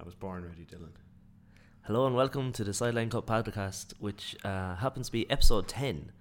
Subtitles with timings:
[0.00, 0.92] I was born ready, Dylan.
[1.82, 6.12] Hello and welcome to the Sideline Cut podcast, which uh, happens to be episode 10.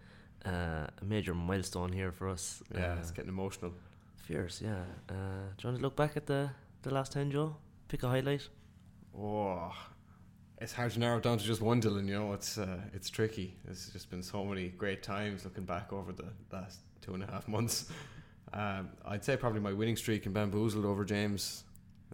[0.46, 2.64] Uh, a major milestone here for us.
[2.74, 3.74] Yeah, uh, it's getting emotional.
[4.16, 4.82] fierce, yeah.
[5.10, 5.14] Uh,
[5.58, 6.50] do you want to look back at the,
[6.82, 7.56] the last 10, Joe?
[7.88, 8.48] Pick a highlight?
[9.18, 9.72] Oh,
[10.60, 12.08] it's hard to narrow it down to just one, Dylan.
[12.08, 13.56] You know, it's uh, it's tricky.
[13.66, 17.28] There's just been so many great times looking back over the last two and a
[17.28, 17.92] half months.
[18.54, 21.66] Um, I'd say probably my winning streak in bamboozled over James.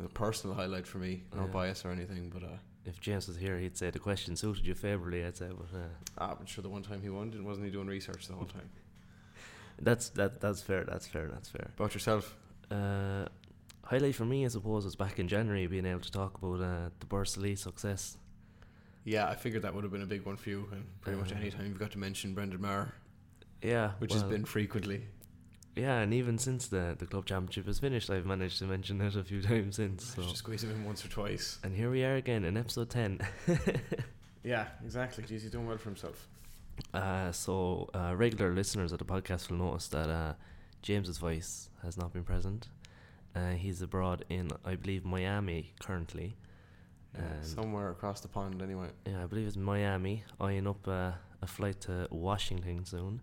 [0.03, 1.23] A personal highlight for me.
[1.35, 1.47] No Yeah.
[1.47, 4.73] bias or anything, but uh, If James was here, he'd say the question suited you
[4.75, 5.49] favourably, I'd say.
[5.49, 8.27] But uh, ah, I'm sure the one time he won, didn't wasn't he doing research
[8.27, 8.69] the whole time?
[9.81, 11.71] that's that that's fair, that's fair, that's fair.
[11.77, 12.35] About yourself?
[12.71, 13.25] Uh,
[13.83, 16.89] highlight for me, I suppose, was back in January being able to talk about uh,
[16.99, 18.17] the Borris-Ileigh success.
[19.05, 21.31] Yeah, I figured that would have been a big one for you, and pretty much
[21.31, 22.93] Uh, any time you've got to mention Brendan Maher,
[23.61, 25.05] Yeah, which has been frequently.
[25.75, 29.15] Yeah, and even since the the club championship is finished, I've managed to mention it
[29.15, 30.13] a few times since.
[30.15, 30.21] So.
[30.21, 31.57] Just squeeze him in once or twice.
[31.63, 33.19] And here we are again in episode 10.
[34.43, 35.23] Yeah, exactly.
[35.23, 36.27] Jeez, he's doing well for himself.
[36.93, 40.33] uh, so, uh, regular listeners of the podcast will notice that uh,
[40.81, 42.67] James's voice has not been present.
[43.33, 46.35] Uh, he's abroad in, I believe, Miami currently.
[47.15, 48.87] Yeah, somewhere across the pond, anyway.
[49.05, 53.21] Yeah, I believe it's Miami, eyeing up uh, a flight to Washington soon.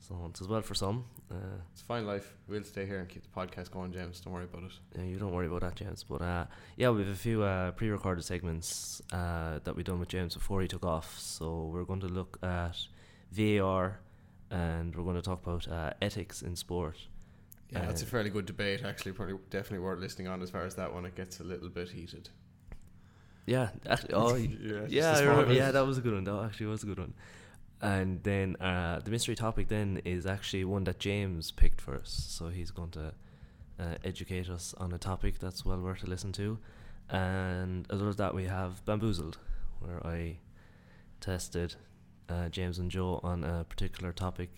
[0.00, 1.04] So, it's as well for some.
[1.30, 2.36] Uh, It's fine life.
[2.48, 4.20] We'll stay here and keep the podcast going, James.
[4.20, 4.72] Don't worry about it.
[4.96, 6.04] Yeah, you don't worry about that, James.
[6.04, 6.44] But uh,
[6.76, 10.62] yeah, we have a few uh, pre-recorded segments uh, that we done with James before
[10.62, 11.18] he took off.
[11.18, 12.76] So we're going to look at
[13.32, 13.98] VAR,
[14.50, 16.98] and we're going to talk about uh, ethics in sport.
[17.70, 18.84] Yeah, that's a Uh, fairly good debate.
[18.84, 21.04] Actually, probably definitely worth listening on as far as that one.
[21.04, 22.28] It gets a little bit heated.
[23.44, 25.56] Yeah, actually, oh yeah, yeah, yeah, a I small remember, bit.
[25.56, 26.22] yeah, that was a good one.
[26.24, 27.14] That actually was a good one.
[27.82, 32.26] And then uh, the mystery topic then is actually one that James picked for us.
[32.28, 33.12] So he's going to
[33.78, 36.58] uh, educate us on a topic that's well worth to listen to.
[37.10, 39.38] And as well as that, we have Bamboozled,
[39.80, 40.38] where I
[41.20, 41.76] tested
[42.28, 44.50] uh, James and Joe on a particular topic.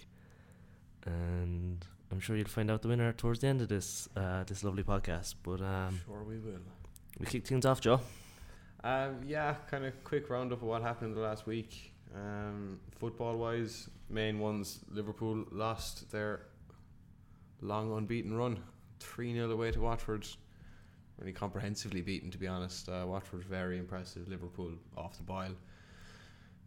[1.04, 4.64] And I'm sure you'll find out the winner towards the end of this uh, this
[4.64, 5.34] lovely podcast.
[5.42, 6.60] But um, sure, we will.
[7.18, 8.00] we kick things off, Joe.
[8.84, 11.92] Um, yeah, kind of quick roundup of what happened in the last week.
[12.14, 16.40] Um, football wise, main ones Liverpool lost their
[17.60, 18.58] long unbeaten run,
[19.00, 20.26] 3 0 away to Watford.
[21.18, 22.88] Really comprehensively beaten, to be honest.
[22.88, 24.28] Uh, Watford very impressive.
[24.28, 25.50] Liverpool off the boil.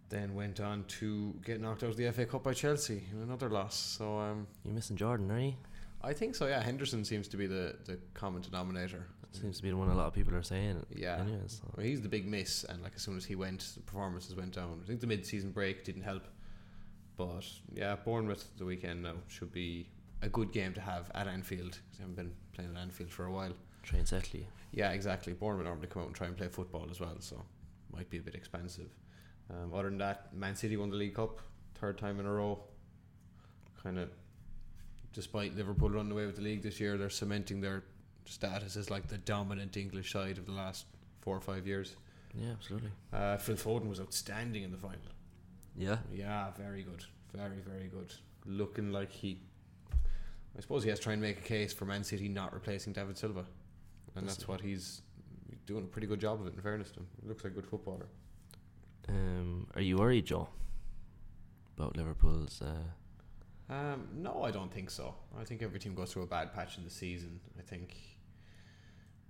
[0.09, 3.49] Then went on to get knocked out of the FA Cup by Chelsea in another
[3.49, 3.77] loss.
[3.77, 5.53] So um, You're missing Jordan, are you?
[6.03, 6.47] I think so.
[6.47, 9.07] Yeah, Henderson seems to be the, the common denominator.
[9.31, 10.85] Seems to be the one a lot of people are saying.
[10.93, 11.19] Yeah.
[11.21, 11.71] Anyways, so.
[11.75, 14.53] Well, he's the big miss, and like as soon as he went, the performances went
[14.53, 14.81] down.
[14.83, 16.23] I think the mid-season break didn't help,
[17.17, 19.87] but yeah, Bournemouth the weekend now should be
[20.21, 21.71] a good game to have at Anfield.
[21.71, 23.53] 'cause they haven't been playing at Anfield for a while.
[23.83, 24.45] Train Setley.
[24.71, 25.33] Yeah, exactly.
[25.33, 27.45] Bournemouth normally come out and try and play football as well, so
[27.91, 28.89] might be a bit expensive.
[29.49, 31.41] Um, other than that, Man City won the League Cup
[31.75, 32.63] third time in a row.
[33.81, 34.11] Kind of,
[35.13, 37.83] despite Liverpool running away with the league this year, they're cementing their
[38.25, 40.85] status as like the dominant English side of the last
[41.21, 41.95] four or five years.
[42.33, 42.91] Yeah, absolutely.
[43.11, 44.99] Uh, Phil Foden was outstanding in the final.
[45.75, 45.97] Yeah.
[46.13, 48.13] Yeah, very good, very very good.
[48.45, 49.39] Looking like he,
[50.57, 52.93] I suppose he has to try and make a case for Man City not replacing
[52.93, 53.45] David Silva,
[54.15, 55.01] and That's that's what he's
[55.65, 56.55] doing a pretty good job of it.
[56.55, 58.07] In fairness to him, he looks like a good footballer.
[59.09, 60.47] Um, are you worried, Joe,
[61.77, 62.61] about Liverpool's?
[62.61, 62.83] Uh,
[63.71, 65.15] Um, no, I don't think so.
[65.39, 67.39] I think every team goes through a bad patch in the season.
[67.57, 67.95] I think,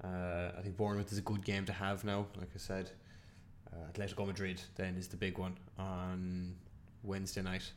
[0.04, 2.26] uh, I think Bournemouth is a good game to have now.
[2.38, 2.90] Like I said,
[3.72, 6.56] uh, Atletico Madrid then is the big one on
[7.04, 7.72] Wednesday night.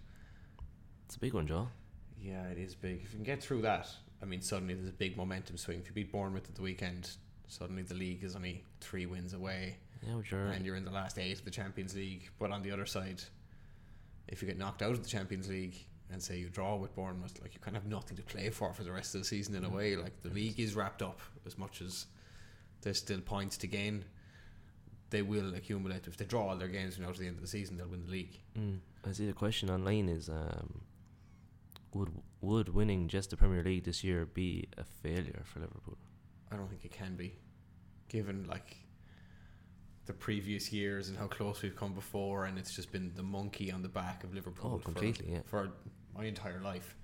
[1.05, 1.69] it's a big one, Joe.
[2.19, 3.03] Yeah, it is big.
[3.03, 3.87] If you can get through that,
[4.23, 5.81] I mean, suddenly there's a big momentum swing.
[5.81, 7.11] If you beat Bournemouth at the weekend,
[7.47, 10.47] suddenly the league is only three wins away, Yeah, you're.
[10.47, 12.31] and you're in the last eight of the Champions League.
[12.39, 13.23] But on the other side,
[14.29, 15.77] if you get knocked out of the Champions League
[16.15, 18.73] and say you draw with Bournemouth, like you kind of have nothing to play for
[18.73, 19.75] for the rest of the season in a Mm.
[19.77, 19.97] way.
[19.97, 22.07] Like the league is wrapped up as much as
[22.81, 24.05] there's still points to gain.
[25.11, 27.49] They will accumulate if they draw all their games now to the end of the
[27.49, 27.77] season.
[27.77, 28.39] They'll win the league.
[28.59, 30.81] Mm, I see the question online is um,
[31.93, 35.99] would would winning just the Premier League this year be a failure for Liverpool?
[36.51, 37.35] I don't think it can be,
[38.09, 38.77] given like
[40.07, 43.73] the previous years and how close we've come before, and it's just been the monkey
[43.73, 45.41] on the back of Liverpool Oh, completely, for, yeah.
[45.47, 45.73] for
[46.17, 46.97] my entire life.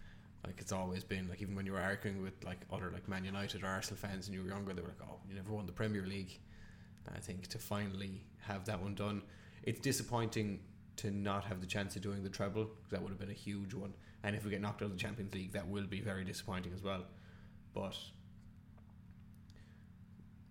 [0.45, 3.25] Like it's always been like even when you were arguing with like other like Man
[3.25, 5.67] United or Arsenal fans and you were younger, they were like, "Oh, you never won
[5.67, 6.39] the Premier League."
[7.07, 9.23] And I think to finally have that one done,
[9.63, 10.61] it's disappointing
[10.97, 13.75] to not have the chance of doing the treble that would have been a huge
[13.75, 13.95] one.
[14.23, 16.73] And if we get knocked out of the Champions League, that will be very disappointing
[16.75, 17.05] as well.
[17.75, 17.97] But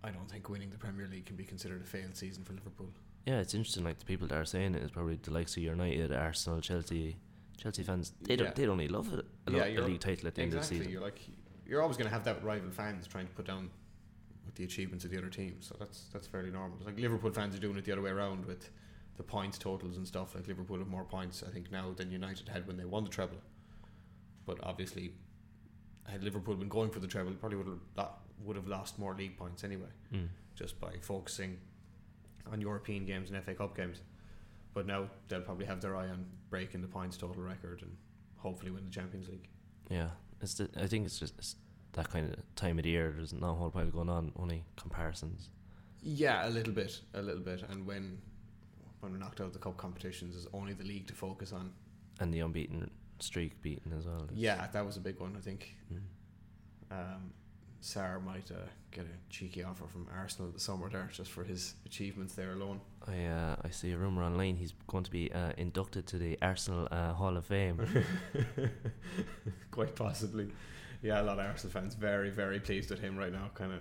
[0.02, 2.90] I don't think winning the Premier League can be considered a failed season for Liverpool.
[3.26, 3.84] Yeah, it's interesting.
[3.84, 7.16] Like the people that are saying it is probably the likes of United, Arsenal, Chelsea.
[7.60, 9.24] Chelsea fans, they don't, they only love it.
[9.46, 10.42] A, Yeah, a league title at the exactly.
[10.42, 10.92] end of the season.
[10.92, 11.20] You're like
[11.66, 13.70] you're always going to have that rival fans trying to put down
[14.46, 15.56] with the achievements of the other team.
[15.60, 16.78] So that's that's fairly normal.
[16.78, 18.70] It's like Liverpool fans are doing it the other way around with
[19.16, 20.34] the points totals and stuff.
[20.34, 23.10] Like Liverpool have more points, I think, now than United had when they won the
[23.10, 23.36] treble.
[24.46, 25.12] But obviously,
[26.08, 27.66] had Liverpool been going for the treble, probably would
[27.98, 28.08] have
[28.42, 30.28] would have lost more league points anyway, Mm.
[30.54, 31.58] just by focusing
[32.50, 34.00] on European games and FA Cup games.
[34.74, 37.96] But now they'll probably have their eye on breaking the points total record and
[38.36, 39.48] hopefully win the Champions League.
[39.88, 41.56] Yeah, it's the, I think it's just it's
[41.92, 43.12] that kind of time of the year.
[43.16, 44.32] There's not a whole pile going on.
[44.36, 45.48] Only comparisons.
[46.02, 47.62] Yeah, a little bit, a little bit.
[47.68, 48.18] And when
[49.00, 51.72] when we're knocked out of the cup competitions, is only the league to focus on.
[52.20, 54.28] and the unbeaten streak beaten as well.
[54.34, 55.34] Yeah, that was a big one.
[55.36, 56.00] I think Mm.
[56.92, 57.32] um,
[57.82, 61.74] Sarr might uh, get a cheeky offer from Arsenal this summer there, just for his
[61.86, 62.80] achievements there alone.
[63.06, 66.38] I uh, I see a rumor online he's going to be uh, inducted to the
[66.42, 67.80] Arsenal uh, Hall of Fame.
[69.70, 70.48] Quite possibly.
[71.02, 73.50] Yeah, a lot of Arsenal fans very, very pleased with him right now.
[73.54, 73.80] Kind of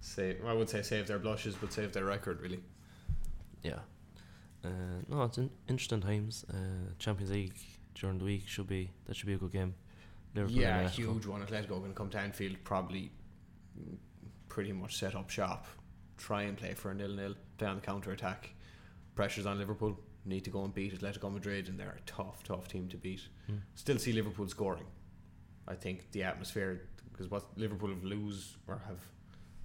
[0.00, 2.60] save, I would say save their blushes, but save their record really.
[3.62, 3.80] yeah.
[4.62, 4.68] Uh,
[5.08, 6.44] no, it's in, interesting times.
[6.52, 7.54] Uh, Champions League
[7.94, 9.74] during the week should be that should be a good game.
[10.34, 11.42] Liverpool yeah, huge one.
[11.42, 13.10] Atletico going to come to Anfield, probably
[14.48, 15.66] pretty much set up shop,
[16.16, 18.50] try and play for a nil nil, play on the counter attack.
[19.14, 19.98] Pressures on Liverpool.
[20.24, 23.22] Need to go and beat Atletico Madrid, and they're a tough, tough team to beat.
[23.50, 23.60] Mm.
[23.74, 24.84] Still see Liverpool scoring.
[25.66, 29.00] I think the atmosphere, because what Liverpool have lose or have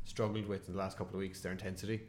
[0.05, 2.03] struggled with in the last couple of weeks, their intensity.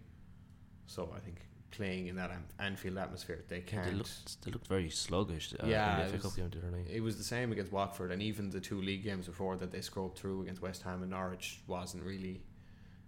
[0.87, 1.41] So I think
[1.77, 3.85] playing in that Anfield atmosphere, they can't.
[3.87, 5.55] they looked they looked very sluggish.
[5.55, 6.87] Uh, Yeah, it was- game the other night.
[6.91, 9.81] It was the same against Watford, and even the two league games before that they
[9.81, 12.35] scrubbed through against West Ham and Norwich wasn't really,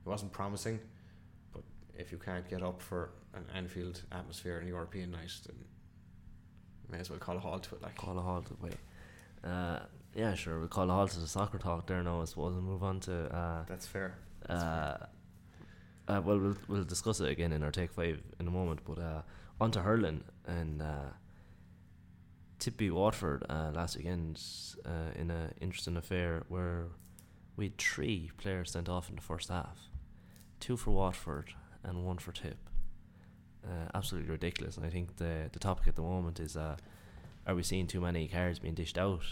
[0.05, 0.79] it wasn't promising.
[1.53, 1.63] But
[1.97, 5.57] if you can't get up for an Anfield atmosphere in a European night, then
[6.85, 7.83] you may as well call a halt to it.
[7.83, 8.73] Like, Call a halt away.
[9.45, 9.81] Uh,
[10.15, 10.59] yeah, sure.
[10.59, 13.01] We'll call a halt to the soccer talk there now, I suppose, and move on
[13.01, 13.15] to.
[13.35, 14.17] Uh, that's fair.
[14.47, 15.07] That's uh,
[16.09, 18.81] uh, well, we'll we'll discuss it again in our take five in a moment.
[18.85, 19.23] But uh,
[19.61, 21.11] on to hurling and uh,
[22.59, 24.41] Tippy Waterford uh, last weekend
[24.85, 26.87] uh, in an interesting affair where
[27.57, 29.79] we had three players sent off in the first half,
[30.61, 32.59] two for Waterford and one for Tipp.
[33.65, 34.77] Uh, absolutely ridiculous.
[34.77, 36.77] And I think the the topic at the moment is uh,
[37.47, 39.23] are we seeing too many cards being dished out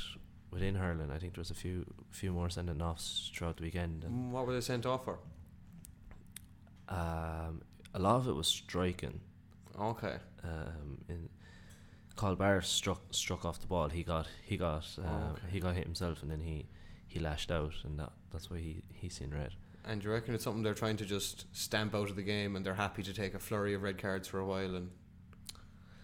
[0.50, 1.10] within hurling?
[1.10, 4.04] I think there was a few few more sending offs throughout the weekend.
[4.04, 5.18] And Mm, What were they sent off for?
[6.88, 7.62] Um,
[7.94, 9.20] a lot of it was striking.
[9.78, 10.16] Okay.
[10.44, 11.28] Um, in
[12.16, 13.88] Colbert struck struck off the ball.
[13.88, 15.42] He got he got uh, Oh, okay.
[15.50, 16.66] he got hit himself, and then he
[17.06, 19.54] he lashed out, and that that's why he he's seen red.
[19.84, 22.64] And you reckon it's something they're trying to just stamp out of the game, and
[22.66, 24.90] they're happy to take a flurry of red cards for a while and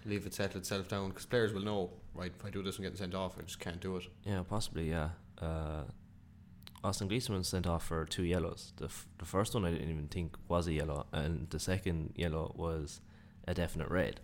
[0.04, 1.08] leave it settle itself down?
[1.08, 2.32] Because players will know, right?
[2.38, 3.36] If I do this, I'm getting sent off.
[3.38, 4.04] I just can't do it.
[4.24, 4.88] Yeah, possibly.
[4.90, 5.10] Yeah.
[5.40, 5.84] Uh,
[6.84, 8.72] Austin Gleeson was sent off for two yellows.
[8.76, 12.14] The f- the first one I didn't even think was a yellow, and the second
[12.16, 13.00] yellow was
[13.46, 14.20] a definite red.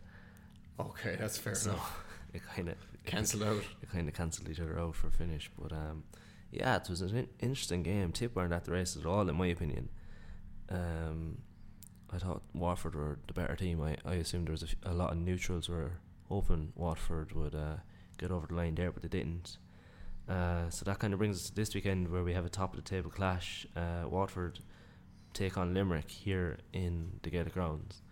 [0.80, 2.04] Okay, that's fair so enough.
[2.34, 2.74] it kind of
[3.04, 3.62] cancelled out.
[3.82, 5.50] It kind of cancelled each other out for finish.
[5.58, 6.04] But um,
[6.50, 8.12] yeah, it was an in- interesting game.
[8.12, 9.88] Tipp weren't at the race at all, in my opinion.
[10.68, 11.38] Um,
[12.12, 13.82] I thought Waterford were the better team.
[13.82, 15.92] I, I assumed there was a, f- a lot of neutrals were
[16.28, 17.76] hoping Waterford would uh,
[18.18, 19.58] get over the line there, but they didn't.
[20.28, 22.74] Uh, so that kind of brings us to this weekend where we have a top
[22.74, 23.66] of the table clash.
[23.74, 24.58] Uh, Waterford
[25.32, 28.02] take on Limerick here in the Gaelic grounds.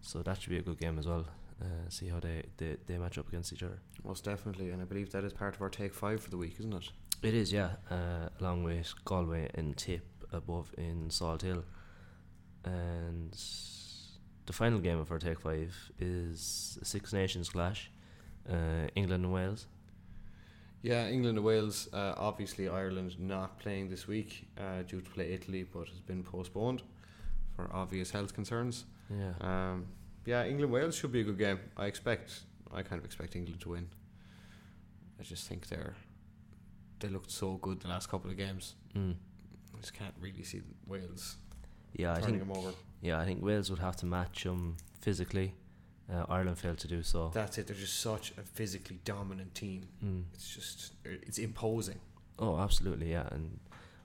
[0.00, 1.26] So that should be a good game as well.
[1.60, 3.80] Uh, see how they, they, they match up against each other.
[4.04, 6.54] Most definitely, and I believe that is part of our take five for the week,
[6.60, 6.90] isn't it?
[7.22, 7.70] It is, yeah.
[7.90, 11.64] Uh, along with Galway and Tipp above in Salthill.
[12.64, 13.36] And
[14.46, 17.90] the final game of our Take 5 is a Six Nations clash
[18.48, 19.66] uh, England and Wales.
[20.82, 21.88] Yeah, England and Wales.
[21.92, 26.22] Uh, obviously, Ireland not playing this week uh, due to play Italy, but has been
[26.22, 26.82] postponed
[27.56, 28.84] for obvious health concerns.
[29.10, 29.32] Yeah.
[29.40, 29.86] Um,
[30.24, 31.58] yeah, England Wales should be a good game.
[31.76, 32.40] I expect.
[32.72, 33.88] I kind of expect England to win.
[35.18, 35.96] I just think they're
[37.00, 38.74] they looked so good the last couple of games.
[38.96, 39.14] Mm.
[39.74, 41.36] I just can't really see Wales
[41.94, 42.72] Yeah, I think them over.
[43.00, 45.54] yeah, I think Wales would have to match them physically.
[46.12, 47.30] Uh, Ireland failed to do so.
[47.34, 47.66] That's it.
[47.66, 49.88] They're just such a physically dominant team.
[50.02, 50.24] Mm.
[50.32, 52.00] It's just it's imposing.
[52.38, 53.26] Oh, absolutely, yeah.
[53.30, 53.58] And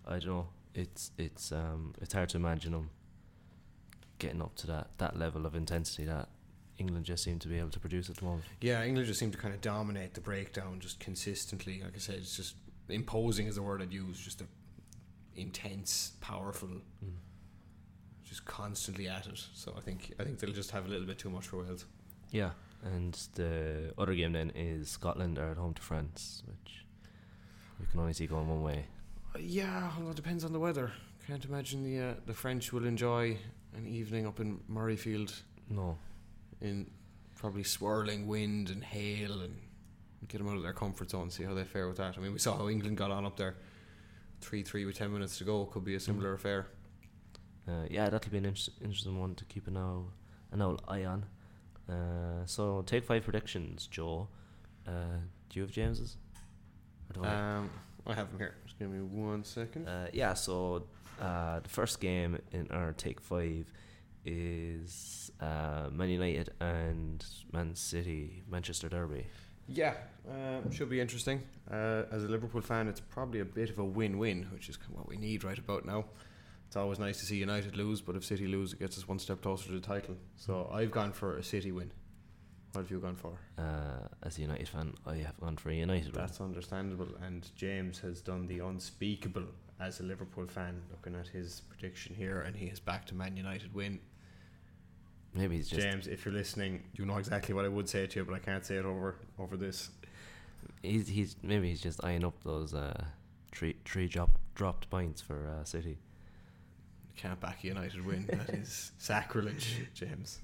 [0.05, 2.89] I don't know, it's it's um it's hard to imagine them
[4.19, 6.27] getting up to that that level of intensity that
[6.77, 8.43] England just seem to be able to produce at the moment.
[8.59, 11.81] Yeah, England just seem to kind of dominate the breakdown just consistently.
[11.83, 12.55] Like I said, it's just
[12.89, 14.19] imposing is the word I'd use.
[14.19, 14.45] Just a
[15.35, 16.67] intense, powerful.
[16.67, 17.13] Mm.
[18.33, 19.39] Just constantly at it.
[19.53, 21.85] So I think I think they'll just have a little bit too much for Wales.
[22.31, 22.49] Yeah,
[22.83, 26.83] and the other game then is Scotland are at home to France, which
[27.79, 28.87] we can only see going one way.
[29.35, 30.91] Uh, yeah, well, it depends on the weather.
[31.27, 33.37] Can't imagine the uh, the French will enjoy
[33.75, 35.31] an evening up in Murrayfield
[35.69, 35.95] No,
[36.59, 36.89] in
[37.35, 39.55] probably swirling wind and hail and
[40.27, 41.29] get them out of their comfort zone.
[41.29, 42.17] See how they fare with that.
[42.17, 43.57] I mean, we saw how England got on up there.
[44.41, 46.65] Three three with ten minutes to go could be a similar affair.
[47.67, 50.01] Uh, yeah, that'll be an inter- interesting one to keep an eye,
[50.51, 51.25] an old eye on.
[51.89, 54.27] Uh, so take five predictions, Joe.
[54.87, 56.17] Uh, do you have James's?
[57.21, 57.27] I?
[57.27, 57.69] Um,
[58.07, 58.55] I have them here.
[58.65, 59.87] Just give me one second.
[59.87, 60.85] Uh, yeah, so
[61.21, 63.71] uh, the first game in our take five
[64.25, 69.25] is uh, Man United and Man City, Manchester Derby.
[69.67, 69.93] Yeah,
[70.29, 71.41] uh, should be interesting.
[71.71, 75.07] Uh, as a Liverpool fan, it's probably a bit of a win-win, which is what
[75.07, 76.05] we need right about now.
[76.73, 79.19] It's always nice to see United lose, but if City lose, it gets us one
[79.19, 80.15] step closer to the title.
[80.37, 81.91] So I've gone for a City win.
[82.71, 83.37] What have you gone for?
[83.59, 86.15] Uh, as a United fan, I have gone for a United.
[86.15, 86.25] win.
[86.25, 89.45] That's understandable, and James has done the unspeakable
[89.79, 90.81] as a Liverpool fan.
[90.89, 93.99] Looking at his prediction here, and he has backed to Man United win.
[95.35, 98.19] Maybe he's just James, if you're listening, you know exactly what I would say to
[98.19, 99.91] you, but I can't say it over over this.
[100.81, 103.03] he's he's maybe he's just eyeing up those uh,
[103.51, 105.99] three three drop, dropped points for uh, City.
[107.15, 108.25] Can't back a United win.
[108.31, 110.41] That is sacrilege, James.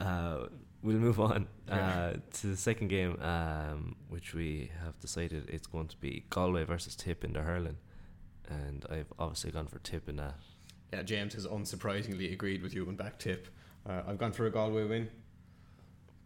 [0.00, 0.46] Uh,
[0.82, 5.88] we'll move on uh, to the second game, um, which we have decided it's going
[5.88, 7.78] to be Galway versus Tipp in the hurling,
[8.48, 10.34] and I've obviously gone for Tipp in that.
[10.92, 13.48] Yeah, James has unsurprisingly agreed with you and back Tipp.
[13.84, 15.08] Uh, I've gone for a Galway win,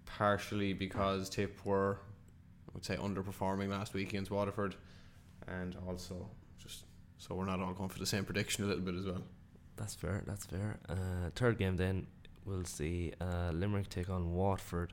[0.05, 1.99] partially because Tipp were,
[2.69, 4.75] I would say, underperforming last week against Waterford,
[5.47, 6.29] and also
[6.59, 6.85] just
[7.17, 9.23] so we're not all going for the same prediction a little bit as well.
[9.79, 10.23] That's fair.
[10.27, 10.79] That's fair.
[10.89, 12.07] Uh, third game then
[12.45, 14.93] we'll see uh, Limerick take on Waterford.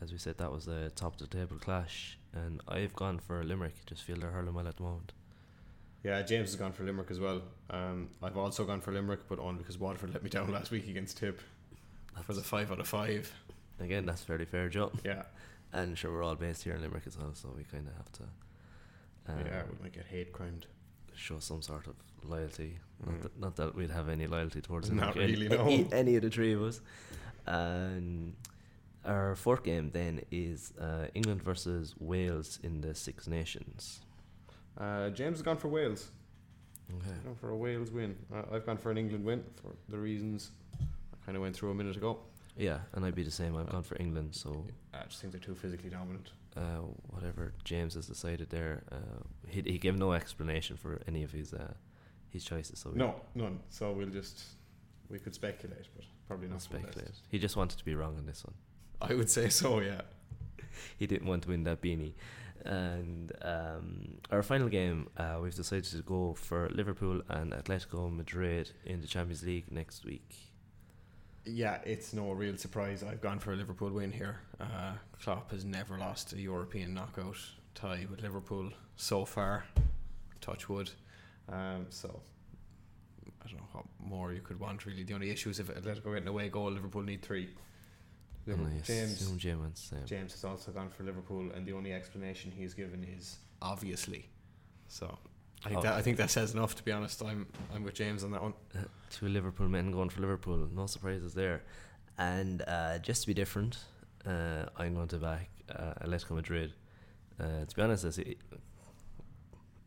[0.00, 3.42] As we said, that was a top of the table clash, and I've gone for
[3.44, 3.74] Limerick.
[3.86, 5.12] Just feel they're hurling well at the moment.
[6.02, 7.42] Yeah, James has gone for Limerick as well.
[7.68, 10.88] Um, I've also gone for Limerick, but on because Waterford let me down last week
[10.88, 11.40] against Tipp
[12.22, 13.30] for the That's- five out of five.
[13.78, 14.92] Again, that's fairly fair, Joe.
[15.04, 15.22] Yeah,
[15.72, 18.12] And sure, we're all based here in Limerick as well, so we kind of have
[18.12, 18.22] to.
[19.26, 20.66] Um, yeah, we might get hate crimed.
[21.20, 22.78] Show some sort of loyalty.
[23.02, 23.12] Mm.
[23.12, 25.88] Not, that, not that we'd have any loyalty towards Not any, really, any, no.
[25.96, 26.80] any of the three of us.
[27.46, 28.34] And
[29.04, 34.00] our fourth game then is uh, England versus Wales in the Six Nations.
[34.78, 36.10] Uh, James has gone for Wales.
[36.90, 37.16] Okay.
[37.24, 38.16] Gone for a Wales win.
[38.34, 40.50] Uh, I've gone for an England win for the reasons
[40.80, 42.18] I kind of went through a minute ago.
[42.60, 43.56] Yeah, and I'd be the same.
[43.56, 46.30] I've gone for England, so I just think they're too physically dominant.
[46.56, 46.82] uh,
[47.14, 51.54] whatever James has decided there, uh, he he gave no explanation for any of his
[51.54, 51.72] uh,
[52.28, 52.78] his choices.
[52.80, 53.60] So we No, none.
[53.70, 54.36] So we'll just
[55.08, 56.92] we could speculate, but probably not not for the best.
[56.92, 57.18] speculate.
[57.30, 58.54] He just wanted to be wrong on this one.
[59.00, 59.80] I would say so.
[59.80, 60.02] Yeah.
[60.98, 62.14] he didn't want to win that beanie.
[62.64, 68.70] And um, our final game, uh, we've decided to go for Liverpool and Atletico Madrid
[68.84, 70.49] in the Champions League next week.
[71.44, 73.02] Yeah, it's no real surprise.
[73.02, 74.40] I've gone for a Liverpool win here.
[74.60, 74.92] Uh,
[75.22, 77.38] Klopp has never lost a European knockout
[77.74, 79.64] tie with Liverpool so far.
[80.40, 80.90] Touch wood.
[81.48, 82.20] Um, so
[83.42, 85.02] I don't know what more you could want really.
[85.02, 87.48] The only issue is if Atletico get an away goal, Liverpool need three.
[88.86, 89.92] James assume James wants.
[90.06, 94.28] James has also gone for Liverpool, and the only explanation he's given is obviously.
[94.88, 95.18] So
[95.64, 95.82] I think Oh.
[95.82, 96.74] that I think that says enough.
[96.76, 98.54] To be honest, I'm I'm with James on that one.
[98.74, 98.78] Uh,
[99.10, 100.68] two Liverpool men going for Liverpool.
[100.72, 101.62] No surprises there.
[102.18, 103.78] And uh, just to be different,
[104.26, 106.72] uh, I'm going to back uh, Atletico Madrid.
[107.38, 108.36] Uh, to be honest, I see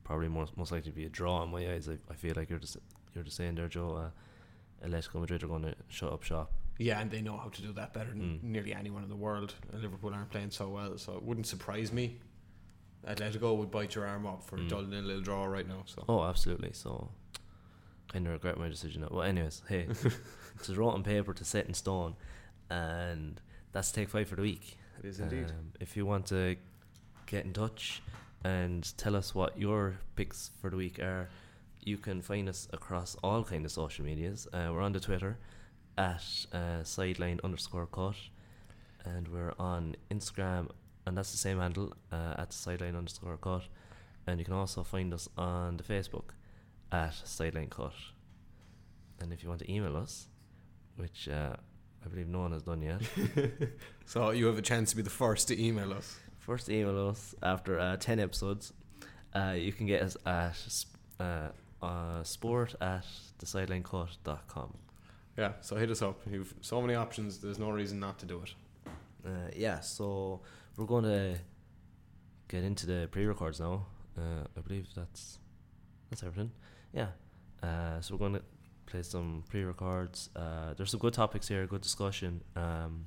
[0.03, 1.87] probably more, most likely to be a draw in my eyes.
[1.89, 2.77] I, I feel like you're just
[3.13, 3.95] you're just saying there, Joe.
[3.95, 6.51] Uh, Atletico Madrid are going to shut up shop.
[6.77, 8.43] Yeah, and they know how to do that better than Mm.
[8.43, 9.53] nearly anyone in the world.
[9.71, 12.17] And Liverpool aren't playing so well, so it wouldn't surprise me.
[13.07, 14.69] Atletico would bite your arm up for Mm.
[14.69, 15.83] dulling a little draw right now.
[15.85, 16.71] So Oh, absolutely.
[16.73, 17.11] So,
[18.07, 19.05] kind of regret my decision.
[19.09, 19.87] Well, anyways, hey,
[20.55, 22.15] it's a on paper to set in stone,
[22.69, 23.41] and
[23.71, 24.77] that's take five for the week.
[24.99, 25.45] it is indeed.
[25.49, 26.55] Um, if you want to
[27.25, 28.01] get in touch
[28.43, 31.29] and tell us what your picks for the week are,
[31.81, 34.47] you can find us across all kind of social medias.
[34.53, 35.37] Uh, we're on the Twitter
[35.97, 38.15] at uh, sideline underscore cut,
[39.03, 40.69] and we're on Instagram,
[41.05, 43.63] and that's the same handle uh, at sideline underscore cut.
[44.25, 46.29] And you can also find us on the Facebook
[46.91, 47.93] at sideline cut.
[49.19, 50.27] And if you want to email us,
[50.95, 51.55] which uh,
[52.05, 53.01] I believe no one has done yet.
[54.05, 56.17] so you have a chance to be the first to email us.
[56.39, 58.73] First to email us after uh, 10 episodes.
[59.33, 60.57] Uh, you can get us at
[61.19, 61.49] uh,
[61.81, 63.05] uh, sport at
[63.39, 64.73] thesideline.com.
[65.37, 66.21] Yeah, so hit us up.
[66.29, 67.39] You've so many options.
[67.39, 68.53] There's no reason not to do it.
[69.25, 70.41] Uh, yeah, so
[70.77, 71.37] we're going to
[72.47, 73.85] get into the pre-records now.
[74.17, 75.39] Uh, I believe that's
[76.09, 76.51] that's everything.
[76.93, 77.07] Yeah.
[77.61, 78.43] Uh, so we're going to
[78.85, 80.29] play some pre-records.
[80.35, 83.05] Uh, there's some good topics here, good discussion um,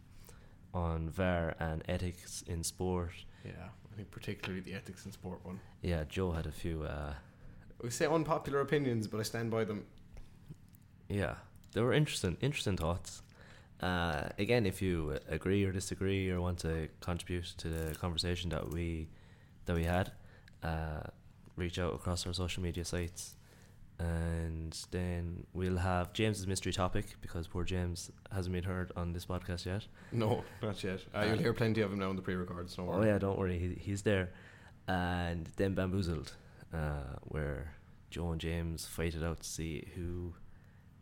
[0.75, 3.13] on VAR and ethics in sport.
[3.45, 3.53] Yeah,
[3.93, 5.61] I think particularly the ethics in sport one.
[5.83, 6.83] Yeah, Joe had a few.
[6.85, 7.13] Uh,
[7.83, 9.85] We say unpopular opinions, but I stand by them.
[11.09, 11.35] yeah,
[11.73, 13.23] they were interesting, interesting thoughts.
[13.81, 18.71] Uh, again, if you agree or disagree or want to contribute to the conversation that
[18.71, 19.09] we
[19.67, 20.13] that we had,
[20.63, 21.01] uh,
[21.57, 23.37] reach out across our social media sites,
[23.99, 29.27] and then we'll have James's mystery topic because poor James hasn't been heard on this
[29.27, 29.87] podcast yet.
[30.13, 31.01] No, not yet.
[31.15, 32.77] Uh, you'll hear plenty of him now in the pre-records.
[32.77, 33.09] Don't Oh worry.
[33.09, 34.31] yeah, don't worry, he, he's there.
[34.89, 36.33] And then bamboozled,
[36.73, 37.73] uh, where
[38.11, 40.35] Joe and James fight it out to see who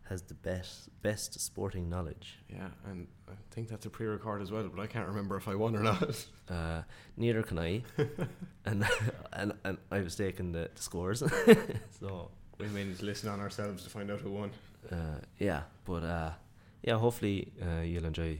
[0.09, 2.37] has the best best sporting knowledge.
[2.49, 5.55] Yeah, and I think that's a pre-record as well, but I can't remember if I
[5.55, 6.27] won or not.
[6.47, 6.83] Uh,
[7.17, 7.81] neither can I,
[8.65, 8.85] and
[9.33, 11.23] and and I was taking the, the scores.
[11.99, 14.51] so we may need to listen on ourselves to find out who won.
[14.91, 16.31] uh, yeah, but uh,
[16.83, 18.39] yeah, hopefully uh, you'll enjoy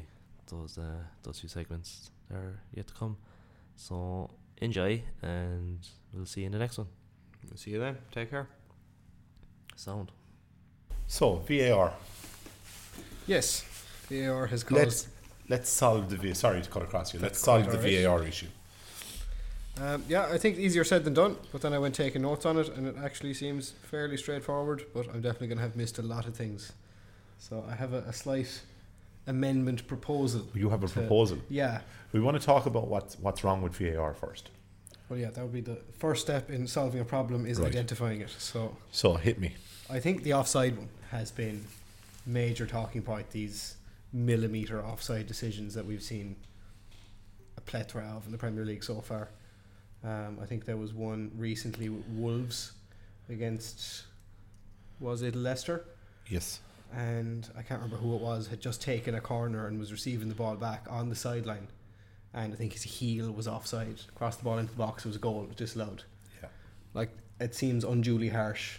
[0.52, 3.18] those uh, those few segments that are yet to come.
[3.76, 4.30] So
[4.62, 5.80] enjoy, and
[6.14, 6.88] we'll see you in the next one.
[7.50, 7.98] We'll see you then.
[8.12, 8.48] Take care.
[9.76, 10.12] Sound.
[11.08, 11.94] So VAR.
[13.28, 13.64] Yes,
[14.10, 15.08] VAR has Let's caused.
[15.50, 16.34] let's solve the VAR.
[16.34, 17.20] Sorry to cut across you.
[17.20, 17.78] Let's solve the.
[17.78, 18.48] VAR issue.
[19.82, 21.36] Um, yeah, I think easier said than done.
[21.52, 24.86] But then I went taking notes on it, and it actually seems fairly straightforward.
[24.94, 26.72] But I'm definitely going to have missed a lot of things.
[27.38, 28.62] So I have a, a slight
[29.28, 30.48] amendment proposal.
[30.54, 31.40] You have a To- proposal.
[31.50, 31.82] Yeah,
[32.14, 34.50] We want to talk about what's what's wrong with VAR first.
[35.10, 37.68] well, yeah, that would be the first step in solving a problem is Right.
[37.70, 38.30] identifying it.
[38.38, 39.56] So So hit me.
[39.90, 41.64] I think the offside one has been
[42.26, 43.30] major talking point.
[43.32, 43.76] These
[44.14, 46.36] millimeter offside decisions that we've seen
[47.58, 49.30] a plethora of in the Premier League so far.
[50.04, 52.74] Um, I think there was one recently with Wolves
[53.30, 54.04] against
[55.00, 55.84] was it Leicester,
[56.30, 56.60] Yes.
[56.96, 60.30] and I can't remember who it was had just taken a corner and was receiving
[60.30, 61.68] the ball back on the sideline,
[62.34, 64.00] and I think his heel was offside.
[64.16, 66.04] Crossed the ball into the box, it was a goal, it was disallowed.
[66.42, 66.50] Yeah.
[66.94, 68.78] Like it seems unduly harsh.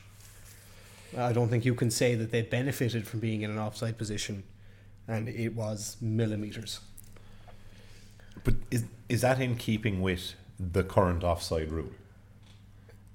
[1.16, 4.44] I don't think you can say that they benefited from being in an offside position,
[5.06, 6.80] and it was millimeters.
[8.44, 11.92] But is is that in keeping with the current offside rule?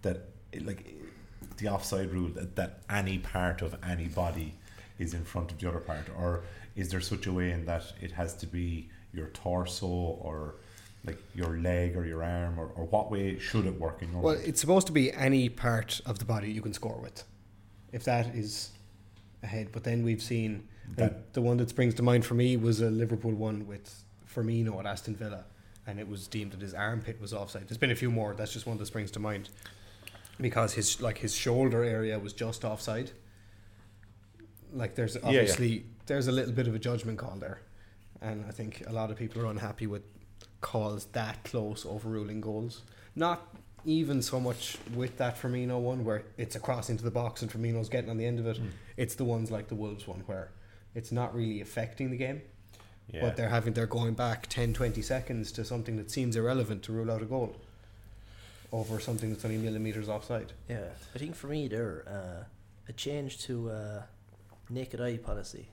[0.02, 0.30] That
[0.62, 0.96] like
[1.58, 4.56] the offside rule that, that any part of any body
[5.00, 6.44] is in front of the other part, or
[6.76, 10.56] is there such a way in that it has to be your torso or
[11.06, 14.22] like your leg or your arm, or, or what way should it work in your
[14.22, 17.24] Well, it's supposed to be any part of the body you can score with,
[17.92, 18.72] if that is
[19.44, 19.70] ahead.
[19.72, 22.90] But then we've seen That- the one that springs to mind for me was a
[22.90, 25.46] Liverpool one with Firmino at Aston Villa,
[25.88, 27.68] and it was deemed that his armpit was offside.
[27.68, 28.34] There's been a few more.
[28.34, 29.50] That's just one that springs to mind
[30.40, 33.12] because his like his shoulder area was just offside.
[34.74, 35.22] Like there's yeah.
[35.24, 37.62] obviously there's a little bit of a judgment call there,
[38.22, 40.04] and I think a lot of people are unhappy with
[40.62, 42.82] calls that close overruling goals.
[43.16, 47.42] Not even so much with that Firmino one where it's a cross into the box
[47.42, 48.62] and Firmino's getting on the end of it.
[48.62, 48.70] Mm.
[48.98, 50.52] It's the ones like the Wolves one where
[50.94, 52.42] it's not really affecting the game,
[53.10, 53.22] yeah.
[53.22, 56.92] but they're having they're going back 10, 20 seconds to something that seems irrelevant to
[56.92, 57.56] rule out a goal
[58.72, 60.54] over something that's only millimeters offside.
[60.70, 62.44] Yeah, I think for me there, uh,
[62.88, 64.02] a change to uh,
[64.70, 65.68] naked eye policy,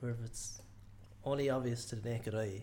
[0.00, 0.62] where if it's
[1.24, 2.62] only obvious to the naked eye,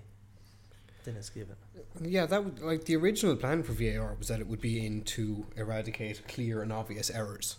[1.07, 1.55] then it's given.
[2.01, 5.03] Yeah, that would like the original plan for VAR was that it would be in
[5.15, 7.55] to eradicate clear and obvious errors,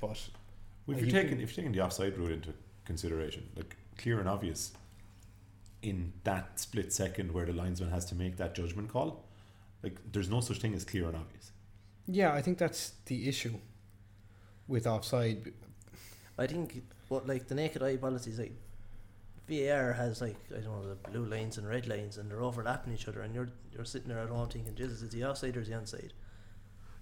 [0.00, 0.18] but
[0.86, 2.54] Well, if uh, You you're can- taking if you're taking the offside rule into
[2.86, 4.72] consideration, like clear and obvious,
[5.82, 9.24] in that split second where the linesman has to make that judgment call,
[9.82, 11.52] like there's no such thing as clear and obvious.
[12.06, 13.54] yeah, I think that's the issue
[14.66, 15.52] with offside.
[16.38, 18.54] I think what like the naked eye policy is like
[19.48, 22.92] VAR has like I don't know the blue lines and red lines and they're overlapping
[22.92, 25.60] each other and you're you're sitting there at home thinking Jesus is the offside or
[25.60, 26.10] is the onside?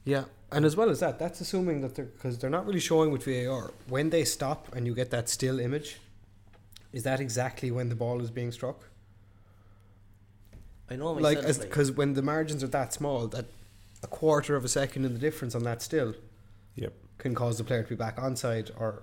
[0.04, 3.10] Yeah, and as well as that, that's assuming that they're because they're not really showing
[3.10, 5.98] with VAR when they stop and you get that still image.
[6.92, 8.88] Is that exactly when the ball is being struck?
[10.90, 13.46] I know like, myself as like, because when the margins are that small, that
[14.02, 16.14] a quarter of a second in the difference on that still
[16.76, 16.92] Yep.
[17.18, 19.02] can cause the player to be back onside, or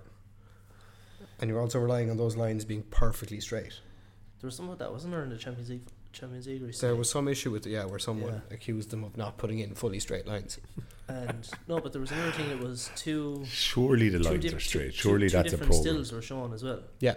[1.42, 3.80] and you're also relying on those lines being perfectly straight.
[4.40, 6.88] there was some of that wasn't there in the Champions League Champions League recently?
[6.90, 8.56] There was some issue with yeah, where someone Yeah.
[8.56, 10.60] accused them of not putting in fully straight lines.
[11.08, 12.50] And no, but there was another thing.
[12.50, 13.44] It was two.
[13.46, 14.92] Surely the two lines diff- are straight.
[14.94, 15.94] two- Surely two that's a different program.
[15.94, 17.16] stills were shown as well, Yeah,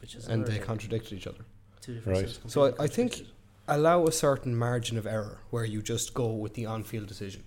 [0.00, 1.44] which is and they contradicted each other.
[1.80, 2.28] two different Right.
[2.28, 3.26] stills So I- I think-
[3.68, 7.42] Allow a certain margin of error where you just go with the on-field decision.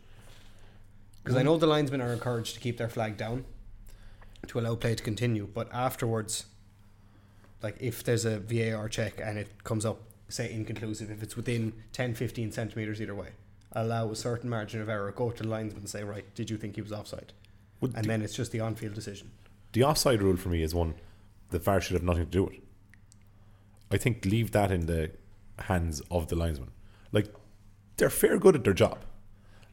[1.24, 1.46] Because I mm.
[1.46, 3.46] know the linesmen are encouraged to keep their flag down
[4.48, 6.46] to allow play to continue, but afterwards,
[7.62, 11.74] like if there's a VAR check and it comes up, say inconclusive, if it's within
[11.94, 13.30] 10, 15 centimetres either way,
[13.74, 16.58] allow a certain margin of error, go to the linesman and say, right, did you
[16.58, 17.34] think he was offside?
[17.82, 19.32] Would And the, then it's just the on-field decision.
[19.74, 20.96] the offside rule for me is one
[21.52, 22.56] the VAR should have nothing to do with.
[23.92, 25.12] I think leave that in the
[25.58, 26.70] hands of the linesman.
[27.12, 27.34] Like
[27.98, 29.00] they're fair good at their job.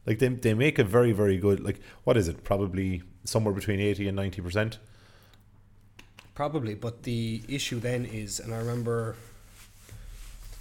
[0.05, 3.79] Like they they make a very very good like what is it probably somewhere between
[3.79, 4.79] eighty and ninety percent.
[6.33, 9.15] Probably, but the issue then is, and I remember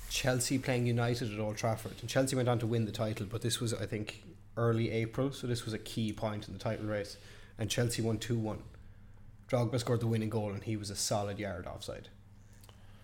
[0.08, 3.42] Chelsea playing United at Old Trafford, and Chelsea went on to win the title, but
[3.42, 4.22] this was, I think,
[4.56, 7.18] early April, so this was a key point in the title race,
[7.58, 8.58] and Chelsea won 2 1.
[9.50, 12.08] Drogba scored the winning goal, and he was a solid yard offside.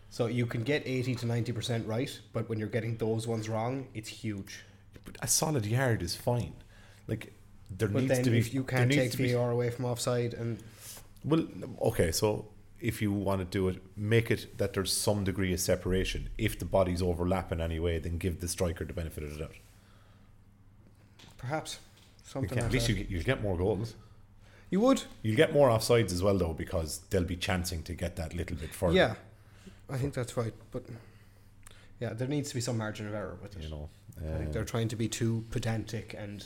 [0.09, 3.88] So you can get 80 to 90% right, but when you're getting those ones wrong,
[3.92, 4.64] it's huge.
[5.05, 6.55] But a solid yard is fine.
[7.07, 7.35] Like
[7.79, 10.59] there But needs then to be if you can't take VAR away from offside, and
[11.25, 11.47] Well,
[11.83, 12.47] okay, so
[12.81, 16.29] if you want to do it, make it that there's some degree of separation.
[16.37, 19.39] If the bodies overlap in any way, then give the striker the benefit of the
[19.39, 19.57] doubt.
[21.39, 21.79] perhaps
[22.25, 22.97] something like at least that.
[22.97, 23.95] you, you'll get more goals.
[24.71, 28.17] you would, You'll get more offsides as well, though, because they'll be chancing to get
[28.17, 28.95] that little bit further.
[28.95, 29.15] Yeah,
[29.91, 30.55] I think that's right.
[30.71, 30.85] But
[32.01, 33.63] yeah, there needs to be some margin of error with it.
[33.63, 36.45] You know, I think uh, they're trying to be too pedantic and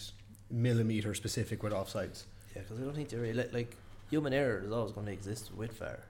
[0.50, 2.24] millimeter specific with offsides.
[2.54, 3.76] Yeah, because I don't think they really let, like
[4.10, 6.00] human error is always going to exist with VAR.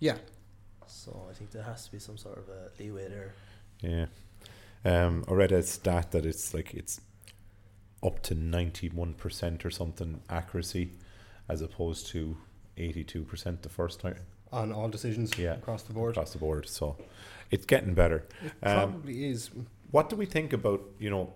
[0.00, 0.16] Yeah,
[0.86, 3.34] So I think there has to be some sort of a leeway there.
[3.80, 4.06] yeah.
[4.84, 7.00] Um, I read a stat that it's like it's
[8.02, 10.90] up to ninety-one percent or something accuracy,
[11.48, 12.36] as opposed to
[12.76, 14.16] eighty-two percent the first time
[14.52, 15.54] on all decisions Yeah.
[15.54, 16.12] across the board.
[16.16, 16.68] across the board.
[16.68, 16.96] So
[17.52, 18.24] it's getting better.
[18.44, 19.50] It Um, probably is.
[19.92, 21.32] What do we think about, you know,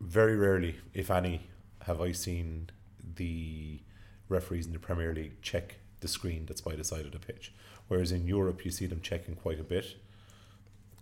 [0.00, 1.42] very rarely, if any,
[1.86, 2.70] have I seen
[3.16, 3.80] the
[4.28, 7.52] referees in the Premier League check the screen that's by the side of the pitch.
[7.88, 9.96] Whereas in Europe, you see them checking quite a bit.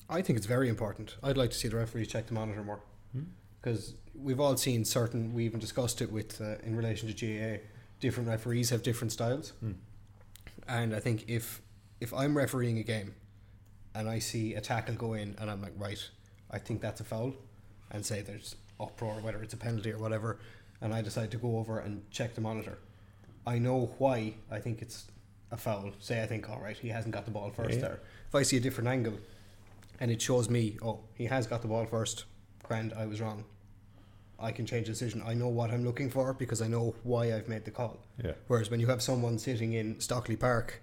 [0.09, 1.17] I think it's very important.
[1.23, 2.81] I'd like to see the referees check the monitor more
[3.13, 3.23] Hmm?
[3.61, 5.33] because we've all seen certain.
[5.33, 7.63] We even discussed it with uh, in relation to GAA.
[8.01, 9.51] Different referees have different styles.
[9.61, 9.73] Hmm.
[10.69, 11.63] And I think if
[12.01, 13.15] if I'm refereeing a game
[13.95, 16.03] and I see a tackle go in and I'm like, right,
[16.51, 17.33] I think that's a foul,
[17.91, 20.39] and say there's uproar, whether it's a penalty or whatever,
[20.81, 22.79] and I decide to go over and check the monitor,
[23.47, 25.07] I know why I think it's
[25.51, 25.93] a foul.
[26.01, 27.81] Say I think, all right, he hasn't got the ball first Yeah.
[27.83, 28.01] there.
[28.29, 29.19] If I see a different angle
[30.01, 32.25] and it shows me, oh, he has got the ball first,
[32.63, 33.45] grand, I was wrong.
[34.39, 35.23] I can change the decision.
[35.25, 37.99] I know what I'm looking for because I know why I've made the call.
[38.23, 38.33] Yeah.
[38.49, 40.83] Whereas when you have someone sitting in Stockley Park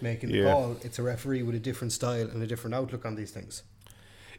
[0.00, 0.52] making the Yeah.
[0.52, 3.62] call, it's a referee with a different style and a different outlook on these things.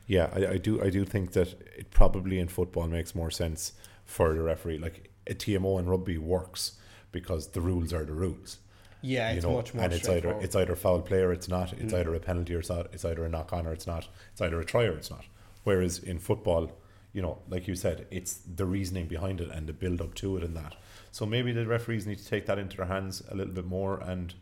[0.08, 0.82] Yeah, I, I do.
[0.84, 3.74] I do think that it probably in football makes more sense
[4.12, 4.78] for the referee.
[4.78, 6.74] Like a TMO in rugby works
[7.12, 8.58] because the rules are the rules.
[9.02, 11.48] Yeah, you it's know, much more and it's either it's either foul play or it's
[11.48, 11.74] not.
[11.74, 12.00] It's Mm.
[12.00, 12.94] either a penalty or it's not.
[12.94, 14.08] It's either a knock on or it's not.
[14.32, 15.26] It's either a try or it's not.
[15.64, 16.72] Whereas in football,
[17.14, 20.38] you know, like you said, it's the reasoning behind it and the build up to
[20.38, 20.76] it and that.
[21.12, 23.98] So maybe the referees need to take that into their hands a little bit more
[24.00, 24.34] and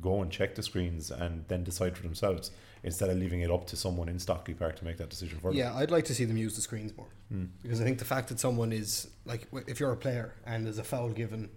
[0.00, 2.50] go and check the screens and then decide for themselves
[2.82, 5.50] instead of leaving it up to someone in Stockley Park to make that decision for
[5.50, 5.58] them.
[5.58, 7.48] Yeah, I'd like to see them use the screens more Mm.
[7.62, 10.78] because I think the fact that someone is like, if you're a player and there's
[10.78, 11.48] a foul given,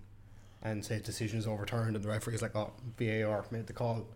[0.61, 3.73] and say a decision is overturned and the referee is like, oh, VAR made the
[3.73, 4.07] call,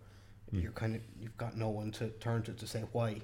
[0.53, 0.63] Mm.
[0.63, 3.21] you're kind of you've got no one to turn to to say why,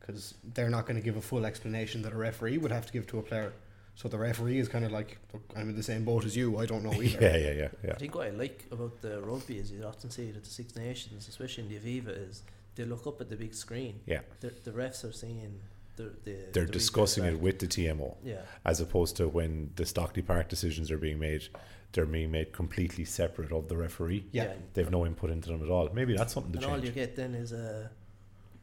[0.00, 2.92] because they're not going to give a full explanation that a referee would have to
[2.92, 3.52] give to a player.
[3.96, 6.58] So the referee is kind of like, "Look, I'm in the same boat as you.
[6.58, 7.18] I don't know either.
[7.20, 7.92] Yeah, yeah, yeah, yeah.
[7.92, 10.50] I think what I like about the rugby is you often see it at the
[10.50, 12.42] Six Nations, especially in the Aviva, is
[12.74, 14.00] they look up at the big screen.
[14.06, 14.20] Yeah.
[14.40, 15.60] The, the refs are seeing
[15.96, 18.16] the, the They're the discussing it with the TMO.
[18.24, 21.44] Yeah, as opposed to when the Stockley Park decisions are being made,
[21.92, 24.26] they're being made completely separate of the referee.
[24.32, 24.54] Yeah.
[24.72, 25.88] They've no input into them at all.
[25.94, 26.94] Maybe that's something to and all you change.
[26.96, 27.90] get then is a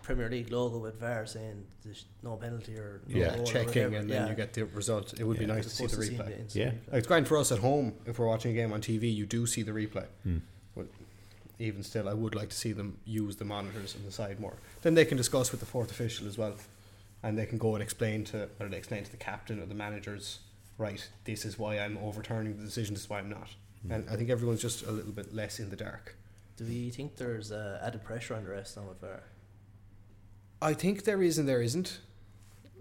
[0.04, 3.36] Premier League logo with VAR saying there's no penalty or no Yeah.
[3.36, 4.30] goal or Checking and then Yeah.
[4.30, 5.20] you get the result.
[5.20, 6.56] It would be nice As to see the opposed to seeing replay.
[6.56, 6.66] Yeah.
[6.72, 6.74] replay.
[6.88, 9.10] Like, it's great for us at home if we're watching a game on TV.
[9.14, 10.08] You do see the replay.
[10.24, 10.38] Hmm.
[10.76, 10.88] But
[11.60, 14.56] even still, I would like to see them use the monitors on the side more.
[14.82, 16.56] Then they can discuss with the fourth official as well,
[17.24, 19.76] and they can go and explain to or they explain to the captain or the
[19.76, 20.40] managers.
[20.78, 22.96] Right, this is why I'm overturning the decision.
[22.96, 23.50] This is why I'm not.
[23.84, 23.92] Hmm.
[23.92, 26.16] And I think everyone's just a little bit less in the dark.
[26.58, 29.24] Do we think there's uh, added pressure on the refs now with VAR?
[30.62, 32.00] I think there is and there isn't.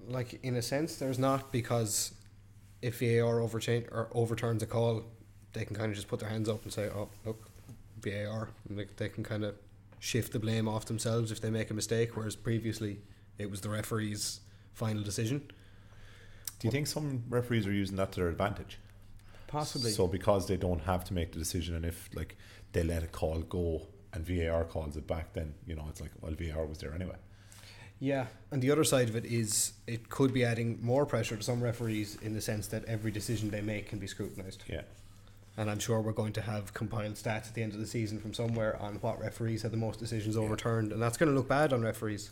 [0.08, 2.12] Like in a sense, there's not because
[2.82, 5.04] if VAR overchange or overturns a call,
[5.52, 7.48] they can kind of just put their hands up and say, "Oh, look,
[8.00, 9.54] VAR." And they, they can kind of
[9.98, 12.98] shift the blame off themselves if they make a mistake, whereas previously
[13.38, 14.40] it was the referee's
[14.72, 15.42] final decision.
[16.58, 18.78] Do you think some referees are using that to their advantage?
[19.46, 19.90] Possibly.
[19.92, 22.36] So because they don't have to make the decision, and if like
[22.72, 26.10] they let a call go and VAR calls it back, then you know it's like
[26.20, 27.16] well VAR was there anyway.
[28.00, 31.42] Yeah, and the other side of it is it could be adding more pressure to
[31.42, 34.64] some referees in the sense that every decision they make can be scrutinised.
[34.66, 34.82] Yeah.
[35.58, 38.18] And I'm sure we're going to have compiled stats at the end of the season
[38.18, 41.48] from somewhere on what referees had the most decisions overturned, and that's going to look
[41.48, 42.30] bad on referees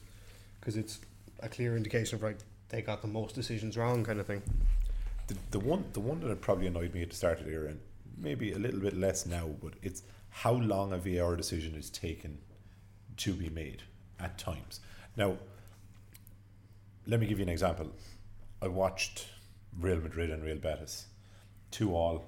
[0.59, 1.01] because it's
[1.41, 4.43] a clear indication of right they got the most decisions wrong kind of thing.
[5.27, 7.67] The, the one the one that probably annoyed me at the start of the year
[7.67, 7.79] and
[8.17, 12.39] maybe a little bit less now, but it's how long a VAR decision is taken
[13.19, 13.83] to be made
[14.19, 14.81] at times.
[15.17, 15.37] Now,
[17.09, 17.91] let me give you an example.
[18.61, 19.27] I watched
[19.81, 21.07] Real Madrid and Real Betis,
[21.71, 22.27] two all.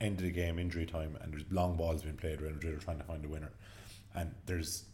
[0.00, 2.40] End of the game, injury time, and there's long balls being played.
[2.40, 3.52] Real Madrid are trying to find a winner,
[4.14, 4.84] and there's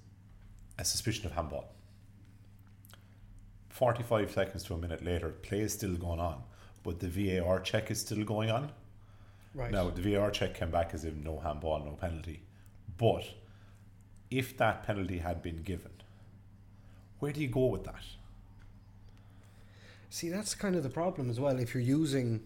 [0.79, 1.73] a suspicion of handball.
[3.71, 6.43] 45 seconds to a minute later, play is still going on,
[6.85, 8.71] but the VAR check is still going on.
[9.55, 9.73] Right.
[9.73, 12.43] Now, the VAR check came back as if no handball, no penalty.
[12.99, 13.25] But
[14.31, 15.91] if that penalty had been given,
[17.19, 18.05] where do you go with that?
[20.11, 21.59] See, that's kind of the problem as well.
[21.59, 22.43] If you're using,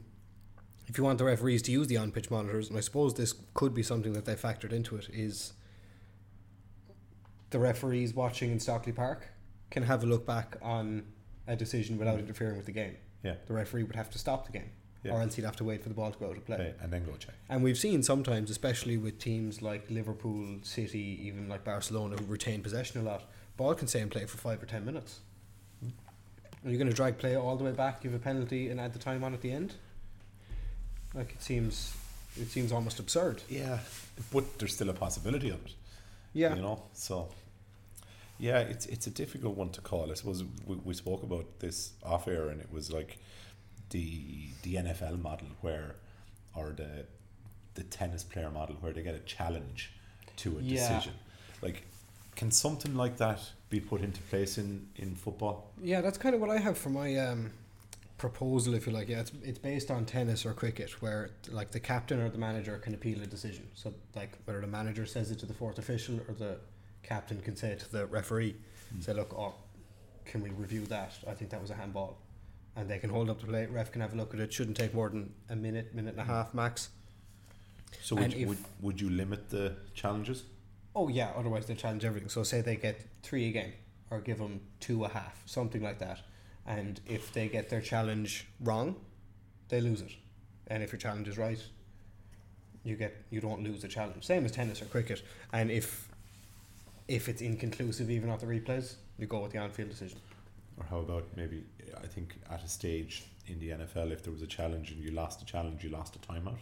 [0.88, 3.72] if you want the referees to use the on-pitch monitors, and I suppose this could
[3.72, 5.52] be something that they factored into it, is
[7.50, 9.28] the referees watching in Stockley Park
[9.70, 11.04] can have a look back on
[11.46, 12.20] a decision without mm.
[12.20, 12.96] interfering with the game.
[13.22, 13.34] Yeah.
[13.46, 14.70] The referee would have to stop the game,
[15.04, 15.12] Yeah.
[15.12, 16.56] or else he'd have to wait for the ball to go out of play.
[16.56, 17.34] Okay, and then go check.
[17.48, 22.62] And we've seen sometimes, especially with teams like Liverpool, City, even like Barcelona, who retain
[22.62, 23.24] possession a lot,
[23.56, 25.20] ball can stay in play for five or ten minutes.
[26.64, 28.92] Are you going to drag play all the way back, give a penalty, and add
[28.92, 29.74] the time on at the end?
[31.14, 31.94] Like it seems,
[32.40, 33.42] it seems almost absurd.
[33.48, 33.78] Yeah,
[34.32, 35.74] but there's still a possibility of it.
[36.32, 37.28] Yeah, You know, so
[38.38, 40.10] yeah, it's it's a difficult one to call.
[40.10, 43.18] I suppose we, we spoke about this off air, and it was like
[43.90, 45.96] the the NFL model where,
[46.56, 47.04] or the
[47.74, 49.92] the tennis player model where they get a challenge
[50.36, 50.76] to a Yeah.
[50.88, 51.14] decision.
[51.60, 51.86] Like,
[52.34, 53.40] can something like that
[53.72, 55.72] be put into place in in football?
[55.82, 57.50] yeah, that's kind of what I have for my um,
[58.18, 59.08] proposal, if you like.
[59.08, 62.78] Yeah, it's it's based on tennis or cricket, where like the captain or the manager
[62.78, 63.66] can appeal a decision.
[63.74, 66.58] So like whether the manager says it to the fourth official or the
[67.02, 68.54] captain can say it to the referee,
[69.00, 69.54] say, look, oh,
[70.24, 71.12] can we review that?
[71.28, 72.18] I think that was a handball,
[72.76, 73.70] and they can hold up the plate.
[73.70, 74.52] Ref can have a look at it.
[74.52, 76.90] Shouldn't take more than a minute, minute and a half max.
[78.02, 80.44] So would, you, would would you limit the challenges?
[80.94, 82.28] Oh yeah, otherwise they challenge everything.
[82.28, 83.72] So say they get three a game,
[84.10, 86.20] or give them two a half, something like that.
[86.66, 88.96] And if they get their challenge wrong,
[89.68, 90.12] they lose it.
[90.68, 91.62] And if your challenge is right,
[92.84, 94.24] you get you don't lose the challenge.
[94.24, 95.22] Same as tennis or cricket.
[95.52, 96.08] And if
[97.08, 100.18] if it's inconclusive, even the replays, you go with the on-field decision.
[100.78, 101.64] Or how about maybe
[102.02, 105.10] I think at a stage in the NFL, if there was a challenge and you
[105.10, 106.58] lost the challenge, you lost a timeout.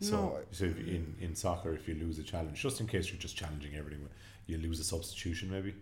[0.00, 0.38] So, No.
[0.52, 3.74] so in in soccer, if you lose a challenge, just in case you're just challenging
[3.74, 4.08] everything,
[4.46, 5.74] you lose a substitution maybe.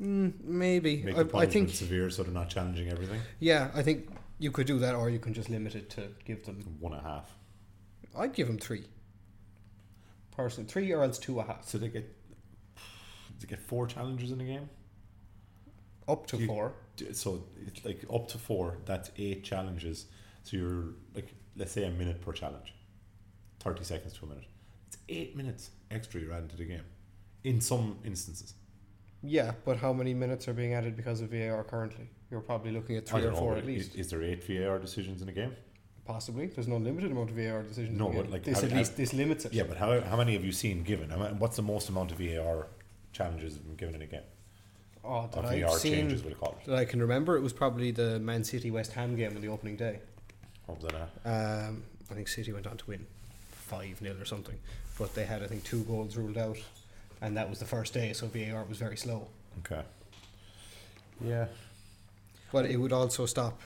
[0.00, 1.02] Mm, maybe.
[1.02, 3.20] Make I, I think severe so they're not challenging everything.
[3.40, 6.44] yeah, I think you could do that, or you can just limit it to give
[6.44, 6.62] them.
[6.80, 7.34] One and a half.
[8.14, 8.84] I'd give them three.
[10.32, 11.66] Personally, three or else two and a half.
[11.66, 12.04] So they get
[13.40, 14.68] they get four challenges in a game.
[16.06, 16.74] Up to You- four.
[17.12, 18.78] So it's like up to four.
[18.84, 20.06] That's eight challenges.
[20.44, 20.84] So you're
[21.14, 22.74] like let's say a minute per challenge,
[23.60, 24.44] thirty seconds to a minute.
[24.88, 26.84] It's eight minutes extra you're adding to the game.
[27.44, 28.54] In some instances,
[29.22, 32.08] Yeah, but how many minutes are being added because of VAR currently?
[32.30, 33.94] You're probably looking at three or know, four at least.
[33.94, 35.54] Is, there eight VAR decisions in a game?
[36.04, 36.46] Possibly.
[36.46, 37.98] There's no limited amount of VAR decisions.
[37.98, 39.52] No, but like, this how- at least this limits it.
[39.52, 41.10] Yeah, but how, how many have you seen given?
[41.38, 42.66] What's the most amount of VAR
[43.12, 44.20] challenges have been given in a game?
[45.04, 46.66] Oh, that I've VAR seen changes, we'll call it.
[46.68, 47.36] that I can remember.
[47.36, 50.00] It was probably the Man City West Ham game on the opening day.
[50.66, 51.68] What was that?
[51.68, 53.06] Um, I think City went on to win
[53.50, 54.58] five 0 or something,
[54.98, 56.58] but they had I think two goals ruled out,
[57.20, 59.28] and that was the first day, so VAR was very slow.
[59.60, 59.82] Okay.
[61.24, 61.46] Yeah.
[62.52, 63.60] But it would also stop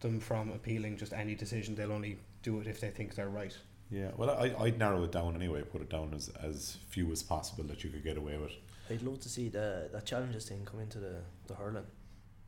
[0.00, 1.74] them from appealing just any decision.
[1.74, 3.56] They'll only do it if they think they're right.
[3.90, 4.10] Yeah.
[4.16, 7.64] Well, I, I'd narrow it down anyway, put it down as, as few as possible
[7.64, 8.52] that you could get away with.
[8.90, 11.84] I'd love to see the that challenges thing come into the, the hurling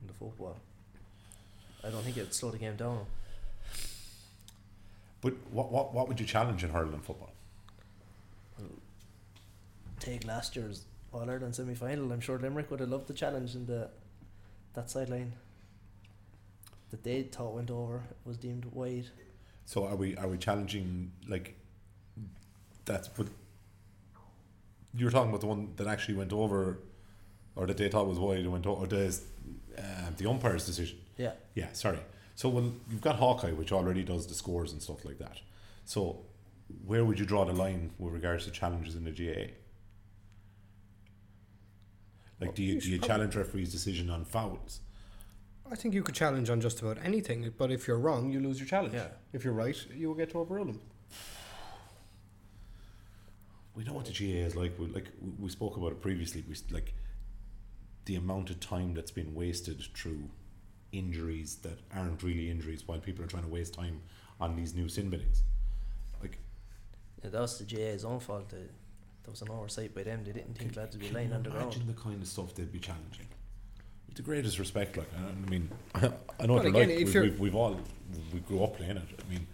[0.01, 0.57] and the football.
[1.83, 3.05] I don't think it'd slow the game down.
[5.25, 7.33] But what, what, what would you challenge in hurling football?
[9.99, 10.85] Take last year's
[11.15, 12.13] All Ireland semi final.
[12.13, 13.89] I'm sure Limerick would have loved the challenge in the
[14.75, 15.33] that sideline.
[16.91, 19.07] that they thought went over was deemed wide.
[19.65, 21.57] So are we are we challenging like
[22.85, 23.29] that's but
[24.95, 26.81] you were talking about the one that actually went over
[27.57, 29.19] or that they thought was wide and went over or the
[29.79, 30.99] uh, the umpire's decision.
[31.17, 31.33] Yeah.
[31.55, 32.01] Yeah, sorry.
[32.35, 35.39] So when you've got Hawkeye, which already does the scores and stuff like that.
[35.85, 36.21] So
[36.87, 39.53] where would you draw the line with regards to challenges in the GAA?
[42.41, 44.81] Like, do you do you challenge referees' decision on fouls?
[45.71, 48.59] I think you could challenge on just about anything, but if you're wrong, you lose
[48.59, 48.95] your challenge.
[48.95, 49.07] Yeah.
[49.33, 50.81] If you're right, you will get to overrule them.
[53.75, 54.79] We know what the GAA is like.
[54.79, 56.45] We, like we- we spoke about it previously.
[56.49, 56.95] We like
[58.05, 60.29] the amount of time that's been wasted through
[60.99, 64.01] injuries that aren't really injuries, while people are trying to waste time
[64.41, 65.43] on these new sin binnings.
[66.23, 66.39] Like,
[67.23, 68.49] Yeah, that was the GAA's own fault.
[68.51, 70.23] They, there was an oversight by them.
[70.25, 72.29] They didn't think that to be can lying you on the imagine the kind of
[72.29, 73.27] stuff they'd be challenging?
[74.07, 75.09] With the greatest respect, like
[75.47, 76.99] I mean, I know what they're again, like.
[77.01, 77.81] if We, you're- we've, we've all
[78.33, 79.09] we grew up playing it.
[79.27, 79.47] I mean,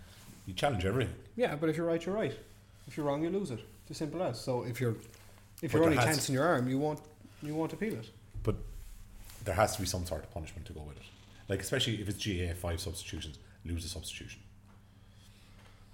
[0.46, 1.14] you challenge everything.
[1.36, 2.36] Yeah, but if you're right, you're right.
[2.88, 3.60] If you're wrong, you lose it.
[3.82, 4.40] It's as simple as.
[4.40, 4.96] So if you're
[5.62, 7.00] if But you're only there has- your arm, you won't
[7.42, 8.10] you won't appeal it.
[8.42, 8.56] But
[9.44, 11.02] there has to be some sort of punishment to go with it.
[11.50, 14.40] Like especially if it's GAA five substitutions, lose a substitution.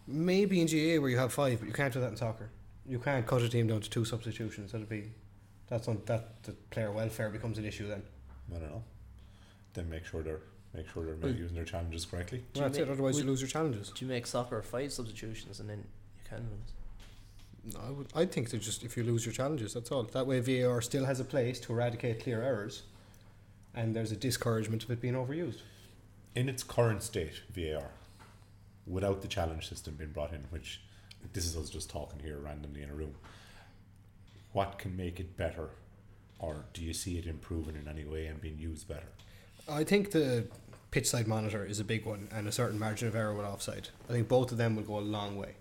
[0.07, 2.51] Maybe in GAA where you have five, but you can't do that in soccer.
[2.87, 4.73] You can't cut a team down to two substitutions.
[4.73, 5.11] That'd be
[5.69, 8.03] that's on that the player welfare becomes an issue then.
[8.55, 8.85] I don't know.
[9.73, 10.43] Then make sure they're
[10.75, 12.45] make sure they're Well- using their challenges correctly.
[12.55, 12.83] Well, that's it.
[12.83, 13.91] make- Otherwise, you lose your challenges.
[13.97, 17.75] Do you make soccer five substitutions and then you can lose?
[17.75, 18.09] No, I would.
[18.15, 20.03] I think that just if you lose your challenges, that's all.
[20.03, 22.83] That way, VAR still has a place to eradicate clear errors,
[23.77, 25.61] and there's a discouragement of it being overused.
[26.35, 27.91] In its current state, VAR,
[28.87, 30.81] without the challenge system being brought in, which
[31.33, 33.15] this is us just talking here randomly in a room.
[34.53, 35.69] What can make it better,
[36.39, 39.09] or do you see it improving in any way and being used better?
[39.69, 40.47] I think the
[40.91, 43.89] pitch side monitor is a big one, and a certain margin of error with offside.
[44.09, 45.57] I think both of them will go a long way,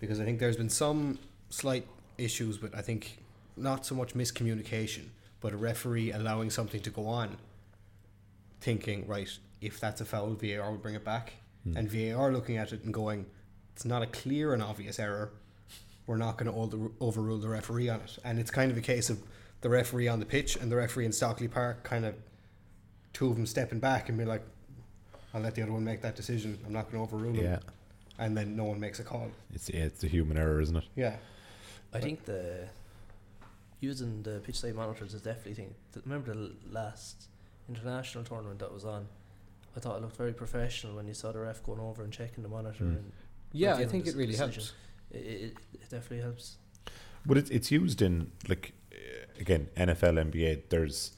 [0.00, 1.18] because I think there's been some
[1.50, 1.86] slight
[2.18, 3.18] issues with I think
[3.56, 5.08] not so much miscommunication,
[5.40, 7.36] but a referee allowing something to go on,
[8.60, 11.76] thinking right if that's a foul, VAR will bring it back, hmm.
[11.76, 13.26] and VAR looking at it and going,
[13.74, 15.32] it's not a clear and obvious error.
[16.06, 19.10] We're not going to overrule the referee on it, and it's kind of a case
[19.10, 19.18] of
[19.60, 22.14] the referee on the pitch and the referee in Stockley Park kind of
[23.12, 24.42] two of them stepping back and be like,
[25.34, 26.58] I'll let the other one make that decision.
[26.66, 27.60] I'm not going to overrule him.
[28.18, 29.30] And then no one makes a call.
[29.52, 30.84] it's it's a human error, isn't it?
[30.94, 31.16] Yeah.
[31.92, 32.68] I think the
[33.86, 35.74] using the pitch side monitors is definitely thing.
[36.04, 37.28] Remember the last
[37.68, 39.06] international tournament that was on?
[39.76, 42.42] I thought it looked very professional when you saw the ref going over and checking
[42.42, 42.84] the monitor.
[42.84, 42.96] Mm.
[42.96, 43.12] And
[43.52, 44.62] Yeah, I think it really decision.
[44.62, 44.72] helps.
[45.10, 46.56] it, it, it definitely helps.
[47.26, 48.14] But it's it's used in
[48.48, 50.52] like uh, again NFL, NBA.
[50.68, 51.12] There's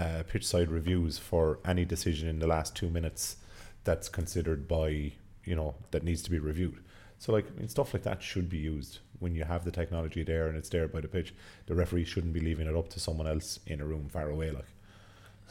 [0.00, 3.36] uh, pitch side reviews for any decision in the last two minutes
[3.84, 5.12] that's considered by
[5.44, 6.78] you know that needs to be reviewed.
[7.18, 10.22] So like I mean, stuff like that should be used when you have the technology
[10.22, 11.34] there and it's there by the pitch.
[11.66, 14.50] The referee shouldn't be leaving it up to someone else in a room far away.
[14.50, 14.66] Like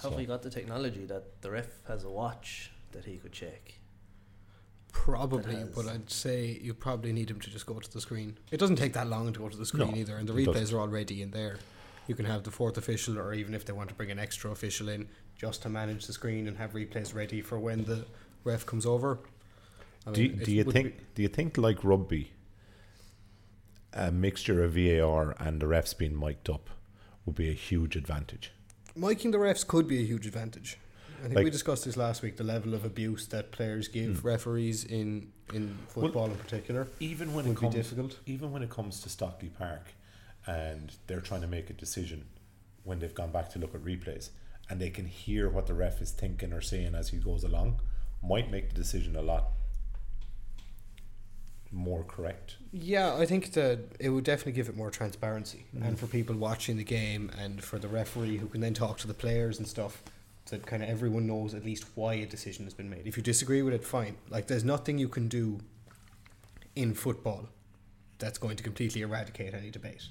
[0.01, 3.31] Have So- we got the technology that the ref has a watch that he could
[3.31, 3.75] check?
[4.91, 8.37] Probably, but I'd say you probably need him to just go to the screen.
[8.51, 10.53] It doesn't take that long to go to the screen No, either, and the replays
[10.53, 10.77] doesn't.
[10.77, 11.57] are already in there.
[12.07, 14.51] You can have the fourth official, or even if they want to bring an extra
[14.51, 18.05] official in, just to manage the screen and have replays ready for when the
[18.45, 19.19] ref comes over.
[20.07, 22.31] I do you, mean, do it you think be- do you think like rugby,
[23.95, 26.69] a mixture of VAR and the refs being mic'd up
[27.25, 28.51] would be a huge advantage?
[28.97, 30.77] miking the refs could be a huge advantage?
[31.23, 32.37] I think we discussed this last week.
[32.37, 34.27] The level of abuse that players give Hmm.
[34.27, 38.19] referees in in Well, football in particular Even when it be comes difficult.
[38.25, 39.93] even when it comes to Stockley Park
[40.47, 42.25] and they're trying to make a decision
[42.83, 44.29] when they've gone back to look at replays
[44.69, 47.79] and they can hear what the ref is thinking or saying as he goes along,
[48.23, 49.51] might make the decision a lot
[51.71, 52.55] more correct.
[52.71, 55.87] Yeah, I think that it would definitely give it more transparency, Mhm.
[55.87, 59.07] and for people watching the game, and for the referee who can then talk to
[59.07, 60.01] the players and stuff,
[60.51, 63.07] that kind of everyone knows at least why a decision has been made.
[63.07, 64.15] If you disagree with it, fine.
[64.29, 65.59] Like, there's nothing you can do
[66.75, 67.49] in football
[68.19, 70.03] that's going to completely eradicate any debate.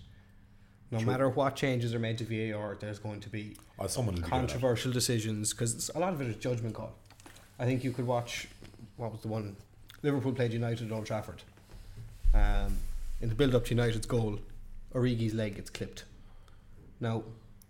[0.91, 1.07] No True.
[1.07, 4.25] matter what changes are made to VAR, there's going to be Or someone be good
[4.33, 4.41] at it.
[4.41, 6.95] controversial decisions because a lot of it is judgment call.
[7.59, 8.49] I think you could watch
[8.97, 9.57] what was the one
[10.05, 11.43] Liverpool played United at Old Trafford.
[12.35, 12.77] Um,
[13.23, 14.39] in the build up to United's goal,
[14.95, 16.05] Origi's leg gets clipped.
[17.01, 17.23] Now,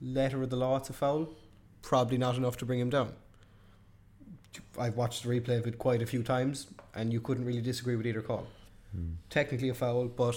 [0.03, 1.29] letter of the law, it's a foul.
[1.81, 3.13] Probably not enough to bring him down.
[4.79, 7.95] I've watched the replay of it quite a few times, and you couldn't really disagree
[7.95, 8.47] with either call.
[8.93, 9.13] Hmm.
[9.31, 10.37] Technically a foul, but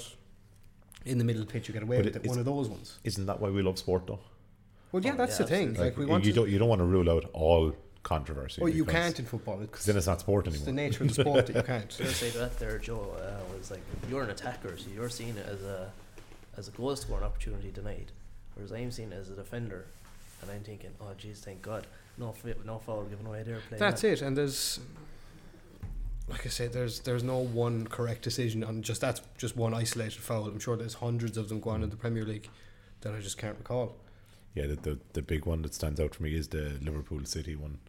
[1.06, 2.30] in the middle of the pitch you get away But with it- it.
[2.30, 3.00] One of those ones.
[3.04, 4.20] Isn't that why we love sport though?
[4.91, 5.68] Well, yeah, Oh, that's yeah, the thing.
[5.70, 5.89] absolutely.
[5.89, 7.74] Like we want you to don't you don't want to rule out all
[8.08, 8.62] controversy.
[8.62, 9.58] Well, you can't in football.
[9.58, 10.55] because then it's not sport anymore.
[10.60, 11.91] it's the nature of the sport that you can't.
[11.91, 15.36] Fair say to that there, Joe, uh, was like you're an attacker, so you're seeing
[15.36, 15.91] it as a
[16.55, 18.12] as a goal scoring opportunity denied,
[18.55, 19.86] whereas I'm seeing it as a defender,
[20.41, 21.86] and I'm thinking, oh jeez, thank God,
[22.18, 23.60] no fi- no foul given away there.
[23.72, 24.08] That's that.
[24.08, 24.80] it, and there's,
[26.30, 30.14] like I said, there's there's no one correct decision on just that's just one isolated
[30.22, 30.45] foul.
[30.45, 32.47] I'm sure there's hundreds of them going in the Premier League
[33.01, 33.97] that I just can't recall.
[34.55, 37.55] Yeah, the, the the big one that stands out for me is the Liverpool City
[37.58, 37.86] one with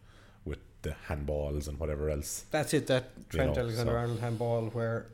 [0.81, 2.45] the handballs and whatever else.
[2.51, 2.87] That's it.
[2.87, 5.07] That Trent know, Alexander so- Arnold handball where,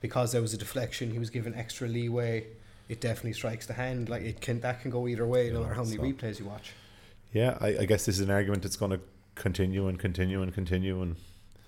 [0.00, 2.46] because there was a deflection, he was given extra leeway.
[2.88, 4.08] It definitely strikes the hand.
[4.08, 6.46] Like it can that can go either way, no matter how many so- replays you
[6.46, 6.72] watch.
[7.32, 9.00] Yeah, I, I guess this is an argument that's going to
[9.36, 11.16] continue and continue and continue and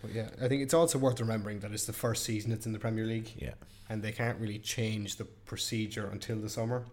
[0.02, 2.72] But yeah, I think it's also worth remembering that it's the first season it's in
[2.74, 3.30] the Premier League.
[3.38, 3.54] yeah,
[3.88, 6.84] and they can't really change the procedure until the summer.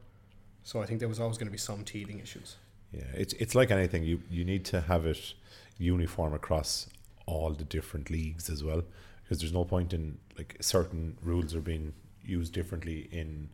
[0.63, 2.55] So I think there was always going to be some teething issues.
[2.93, 3.03] yeah.
[3.13, 4.03] It's it's like anything.
[4.03, 5.33] You you need to have it
[5.81, 6.87] uniform across
[7.25, 8.83] all the different leagues as well,
[9.23, 13.49] because there's no point in like certain rules are being used differently in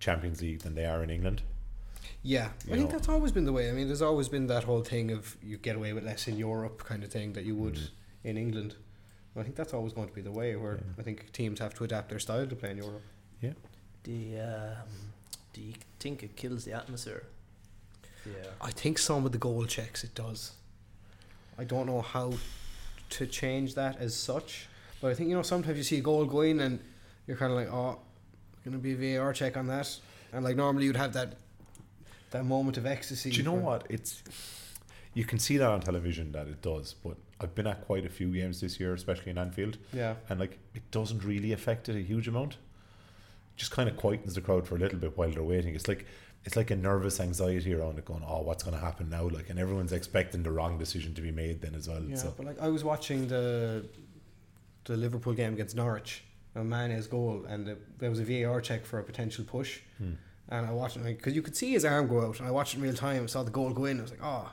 [0.00, 1.42] Champions League than they are in England.
[2.22, 2.96] Yeah, You I think know.
[2.96, 3.68] that's always been the way.
[3.68, 6.36] I mean, there's always been that whole thing of you get away with less in
[6.36, 7.90] Europe kind of thing that you would Mm.
[8.24, 8.74] in England.
[9.38, 11.00] I think that's always going to be the way where Yeah.
[11.00, 13.02] I think teams have to adapt their style to play in Europe.
[13.42, 13.52] Yeah.
[14.04, 14.88] The um,
[15.52, 17.24] do you think it kills the atmosphere?
[18.24, 18.50] Yeah.
[18.60, 20.52] I think some of the goal checks it does.
[21.58, 22.34] I don't know how
[23.10, 24.68] to change that as such,
[25.00, 26.80] but I think you know sometimes you see a goal going and
[27.26, 27.98] you're kind of like, oh,
[28.64, 29.96] going to be a VAR check on that,
[30.32, 31.36] and like normally you'd have that
[32.30, 33.30] that moment of ecstasy.
[33.30, 33.86] Do you know what?
[33.88, 34.22] It's
[35.14, 38.10] you can see that on television that it does, but I've been at quite a
[38.10, 41.96] few games this year, especially in Anfield, Yeah, and like it doesn't really affect it
[41.96, 42.56] a huge amount.
[43.56, 45.74] Just kind of quietens the crowd for a little bit while they're waiting.
[45.74, 46.04] It's like
[46.46, 49.50] it's like a nervous anxiety around it, going, "Oh, what's going to happen now?" Like,
[49.50, 52.02] and everyone's expecting the wrong decision to be made then as well.
[52.02, 52.16] yeah.
[52.16, 53.84] So But like I was watching the
[54.84, 56.22] the Liverpool game against Norwich,
[56.54, 59.80] and Mane's goal, and the, there was a VAR check for a potential push.
[59.98, 60.12] hmm.
[60.48, 62.74] And I watched it because you could see his arm go out, and I watched
[62.74, 63.24] it in real time.
[63.24, 63.98] I saw the goal go in.
[63.98, 64.48] I was like, oh,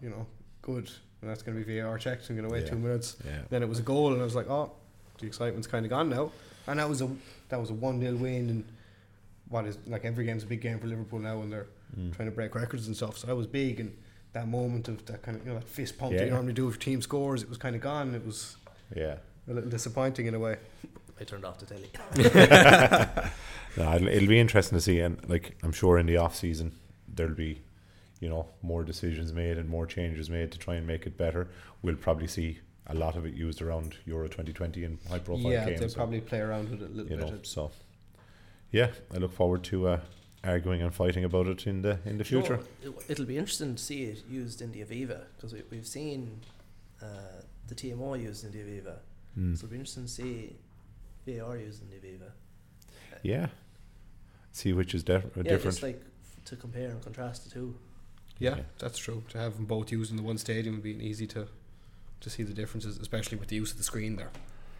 [0.00, 0.26] you know,
[0.62, 0.88] good.
[1.20, 2.30] And that's going to be VAR checked.
[2.30, 2.70] I'm going to wait Yeah.
[2.70, 3.16] two minutes.
[3.26, 4.70] yeah, Then it was a goal, and I was like, oh,
[5.18, 6.30] the excitement's kind of gone now.
[6.68, 7.10] And that was a
[7.48, 8.64] that was a one 0 win, and
[9.50, 11.66] what is like every game's a big game for Liverpool now, and they're
[11.98, 12.14] Mm.
[12.14, 13.18] trying to break records and stuff.
[13.18, 13.96] So that was big, and
[14.32, 16.24] that moment of that kind of you know that fist pump that Yeah.
[16.26, 18.14] you normally do if your team scores, it was kind of gone.
[18.14, 18.56] It was
[18.96, 19.16] yeah.
[19.48, 20.56] a little disappointing in a way.
[21.20, 21.90] I turned off the telly.
[23.76, 26.72] No, it'll, it'll be interesting to see, and like I'm sure in the off season
[27.12, 27.60] there'll be,
[28.20, 31.48] you know, more decisions made and more changes made to try and make it better.
[31.82, 35.66] We'll probably see a lot of it used around Euro 2020 and high profile yeah,
[35.66, 35.80] games.
[35.80, 37.46] they'll so, probably play around with it a little you know, bit.
[37.46, 37.70] so
[38.70, 40.00] yeah, I look forward to uh,
[40.44, 42.60] arguing and fighting about it in the in the You future.
[42.82, 46.40] it- it'll be interesting to see it used in the Aviva because we, we've seen
[47.02, 47.06] uh,
[47.68, 48.96] the TMO used in the Aviva.
[49.38, 49.56] Mm.
[49.56, 50.56] So it'll be interesting to see
[51.26, 52.30] VAR used in the Aviva.
[53.22, 53.48] Yeah,
[54.52, 55.62] see which is def- yeah, different.
[55.64, 57.74] just like f- to compare and contrast the two.
[58.38, 58.62] Yeah, Yeah.
[58.78, 59.22] that's true.
[59.30, 61.48] To have them both used in the one stadium would be easy to
[62.20, 64.30] to see the differences, especially with the use of the screen there.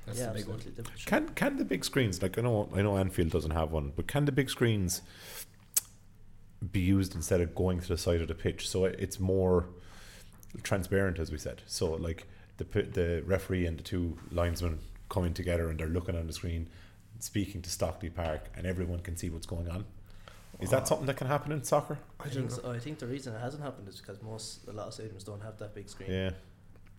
[0.07, 0.61] That's yeah, the big one.
[1.07, 4.07] Can can the big screens like I know I know Anfield doesn't have one, but
[4.07, 5.03] can the big screens
[6.73, 9.67] be used instead of going to the side of the pitch so it's more
[10.63, 11.63] transparent as we said.
[11.67, 12.27] So like
[12.59, 16.69] the the referee and the two linesmen coming together and they're looking on the screen,
[17.19, 19.85] speaking to Stockley Park, and everyone can see what's going on.
[20.61, 21.99] Is that uh, something that can happen in soccer?
[22.19, 22.71] I I don't think, know.
[22.71, 25.25] so, I think the reason it hasn't happened is because most a lot of stadiums
[25.25, 26.11] don't have that big screen.
[26.11, 26.31] Yeah,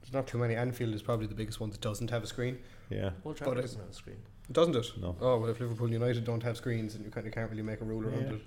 [0.01, 0.55] There's not too many.
[0.55, 2.57] Anfield is probably the biggest one that doesn't have a screen,
[2.91, 3.05] yeah.
[3.05, 4.17] Old But Trafford it- doesn't have a screen.
[4.51, 4.91] doesn't it?
[4.99, 5.15] No.
[5.21, 7.81] Oh well, if Liverpool United don't have screens, then you kind of can't really make
[7.81, 8.33] a rule around Yeah.
[8.33, 8.41] it.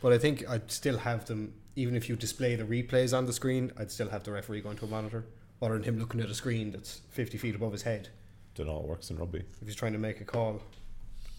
[0.00, 3.32] But I think I'd still have them, even if you display the replays on the
[3.32, 3.70] screen.
[3.76, 5.24] I'd still have the referee going to a monitor,
[5.60, 8.08] rather than him looking at a screen that's 50 feet above his head.
[8.56, 9.44] Don't know how it works in rugby.
[9.60, 10.60] If he's trying to make a call,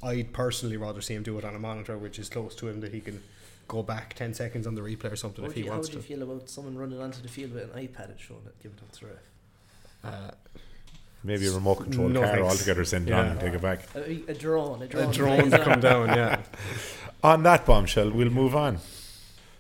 [0.01, 2.79] I'd personally rather see him do it on a monitor, which is close to him,
[2.81, 3.21] that he can
[3.67, 5.89] go back 10 seconds on the replay or something How if he you, how wants
[5.89, 6.07] do you to.
[6.07, 8.93] feel about someone running onto the field with an iPad and showing it, giving it
[8.93, 9.15] to the ref?
[10.03, 10.31] Uh,
[11.23, 12.49] Maybe a remote control No car thanks.
[12.51, 13.31] altogether, send it on Yeah.
[13.31, 13.79] and take it back.
[13.95, 16.41] A, a drone, a drone, a drone to come down, yeah.
[17.23, 18.79] On that bombshell, we'll move on.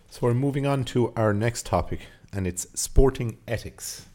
[0.09, 2.01] So we're moving on to our next topic,
[2.33, 4.05] and it's sporting ethics.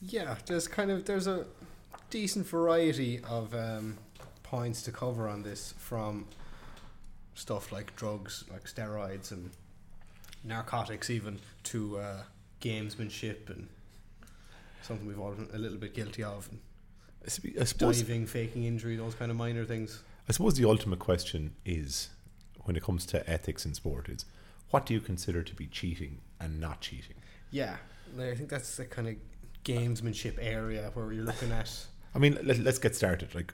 [0.00, 1.44] Yeah, there's kind of there's a
[2.10, 3.98] decent variety of um,
[4.42, 6.26] points to cover on this from
[7.34, 9.50] stuff like drugs, like steroids and
[10.44, 12.22] narcotics, even to uh,
[12.62, 13.68] gamesmanship and
[14.86, 16.48] something we've all been a little bit guilty of,
[17.24, 20.02] I suppose, diving, faking injury, those kind of minor things.
[20.28, 22.08] I suppose the ultimate question is,
[22.64, 24.24] when it comes to ethics in sport, is
[24.70, 27.16] what do you consider to be cheating and not cheating?
[27.50, 27.76] Yeah,
[28.18, 29.16] I think that's the kind of
[29.64, 31.86] gamesmanship area where you're looking at.
[32.14, 33.34] I mean, let, let's get started.
[33.34, 33.52] Like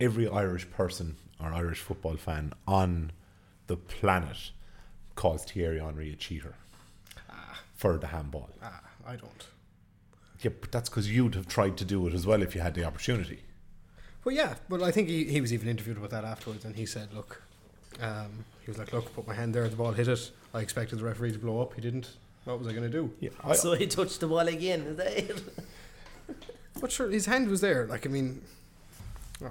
[0.00, 3.12] every Irish person or Irish football fan on
[3.66, 4.52] the planet
[5.14, 6.54] calls Thierry Henry a cheater
[7.74, 8.50] for the handball.
[8.62, 9.46] Ah, I don't.
[10.42, 12.74] Yeah, but that's because you'd have tried to do it as well if you had
[12.74, 13.42] the opportunity.
[14.24, 16.86] Well, yeah, but I think he, he was even interviewed about that afterwards, and he
[16.86, 17.42] said, "Look,
[18.00, 20.30] um, he was like, look, put my hand there, the ball hit it.
[20.54, 21.74] I expected the referee to blow up.
[21.74, 22.10] He didn't.
[22.44, 23.12] What was I going to do?
[23.20, 24.82] Yeah, I, so he touched the ball again.
[24.82, 25.42] Is that it?
[26.80, 27.86] But sure, his hand was there.
[27.86, 28.42] Like, I mean,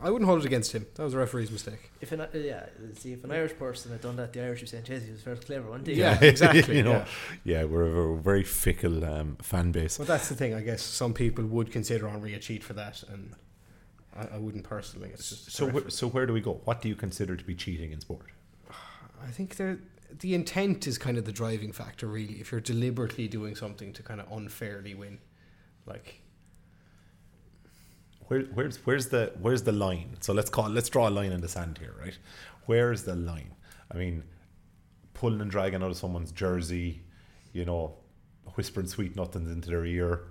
[0.01, 0.85] I wouldn't hold it against him.
[0.95, 1.91] That was a referee's mistake.
[2.01, 4.69] If an, uh, yeah, see, if an Irish person had done that, the Irish would
[4.69, 6.77] say, "Jesse was very clever, wasn't he?" Yeah, exactly.
[6.77, 7.05] you know, yeah.
[7.43, 9.97] yeah, we're a, we're a very fickle um, fan base.
[9.97, 10.53] But that's the thing.
[10.53, 13.35] I guess some people would consider Henry a cheat for that, and
[14.15, 15.09] I, I wouldn't personally.
[15.13, 16.61] It's just So, wh- so where do we go?
[16.65, 18.27] What do you consider to be cheating in sport?
[19.23, 19.79] I think there,
[20.19, 22.35] the intent is kind of the driving factor, really.
[22.41, 25.19] If you're deliberately doing something to kind of unfairly win,
[25.85, 26.21] like
[28.31, 30.15] Where, where's where's the where's the line?
[30.21, 32.17] So let's call let's draw a line in the sand here, right?
[32.65, 33.51] Where's the line?
[33.93, 34.23] I mean,
[35.13, 37.01] pulling and dragging out of someone's jersey,
[37.51, 37.95] you know,
[38.55, 40.21] whispering sweet nothings into their ear,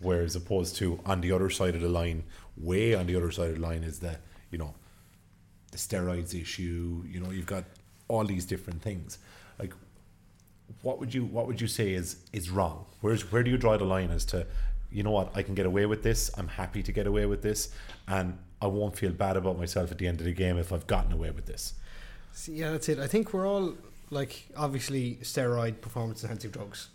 [0.00, 2.24] whereas opposed to on the other side of the line,
[2.58, 4.18] way on the other side of the line is the
[4.50, 4.74] you know
[5.72, 7.04] the steroids issue.
[7.08, 7.64] You know, you've got
[8.08, 9.16] all these different things.
[9.58, 9.72] Like,
[10.82, 12.84] what would you what would you say is is wrong?
[13.00, 14.46] Where's where do you draw the line as to,
[14.90, 16.30] you know what, I can get away with this.
[16.36, 17.70] I'm happy to get away with this,
[18.08, 20.86] and I won't feel bad about myself at the end of the game if I've
[20.86, 21.74] gotten away with this.
[22.32, 22.98] See, yeah, that's it.
[22.98, 23.74] I think we're all
[24.10, 26.88] like obviously steroid performance enhancing drugs,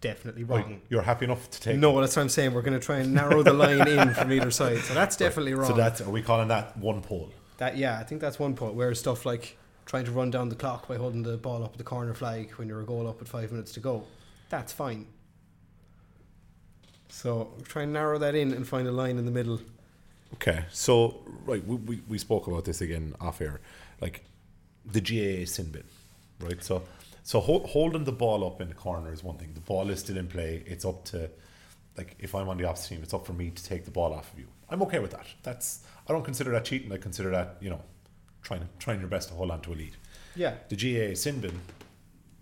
[0.00, 0.80] definitely wrong.
[0.88, 1.78] you're happy enough to take.
[1.78, 2.52] No, that's what I'm saying.
[2.52, 4.78] We're going to try and narrow the line in from either side.
[4.80, 5.68] So that's definitely wrong.
[5.68, 7.32] So that's are we calling that one pole?
[7.58, 8.74] that yeah, I think that's one point.
[8.74, 9.56] Whereas stuff like
[9.86, 12.50] trying to run down the clock by holding the ball up at the corner flag
[12.52, 14.04] when you're a goal up with five minutes to go,
[14.48, 15.06] that's fine.
[17.14, 19.60] So try and narrow that in and find a line in the middle.
[20.34, 23.60] Okay, so right, we, we, we spoke about this again off air,
[24.00, 24.24] like
[24.84, 25.84] the GAA sin bin,
[26.40, 26.62] right?
[26.62, 26.82] So
[27.22, 29.52] so ho- holding the ball up in the corner is one thing.
[29.54, 30.64] The ball is still in play.
[30.66, 31.30] It's up to
[31.96, 34.12] like if I'm on the opposite team, it's up for me to take the ball
[34.12, 34.48] off of you.
[34.68, 35.26] I'm okay with that.
[35.44, 36.92] That's I don't consider that cheating.
[36.92, 37.80] I consider that you know
[38.42, 39.96] trying trying your best to hold on to a lead.
[40.34, 41.60] Yeah, The GAA sin bin,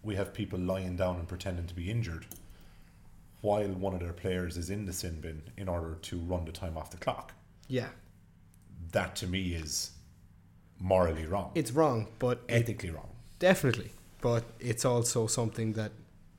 [0.03, 2.25] we have people lying down and pretending to be injured
[3.43, 6.53] while one of their players is in the sin bin in order to run the
[6.53, 7.32] time off the clock
[7.68, 7.88] yeah,
[8.93, 9.90] that to me is
[10.78, 13.11] morally wrong, it's wrong, but ethically wrong.
[13.38, 13.90] definitely.
[14.20, 15.90] But it's also something that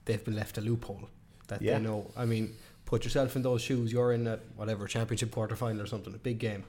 [0.06, 1.10] they've been left a loophole
[1.50, 1.78] that Yeah.
[1.78, 2.10] they know.
[2.16, 3.92] I mean, put yourself in those shoes.
[3.92, 6.64] You're in a whatever championship quarter final or something, a big game,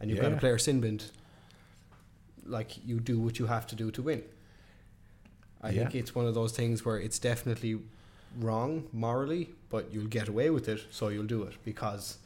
[0.00, 1.04] and you've got a player sin binned.
[2.44, 4.22] Like you do what you have to do to win.
[5.62, 7.78] I think it's one of those things where it's definitely
[8.38, 12.18] wrong morally, but you'll get away with it, so you'll do it because,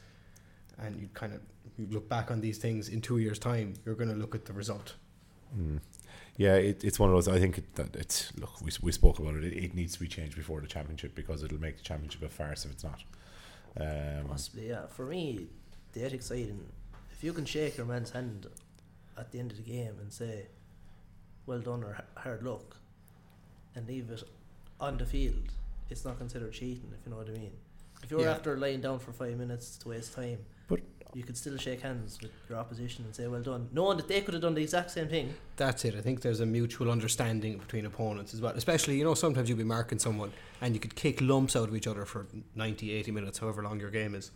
[0.78, 1.40] and you kind of
[1.78, 4.44] you look back on these things in two years' time, you're going to look at
[4.44, 4.94] the result.
[5.56, 5.80] Mm.
[6.36, 7.28] Yeah, it, it's one of those.
[7.28, 8.60] I think it, that it's look.
[8.62, 9.44] We, we spoke about it.
[9.44, 9.64] it.
[9.64, 12.64] It needs to be changed before the championship because it'll make the championship a farce
[12.64, 13.02] if it's not.
[13.78, 14.86] Um, Possibly, yeah.
[14.86, 15.48] For me,
[15.92, 16.66] the ethics side, and
[17.12, 18.46] if you can shake your man's hand
[19.18, 20.46] at the end of the game and say,
[21.46, 22.76] "Well done" or "Hard luck,"
[23.74, 24.22] and leave it
[24.80, 25.52] on the field,
[25.90, 26.92] it's not considered cheating.
[26.98, 27.52] If you know what I mean.
[28.02, 28.32] If you're Yeah.
[28.32, 30.38] after laying down for five minutes to waste time,
[30.68, 30.80] But-
[31.12, 34.20] you could still shake hands with your opposition and say, "Well done," knowing that they
[34.22, 35.34] could have done the exact same thing.
[35.56, 35.94] That's it.
[35.94, 38.52] I think there's a mutual understanding between opponents as well.
[38.56, 41.76] Especially, you know, sometimes you'll be marking someone and you could kick lumps out of
[41.76, 44.30] each other for 90, 80 minutes, however long your game is.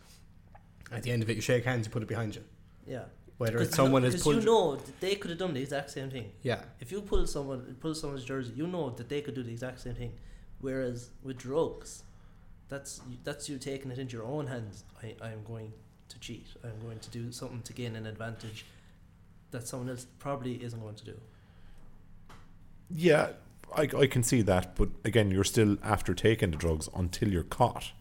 [0.90, 2.42] At the end of it, you shake hands, you put it behind you.
[2.86, 3.04] Yeah,
[3.38, 4.36] Whether it's Because someone you, has 'cause pulled.
[4.36, 6.30] you know that they could have done the exact same thing.
[6.42, 9.50] yeah, If you pull someone, pull someone's jersey, you know that they could do the
[9.50, 10.12] exact same thing.
[10.64, 12.04] Whereas with drugs,
[12.70, 14.84] that's that's you taking it into your own hands.
[15.02, 15.74] I, I am going
[16.08, 16.46] to cheat.
[16.64, 18.64] I'm going to do something to gain an advantage
[19.50, 21.16] that someone else probably isn't going to do.
[22.90, 23.32] yeah,
[23.76, 24.74] I, I can see that.
[24.74, 27.92] But again, you're still after taking the drugs until you're caught.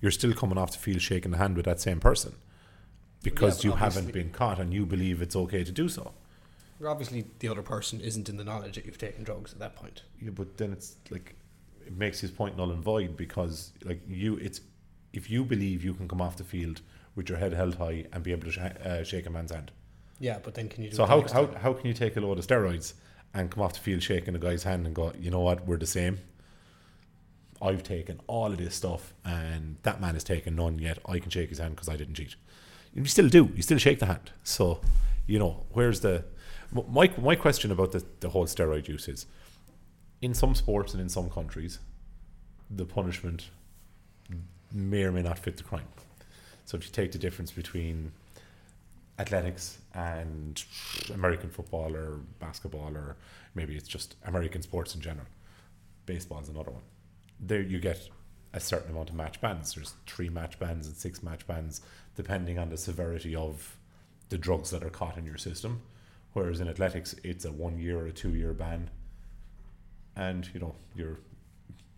[0.00, 2.34] You're still coming off the field shaking the hand with that same person
[3.22, 6.12] because but you haven't been caught and you believe it's okay to do so.
[6.86, 10.04] obviously the other person isn't in the knowledge that you've taken drugs at that point.
[10.18, 11.36] Yeah, but then it's like
[11.86, 14.60] it makes his point null and void because like you, it's
[15.12, 16.80] if you believe you can come off the field
[17.14, 19.70] with your head held high and be able to sh- uh, shake a man's hand.
[20.18, 22.38] Yeah, but then can you do So how, how how can you take a load
[22.38, 22.94] of steroids
[23.34, 25.76] and come off the field shaking a guy's hand and go, you know what, we're
[25.76, 26.18] the same.
[27.60, 30.98] I've taken all of this stuff and that man has taken none yet.
[31.06, 32.34] I can shake his hand because I didn't cheat.
[32.94, 33.50] You still do.
[33.54, 34.30] You still shake the hand.
[34.42, 34.80] So,
[35.26, 36.24] you know, where's the
[36.72, 39.26] my my question about the the whole steroid use is
[40.22, 41.78] in some sports and in some countries,
[42.70, 43.50] the punishment
[44.72, 45.86] may or may not fit the crime.
[46.64, 48.12] So if you take the difference between
[49.18, 50.62] athletics and
[51.14, 53.16] American football or basketball or
[53.54, 55.26] maybe it's just American sports in general,
[56.06, 56.82] baseball's another one.
[57.38, 58.08] There you get
[58.52, 59.74] a certain amount of match bans.
[59.74, 61.82] There's three match bans and six match bans
[62.16, 63.76] depending on the severity of
[64.28, 65.82] the drugs that are caught in your system.
[66.32, 68.90] Whereas in athletics, it's a one year or a two year ban,
[70.16, 71.18] and you know your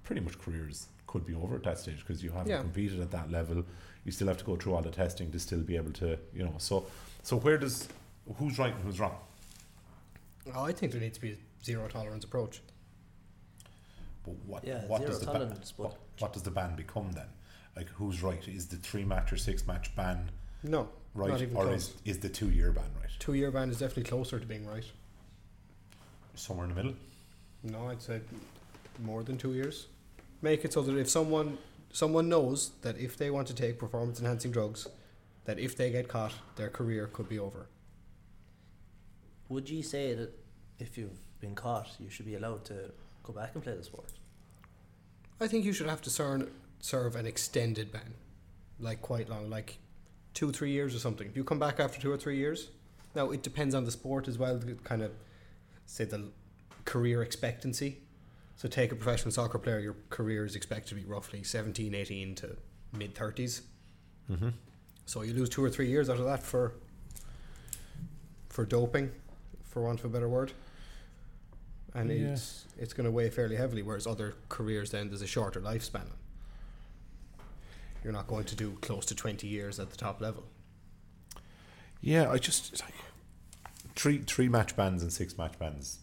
[0.03, 2.61] pretty much careers could be over at that stage because you haven't Yeah.
[2.61, 3.65] competed at that level.
[4.05, 6.45] You still have to go through all the testing to still be able to, you
[6.45, 6.55] know.
[6.59, 6.87] So,
[7.23, 7.89] so where does
[8.37, 9.17] who's right and who's wrong?
[10.55, 12.61] Oh, I think there needs to be a zero tolerance approach.
[14.25, 17.27] But what Yeah, what zero does the ban, what, what does the ban become then?
[17.77, 18.47] Like who's right?
[18.49, 20.31] Is the three match or six match ban
[20.63, 21.89] No, right, Not even or close.
[22.05, 23.11] is, is the two year ban right?
[23.19, 24.85] two year ban is definitely closer to being right.
[26.35, 26.95] Somewhere in the middle.
[27.63, 28.21] No, I'd say
[29.01, 29.87] more than two years.
[30.43, 31.59] Make it so that if someone
[31.93, 34.87] someone knows that if they want to take performance enhancing drugs,
[35.45, 37.67] that if they get caught, their career could be over.
[39.49, 40.31] Would you say that
[40.79, 42.93] if you've been caught, you should be allowed to
[43.23, 44.13] go back and play the sport?
[45.41, 46.51] I think you should have to serve,
[46.81, 48.15] serve an extended ban,
[48.79, 49.79] like quite long, like
[50.35, 51.27] two, three years or something.
[51.27, 52.69] If you come back after two or three years,
[53.15, 54.59] now it depends on the sport as well.
[54.59, 55.13] the Kind of
[55.87, 56.31] say the
[56.89, 57.99] career expectancy.
[58.57, 62.35] So take a professional soccer player, your career is expected to be roughly 17, 18
[62.37, 62.57] to
[62.95, 63.61] mid 30s.
[64.31, 64.49] Mm-hmm.
[65.05, 66.73] So you lose two or three years out of that for
[68.49, 69.11] for doping,
[69.65, 70.53] for want of a better word.
[71.95, 72.33] And Yeah.
[72.33, 73.83] it's it's going to weigh fairly heavily.
[73.83, 76.09] Whereas other careers, then there's a shorter lifespan.
[78.03, 80.45] You're not going to do close to twenty years at the top level.
[82.01, 82.95] Yeah, I just it's like
[83.95, 85.99] three three match bans and six match bans.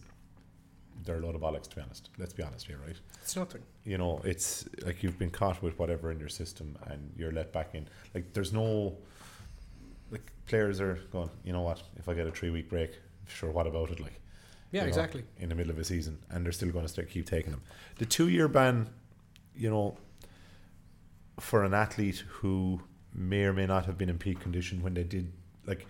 [1.06, 2.10] They're a load of bollocks, to be honest.
[2.18, 2.96] Let's be honest here, right?
[3.22, 3.62] It's nothing.
[3.84, 7.52] You know, it's like you've been caught with whatever in your system, and you're let
[7.52, 7.88] back in.
[8.14, 8.96] Like, there's no
[10.10, 11.30] like players are going.
[11.44, 11.82] You know what?
[11.96, 12.90] If I get a three week break,
[13.26, 13.50] sure.
[13.50, 14.00] What about it?
[14.00, 14.20] Like,
[14.72, 15.24] Yeah, you know, exactly.
[15.38, 17.62] in the middle of a season, and they're still going to start, keep taking them.
[17.98, 18.88] The two year ban,
[19.56, 19.96] you know,
[21.40, 22.80] for an athlete who
[23.14, 25.32] may or may not have been in peak condition when they did,
[25.66, 25.86] like,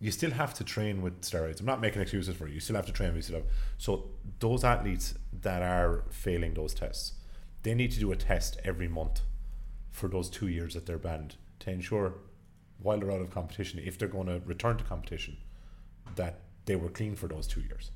[0.00, 1.60] you still have to train with steroids.
[1.60, 2.54] I'm not making excuses for you.
[2.54, 3.14] You still have to train.
[3.14, 3.46] You still have.
[3.76, 4.06] So
[4.38, 7.12] those athletes that are failing those tests,
[7.62, 9.20] they need to do a test every month
[9.90, 12.14] for those two years that they're banned to ensure,
[12.78, 15.36] while they're out of competition, if they're going to return to competition,
[16.16, 17.90] that they were clean for those two years.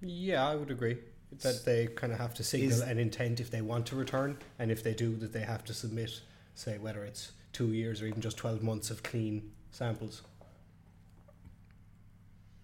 [0.00, 0.98] Yeah, I would agree
[1.40, 4.38] that they kind of have to signal Is- an intent if they want to return,
[4.60, 6.20] and if they do, that they have to submit,
[6.54, 10.22] say, whether it's two years or even just twelve months of clean samples.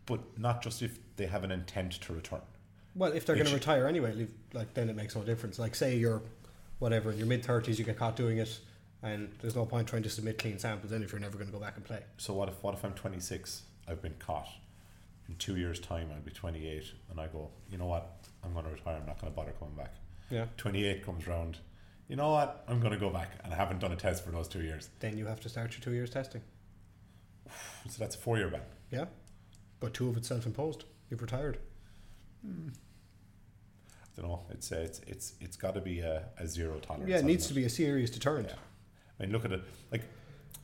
[0.08, 2.40] But not just if they have an intent to return.
[2.94, 5.58] Well, if they're going to retire anyway, leave, like then it makes no difference.
[5.58, 6.22] Like say you're
[6.78, 8.58] whatever in your mid thirties, you get caught doing it,
[9.02, 11.52] and there's no point trying to submit clean samples then if you're never going to
[11.52, 12.00] go back and play.
[12.16, 13.62] So what if what if I'm 26?
[13.86, 14.48] I've been caught.
[15.28, 18.16] In two years' time, I'll be 28, and I go, you know what?
[18.42, 18.96] I'm going to retire.
[18.96, 19.92] I'm not going to bother coming back.
[20.30, 20.46] Yeah.
[20.56, 21.58] 28 comes round.
[22.08, 22.64] You know what?
[22.66, 24.88] I'm going to go back, and I haven't done a test for those two years.
[25.00, 26.40] Then you have to start your two years testing.
[27.88, 28.62] So that's a four-year ban.
[28.90, 29.04] Yeah,
[29.80, 30.84] but two of it's self-imposed.
[31.10, 31.58] You've retired.
[32.44, 34.42] I don't know.
[34.50, 37.08] It's uh, it's it's it's got to be a, a zero tolerance.
[37.08, 38.48] Yeah, it hasn't needs to be a serious deterrent.
[38.48, 38.54] Yeah.
[39.18, 39.62] I mean, look at it.
[39.92, 40.02] Like,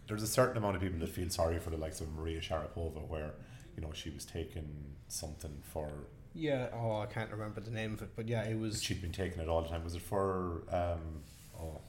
[0.08, 3.06] there's a certain amount of people that feel sorry for the likes of Maria Sharapova,
[3.08, 3.32] where
[3.76, 5.90] you know she was taking something for
[6.34, 6.68] Yeah.
[6.72, 8.82] Oh, I can't remember the name of it, but yeah, it was.
[8.82, 9.84] she'd been taking it all the time.
[9.84, 10.62] Was it for?
[10.70, 11.22] Um,
[11.60, 11.80] oh,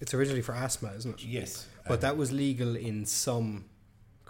[0.00, 1.24] It's originally for asthma, isn't it?
[1.26, 3.64] yes, But um, that was legal in some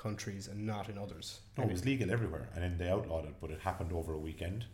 [0.01, 1.41] countries and not in others.
[1.57, 3.35] no, it was legal everywhere, and then they outlawed it.
[3.41, 4.65] But it happened over a weekend,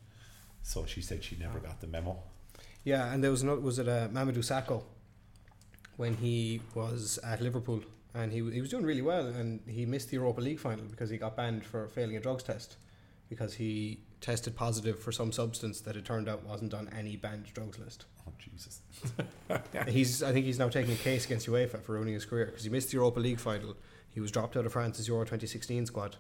[0.63, 2.17] so she said she never got the memo.
[2.85, 3.61] Yeah, and there was another.
[3.61, 4.83] Was it uh, Mamadou Sakho
[5.97, 7.83] when he was at Liverpool
[8.15, 11.11] and he he was doing really well and he missed the Europa League final because
[11.11, 12.77] he got banned for failing a drugs test
[13.29, 17.47] because he tested positive for some substance that it turned out wasn't on any banned
[17.53, 18.07] drugs list.
[18.27, 18.81] Oh Jesus!
[19.89, 22.65] He's I think he's now taking a case against UEFA for ruining his career because
[22.65, 23.77] he missed the Europa League final.
[24.17, 26.17] He was dropped out of France's Euro 2016 squad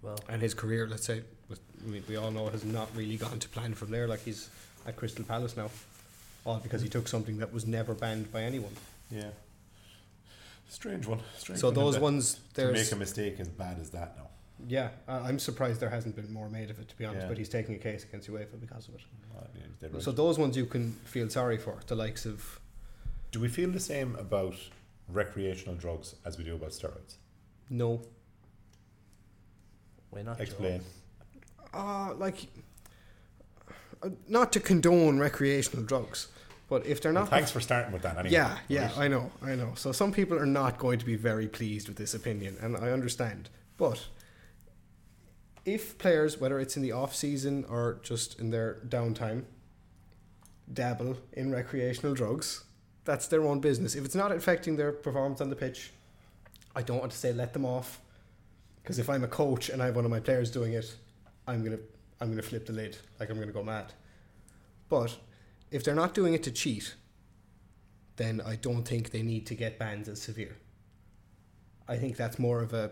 [0.00, 1.20] Well, and his career, let's say,
[1.50, 4.08] was, I mean, we all know has not really gone to plan from there.
[4.08, 4.48] Like he's
[4.86, 5.68] at Crystal Palace now,
[6.46, 8.72] all because he took something that was never banned by anyone.
[9.10, 9.28] Yeah,
[10.70, 11.20] strange one.
[11.36, 12.04] Strange So one, those isn't it?
[12.04, 14.28] ones, to there's make a mistake as bad as that now.
[14.66, 14.88] yeah.
[15.06, 17.24] I I'm surprised there hasn't been more made of it, to be honest.
[17.24, 17.28] Yeah.
[17.28, 19.02] But he's taking a case against UEFA because of it.
[19.36, 20.02] Uh, yeah, he's right.
[20.02, 22.58] So those ones you can feel sorry for, the likes of
[23.32, 24.54] Do we feel the same about
[25.12, 27.16] recreational drugs as we do about steroids?
[27.68, 28.02] no,
[30.10, 30.40] why not?
[30.40, 30.82] Explain.
[31.72, 32.48] uh, like
[34.02, 36.28] uh, not to condone recreational drugs,
[36.68, 38.16] But if they're Well, not, thanks for starting with that.
[38.16, 38.32] Anyway.
[38.32, 38.98] yeah, yeah, Right.
[38.98, 39.72] I know, I know.
[39.76, 42.90] So some people are not going to be very pleased with this opinion, and I
[42.90, 43.50] understand.
[43.76, 44.06] But
[45.64, 49.44] if players, whether it's in the off season or just in their downtime,
[50.72, 52.64] dabble in recreational drugs,
[53.04, 53.94] that's their own business.
[53.94, 55.90] If it's not affecting their performance on the pitch,
[56.74, 58.00] I don't want to say let them off,
[58.82, 60.94] because if I'm a coach and I have one of my players doing it,
[61.46, 61.78] I'm gonna
[62.20, 63.92] I'm gonna flip the lid, like I'm gonna go mad.
[64.88, 65.16] But
[65.70, 66.94] if they're not doing it to cheat,
[68.16, 70.56] then I don't think they need to get bans as severe.
[71.88, 72.90] I think that's more of a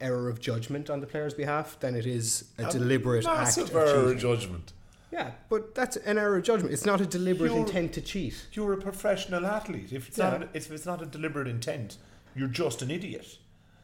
[0.00, 3.76] error of judgment on the player's behalf than it is a, deliberate act Massive of
[3.76, 4.72] error of judgment.
[5.14, 6.72] Yeah, but that's an error of judgment.
[6.74, 8.48] It's not a deliberate You're- intent to cheat.
[8.52, 9.92] You're a professional athlete.
[9.92, 10.30] If it's Yeah.
[10.38, 11.98] not, if it's not a deliberate intent,
[12.34, 13.38] you're just an idiot.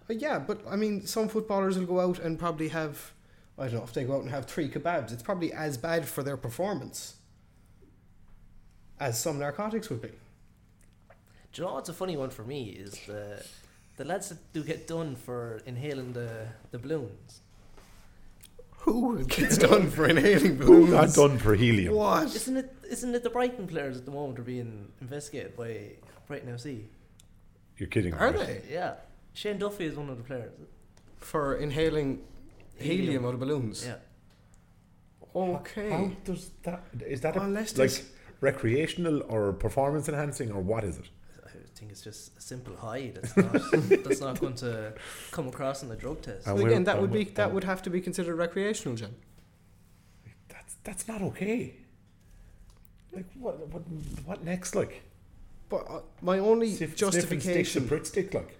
[0.08, 3.12] Uh, yeah, but I mean, some footballers will go out and probably have,
[3.56, 6.08] I don't know, if they go out and have three kebabs, it's probably as bad
[6.08, 7.14] for their performance
[8.98, 10.08] as some narcotics would be.
[11.52, 13.44] Do you know what's a funny one for me is the
[13.98, 17.40] the lads that do get done for inhaling the the balloons.
[18.80, 20.90] Who gets done for inhaling Who balloons?
[20.90, 21.94] got done for helium?
[21.94, 22.34] What?
[22.34, 22.74] Isn't it?
[22.90, 25.92] Isn't it the Brighton players at the moment are being investigated by
[26.26, 26.84] Brighton FC?
[27.76, 28.14] You're kidding.
[28.14, 28.36] Are right?
[28.36, 28.62] they?
[28.70, 28.94] Yeah,
[29.34, 30.52] Shane Duffy is one of the players.
[31.18, 32.22] For inhaling
[32.76, 33.26] helium, Helium.
[33.26, 33.84] out of balloons?
[33.86, 33.96] Yeah,
[35.34, 35.90] Okay.
[35.90, 36.82] How does that?
[37.06, 37.40] Is that a,
[37.76, 38.04] like
[38.40, 41.08] recreational or performance enhancing or what is it?
[41.80, 43.10] I think it's just a simple high.
[43.14, 43.52] That's not
[44.04, 44.92] that's not going to
[45.30, 46.46] come across in the drug test.
[46.46, 49.16] And again, that would be that and would have to be considered recreational, Jim.
[50.50, 51.76] That's that's not okay.
[53.14, 53.66] Like what?
[53.68, 53.82] What?
[54.26, 54.74] What next?
[54.74, 55.00] Like
[55.70, 58.34] But uh, my only Sniff- sniffing sticks justification, to Pritt stick.
[58.34, 58.58] Like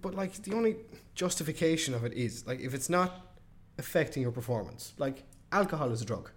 [0.00, 0.76] but like the only
[1.14, 3.34] justification of it is like if it's not
[3.76, 6.30] affecting your performance, like alcohol is a drug.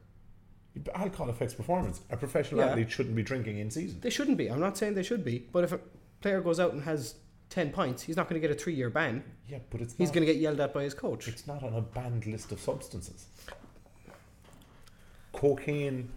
[0.95, 2.01] Alcohol affects performance.
[2.09, 2.67] A professional Yeah.
[2.71, 3.99] athlete shouldn't be drinking in season.
[4.01, 4.49] They shouldn't be.
[4.49, 5.79] I'm not saying they should be, but if a
[6.21, 7.15] player goes out and has
[7.49, 9.23] ten pints, he's not going to get a three-year ban.
[9.47, 11.27] Yeah, but it's He's going to get yelled at by his coach.
[11.27, 13.27] It's not on a banned list of substances.
[15.33, 16.09] Cocaine,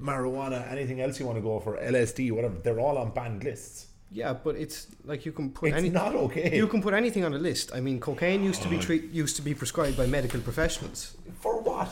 [0.00, 3.86] marijuana, anything else you want to go for, LSD, whatever, they're all on banned lists.
[4.10, 6.54] Yeah, but it's like you can put It's any, not okay.
[6.54, 7.70] You can put anything on a list.
[7.74, 11.16] I mean, cocaine used to be treat, used to be prescribed by medical professionals.
[11.40, 11.88] for what?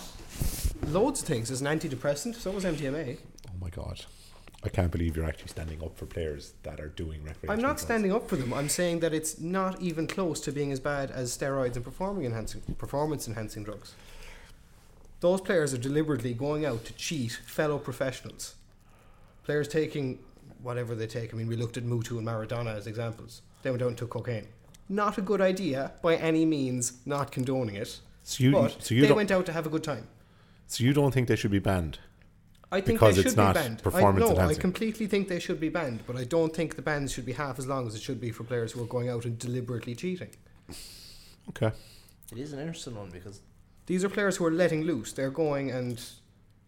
[0.90, 2.34] Loads of things as an antidepressant.
[2.34, 3.18] So was MDMA.
[3.48, 4.04] Oh my god.
[4.62, 7.68] I can't believe you're actually standing up for players that are doing recreational I'm not
[7.68, 7.82] drugs.
[7.82, 8.52] standing up for them.
[8.52, 12.26] I'm saying that it's not even close to being as bad as steroids and performing
[12.26, 13.94] enhancing performance enhancing drugs.
[15.20, 18.54] Those players are deliberately going out to cheat fellow professionals.
[19.44, 20.18] Players taking
[20.62, 21.32] whatever they take.
[21.32, 23.42] I mean, we looked at Mutu and Maradona as examples.
[23.62, 24.48] They went out and took cocaine.
[24.88, 26.94] Not a good idea by any means.
[27.06, 28.00] Not condoning it.
[28.24, 30.06] So you, but so you they went out to have a good time.
[30.70, 31.98] So you don't think they should be banned?
[32.72, 33.82] I think Because they it's should not be banned.
[33.82, 36.82] performance I, no, I completely think they should be banned, but I don't think the
[36.82, 39.08] bans should be half as long as it should be for players who are going
[39.08, 40.30] out and deliberately cheating.
[41.48, 41.72] Okay.
[42.32, 43.40] It is an interesting one because
[43.86, 45.12] These are players who are letting loose.
[45.12, 46.00] They're going and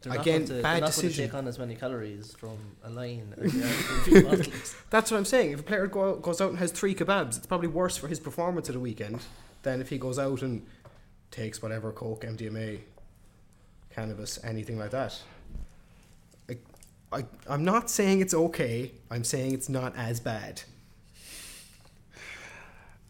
[0.01, 1.25] they're not Again, going to, they're bad not going to decision.
[1.27, 4.77] take on as many calories from a line as they are from two bottles.
[4.91, 5.53] that's what I'm saying.
[5.53, 8.09] If a player go out, goes out and has three kebabs, it's probably worse for
[8.09, 9.21] his performance at a weekend
[9.63, 10.67] than if he goes out and
[11.31, 12.81] takes whatever coke, MDMA,
[13.95, 15.21] cannabis, anything like that.
[16.49, 16.57] I,
[17.13, 18.93] I, I'm not saying it's okay.
[19.11, 20.63] I'm saying it's not as bad.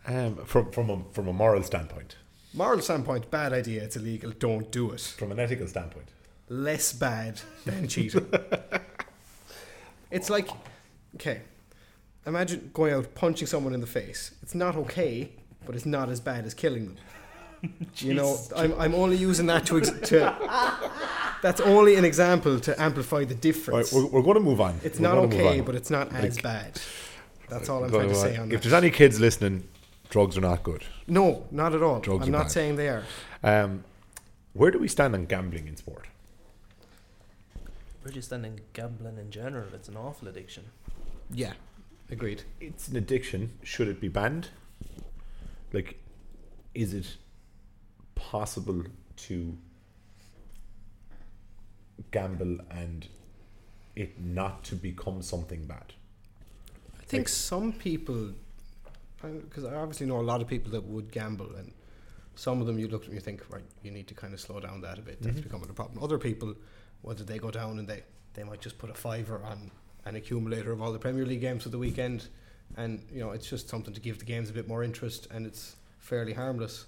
[0.05, 2.16] Um, from from a, from a moral standpoint,
[2.55, 3.83] Moral standpoint, bad idea.
[3.83, 4.30] It's illegal.
[4.39, 5.01] Don't do it.
[5.01, 6.09] from an ethical standpoint,
[6.49, 8.26] less bad than cheating.
[10.11, 10.51] it's like,
[11.14, 11.41] okay,
[12.26, 14.33] imagine going out punching someone in the face.
[14.43, 15.30] It's not okay,
[15.64, 16.97] but it's not as bad as killing them.
[17.96, 20.36] you know, I'm, I'm only using that to, ex- to.
[21.42, 23.92] That's only an example to amplify the right, difference.
[23.92, 24.80] we're, we're going to move on.
[24.84, 26.80] it's We're not okay, but it's not as bad.
[27.48, 28.42] That's all I'm trying to say on.
[28.44, 28.62] on If that.
[28.70, 29.68] there's any kids listening,
[30.08, 30.84] drugs are not good.
[31.06, 32.00] No, not at all.
[32.00, 32.52] Drugs I'm are not bad.
[32.52, 33.04] saying they are.
[33.42, 33.84] Um,
[34.52, 36.06] where do we stand on gambling in sport?
[37.54, 37.66] Where
[38.04, 39.66] do We're just standing gambling in general.
[39.74, 40.64] It's an awful addiction.
[41.30, 41.52] Yeah,
[42.10, 42.42] agreed.
[42.60, 43.52] It's an addiction.
[43.62, 44.48] Should it be banned?
[45.72, 45.98] Like,
[46.74, 47.16] is it
[48.31, 48.83] possible
[49.16, 49.57] to
[52.11, 53.07] gamble and
[53.97, 55.93] it not to become something bad?
[57.01, 58.33] I think Like- some people,
[59.20, 61.73] because I obviously know a lot of people that would gamble, and
[62.35, 64.41] some of them you look at and you think, right, you need to kind of
[64.41, 65.20] slow down that a bit.
[65.20, 65.43] That's Mhm.
[65.45, 66.03] becoming a problem.
[66.03, 66.55] Other people,
[67.03, 68.03] whether they go down and they,
[68.35, 69.70] they might just put a fiver on
[70.05, 72.29] an accumulator of all the Premier League games for the weekend,
[72.77, 75.47] and you know it's just something to give the games a bit more interest, and
[75.47, 76.87] it's fairly harmless.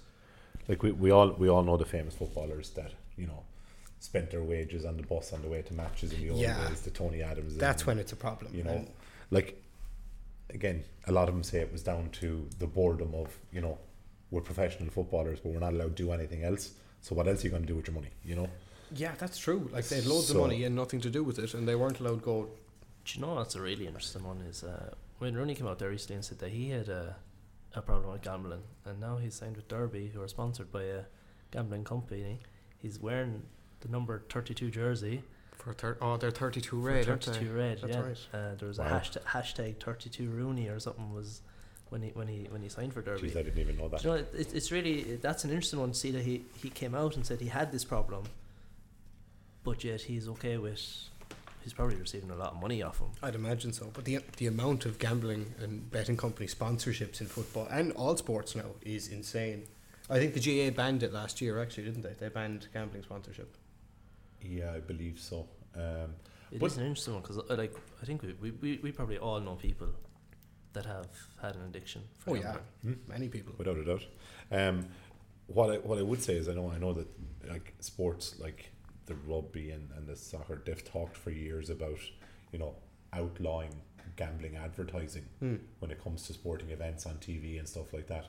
[0.67, 3.43] Like we, we all we all know the famous footballers that you know
[3.99, 6.67] spent their wages on the bus on the way to matches in the old Yeah.
[6.67, 7.55] days, the Tony Adams.
[7.57, 8.53] That's and- when it's a problem.
[8.55, 8.89] you know, And
[9.31, 9.61] like
[10.49, 13.77] again, a lot of them say it was down to the boredom of you know
[14.31, 16.71] we're professional footballers, but we're not allowed to do anything else.
[17.01, 18.09] So what else are you going to do with your money?
[18.23, 18.49] You know,
[18.91, 19.69] yeah, that's true.
[19.71, 21.75] Like they had loads So- of money and nothing to do with it, and they
[21.75, 22.49] weren't allowed to go.
[23.05, 25.89] Do you know what's a really interesting one is uh, when Rooney came out there
[25.91, 27.15] recently and said that he had a, a
[27.81, 31.01] problem with gambling, and now he's signed with Derby, who are sponsored by a
[31.51, 32.39] gambling company.
[32.81, 33.43] He's wearing
[33.81, 35.23] the number thirty-two jersey,
[35.57, 37.31] For thir- oh, they're thirty-two for red, aren't they?
[37.33, 37.81] thirty-two red.
[37.81, 38.17] That's yeah, right.
[38.33, 38.85] uh, there was Wow.
[38.85, 41.41] a hashtag, hashtag thirty-two Rooney or something was
[41.89, 43.29] when he when he when he signed for Derby.
[43.29, 44.01] Jeez, I didn't even know that.
[44.01, 46.69] Do you know, it, it's really that's an interesting one to see that he, he
[46.69, 48.23] came out and said he had this problem,
[49.63, 50.81] but yet he's okay with.
[51.65, 53.07] He's probably receiving a lot of money off him.
[53.23, 53.89] I'd imagine so.
[53.91, 58.55] But the the amount of gambling and betting company sponsorships in football and all sports
[58.55, 59.63] now is insane.
[60.07, 62.13] I think the GAA banned it last year, actually, didn't they?
[62.19, 63.57] They banned gambling sponsorship.
[64.39, 65.47] Yeah, I believe so.
[65.75, 66.13] Um,
[66.51, 69.17] It But- is an interesting one because, like, I think we, we, we, we probably
[69.17, 69.87] all know people
[70.73, 71.07] that have
[71.41, 72.03] had an addiction.
[72.19, 72.57] For Oh yeah.
[72.83, 72.93] Hmm?
[73.07, 73.53] many people.
[73.57, 74.05] without a doubt.
[74.51, 74.85] Um,
[75.47, 77.07] what I what I would say is I know I know that
[77.49, 78.69] like sports like
[79.05, 81.99] the rugby and, and the soccer they've talked for years about
[82.51, 82.75] you know
[83.13, 83.71] outlawing
[84.15, 85.55] gambling advertising Hmm.
[85.79, 88.27] when it comes to sporting events on TV and stuff like that.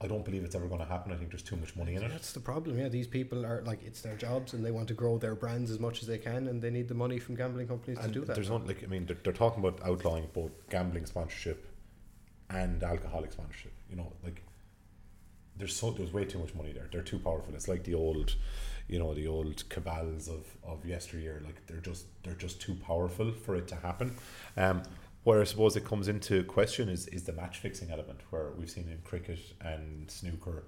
[0.00, 1.12] I don't believe it's ever going to happen.
[1.12, 2.08] I think there's too much money in it.
[2.08, 2.78] That's the problem.
[2.78, 5.70] Yeah, these people are like it's their jobs and they want to grow their brands
[5.72, 8.20] as much as they can, and they need the money from gambling companies And to
[8.20, 8.34] do that.
[8.36, 11.66] there's not like I mean they're, they're talking about outlawing both gambling sponsorship
[12.50, 13.72] and alcoholic sponsorship.
[13.90, 14.42] You know, like
[15.56, 16.88] there's so there's way too much money there.
[16.92, 17.54] They're too powerful.
[17.54, 18.36] It's like the old,
[18.88, 21.42] you know, the old cabals of of yesteryear.
[21.44, 24.16] Like they're just they're just too powerful for it to happen.
[24.56, 24.82] Um,
[25.24, 28.70] where I suppose it comes into question is is the match fixing element, where we've
[28.70, 30.64] seen in cricket and snooker,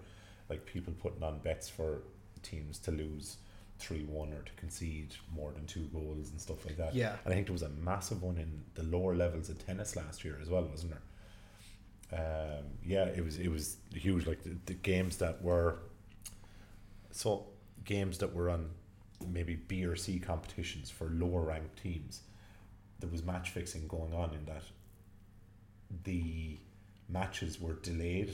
[0.49, 2.03] like people putting on bets for
[2.43, 3.37] teams to lose
[3.79, 6.95] three one or to concede more than two goals and stuff like that.
[6.95, 7.17] Yeah.
[7.25, 10.25] And I think there was a massive one in the lower levels of tennis last
[10.25, 11.03] year as well, wasn't there?
[12.13, 14.27] Um, yeah, it was it was huge.
[14.27, 15.79] Like the, the games that were
[17.11, 17.47] so
[17.85, 18.71] games that were on
[19.29, 22.23] maybe B or C competitions for lower ranked teams.
[23.01, 24.63] There was match fixing going on in that
[26.05, 26.59] the
[27.09, 28.33] matches were delayed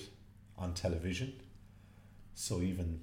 [0.58, 1.32] on television,
[2.34, 3.00] so even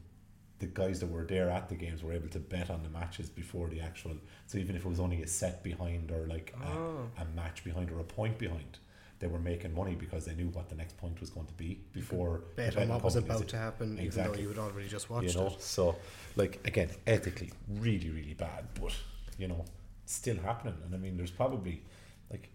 [0.59, 3.29] the guys that were there at the games were able to bet on the matches
[3.29, 4.11] before the actual.
[4.47, 7.09] So even if it was only a set behind or like a, Oh.
[7.19, 8.77] a match behind or a point behind,
[9.23, 11.79] they were making money because they knew what the next point was going to be
[11.93, 15.33] before bet on what was about to happen, even though you had already just watched
[15.33, 15.61] you know, it.
[15.61, 15.95] so
[16.35, 18.93] like again, ethically, really, really bad, but
[19.37, 19.63] you know,
[20.05, 20.75] still happening.
[20.83, 21.81] And I mean, there's probably
[22.29, 22.49] like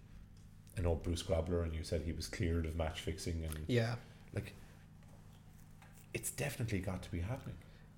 [0.77, 3.95] I know Bruce Grobbelaar, and you said he was cleared of match fixing, and Yeah,
[4.35, 4.53] like
[6.13, 7.57] it's definitely got to be happening.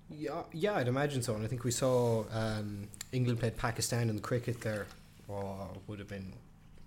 [0.09, 0.75] yeah, yeah.
[0.77, 1.35] I'd imagine so.
[1.35, 4.87] And I think we saw um, England played Pakistan in the cricket there.
[5.29, 6.31] Oh, would have been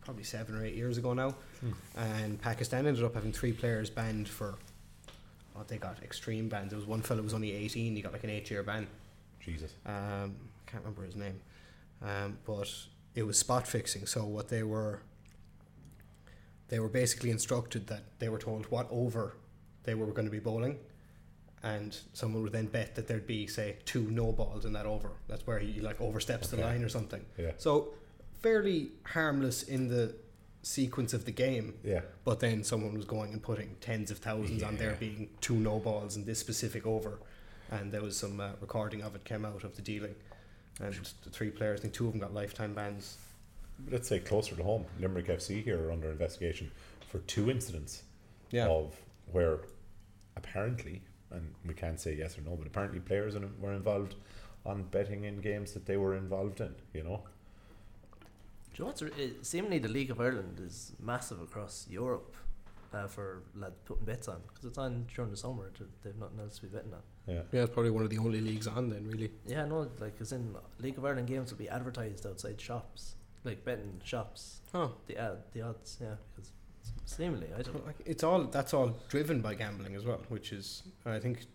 [0.05, 1.34] probably seven or eight years ago now.
[1.96, 4.57] And Pakistan ended up having three players banned for.
[5.57, 6.70] Oh, they got extreme bans.
[6.70, 7.94] There was one fellow who was only eighteen.
[7.96, 8.86] He got like an eight-year ban.
[9.40, 10.34] Jesus, um,
[10.66, 11.38] I can't remember his name,
[12.02, 12.68] um, but
[13.14, 14.07] it was spot fixing.
[14.07, 15.00] So what they were,
[16.68, 19.36] they were basically instructed that they were told what over
[19.84, 20.78] they were going to be bowling,
[21.62, 25.11] and someone would then bet that there'd be say two no balls in that over.
[25.28, 27.24] That's where he like oversteps the line or something.
[27.38, 27.92] yeah, So
[28.49, 30.14] fairly harmless in the
[30.62, 31.72] sequence of the game.
[31.82, 35.55] yeah, But then someone was going and putting tens of thousands on there being two
[35.57, 37.18] no balls in this specific over.
[37.70, 40.14] And there was some uh, recording of it came out of the dealing.
[40.78, 40.92] And
[41.22, 43.16] the three players, I think two of them got lifetime bans.
[43.90, 46.70] let's say closer to home, Limerick FC here are under investigation
[47.09, 48.03] for two incidents
[48.51, 48.66] Yeah.
[48.68, 48.95] of
[49.32, 49.61] where
[50.36, 54.16] apparently, and we can't say yes or no, but apparently players were involved
[54.66, 56.74] on betting in games that they were involved in.
[56.92, 57.22] You know,
[58.75, 62.35] Do you know what's re- it, seemingly the League of Ireland is massive across Europe
[62.93, 65.70] uh, for lads putting bets on because it's on during the summer.
[65.79, 67.01] th- They've nothing else to be betting on.
[67.27, 67.43] yeah.
[67.53, 69.31] Yeah, it's probably one of the only leagues on then, really.
[69.47, 73.14] Yeah, no, like as in League of Ireland games will be advertised outside shops,
[73.45, 74.61] like betting shops.
[74.75, 74.93] Oh.
[75.07, 76.51] The ad, the odds, yeah, because
[77.05, 77.87] seemingly I don't.
[77.87, 81.47] Like, it's all that's all driven by gambling as well, which is I think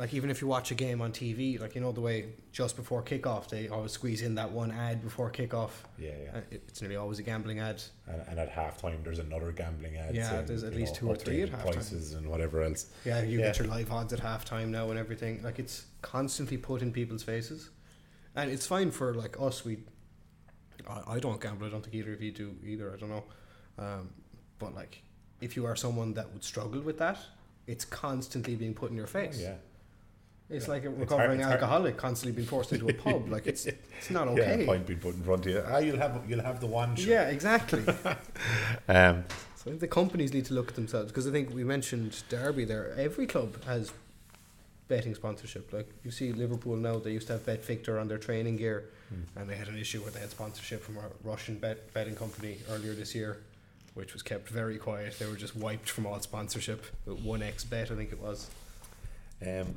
[0.00, 2.74] like even if you watch a game on TV, like you know the way just
[2.74, 5.72] before kickoff they always squeeze in that one ad before kickoff.
[5.98, 6.38] Yeah, yeah.
[6.38, 7.82] Uh, It's nearly always a gambling ad.
[8.08, 10.14] And, and at halftime, there's another gambling ad.
[10.14, 11.72] Yeah, saying, there's at least know, two or three at halftime.
[11.72, 12.86] prices and whatever else.
[13.04, 13.48] Yeah, you Yeah.
[13.48, 15.42] get your live odds at halftime now and everything.
[15.42, 17.68] Like it's constantly put in people's faces,
[18.34, 19.66] and it's fine for like us.
[19.66, 19.80] We,
[20.88, 21.66] I, I don't gamble.
[21.66, 22.90] I don't think either of you do either.
[22.94, 23.24] I don't know,
[23.78, 24.08] um,
[24.58, 25.02] but like
[25.42, 27.18] if you are someone that would struggle with that,
[27.66, 29.36] it's constantly being put in your face.
[29.40, 29.54] Oh, yeah,
[30.50, 30.72] It's Yeah.
[30.72, 33.28] like a It's hard- recovering hard- alcoholic constantly being forced into a pub.
[33.28, 34.60] Like it's it's not okay.
[34.60, 35.62] Yeah, point being put in front of you.
[35.66, 36.96] Ah, you'll have you'll have the one.
[36.96, 37.12] sure.
[37.14, 37.82] Yeah, exactly.
[38.88, 39.24] Um,
[39.56, 42.22] so I think the companies need to look at themselves because I think we mentioned
[42.28, 42.94] Derby there.
[42.96, 43.92] Every club has
[44.88, 45.72] betting sponsorship.
[45.72, 48.84] Like you see Liverpool now, they used to have Bet Victor on their training gear,
[49.10, 49.38] Hmm.
[49.38, 52.58] and they had an issue where they had sponsorship from a Russian bet betting company
[52.70, 53.38] earlier this year,
[53.94, 55.16] which was kept very quiet.
[55.18, 56.84] They were just wiped from all sponsorship.
[57.04, 58.48] One X Bet, I think it was.
[59.46, 59.76] Um,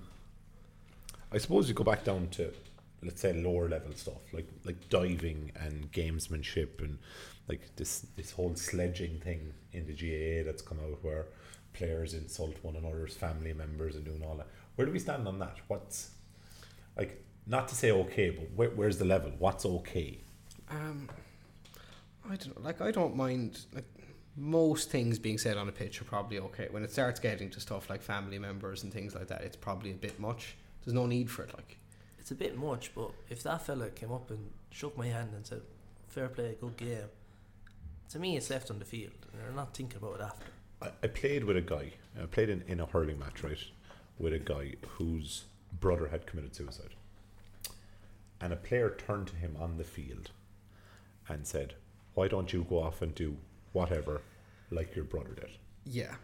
[1.33, 2.53] I suppose you go back down to,
[3.01, 6.99] let's say, lower level stuff like like diving and gamesmanship and
[7.47, 11.25] like this this whole sledging thing in the GAA that's come out where
[11.73, 14.47] players insult one another's family members and doing all that.
[14.75, 15.57] Where do we stand on that?
[15.67, 16.11] What's
[16.97, 19.31] like not to say okay, but where, where's the level?
[19.37, 20.19] What's okay?
[20.69, 21.09] Um,
[22.29, 22.63] I don't.
[22.63, 23.65] Like I don't mind.
[23.73, 23.85] Like
[24.35, 26.67] most things being said on a pitch are probably okay.
[26.71, 29.91] When it starts getting to stuff like family members and things like that, it's probably
[29.91, 30.55] a bit much.
[30.83, 31.53] There's no need for it.
[31.55, 31.77] Like
[32.19, 35.45] It's a bit much, but if that fella came up and shook my hand and
[35.45, 35.61] said,
[36.07, 37.09] "Fair play, good game,"
[38.09, 40.45] to me it's left on the field, and they're not thinking about it after.
[40.81, 41.93] I, I played with a guy.
[42.21, 43.57] I played in, in a hurling match, right,
[44.19, 45.45] with a guy whose
[45.79, 46.95] brother had committed suicide.
[48.41, 50.31] And a player turned to him on the field
[51.29, 51.75] and said,
[52.13, 53.37] Why don't you go off and do
[53.71, 54.21] whatever
[54.69, 55.51] like your brother did?
[55.85, 56.15] yeah,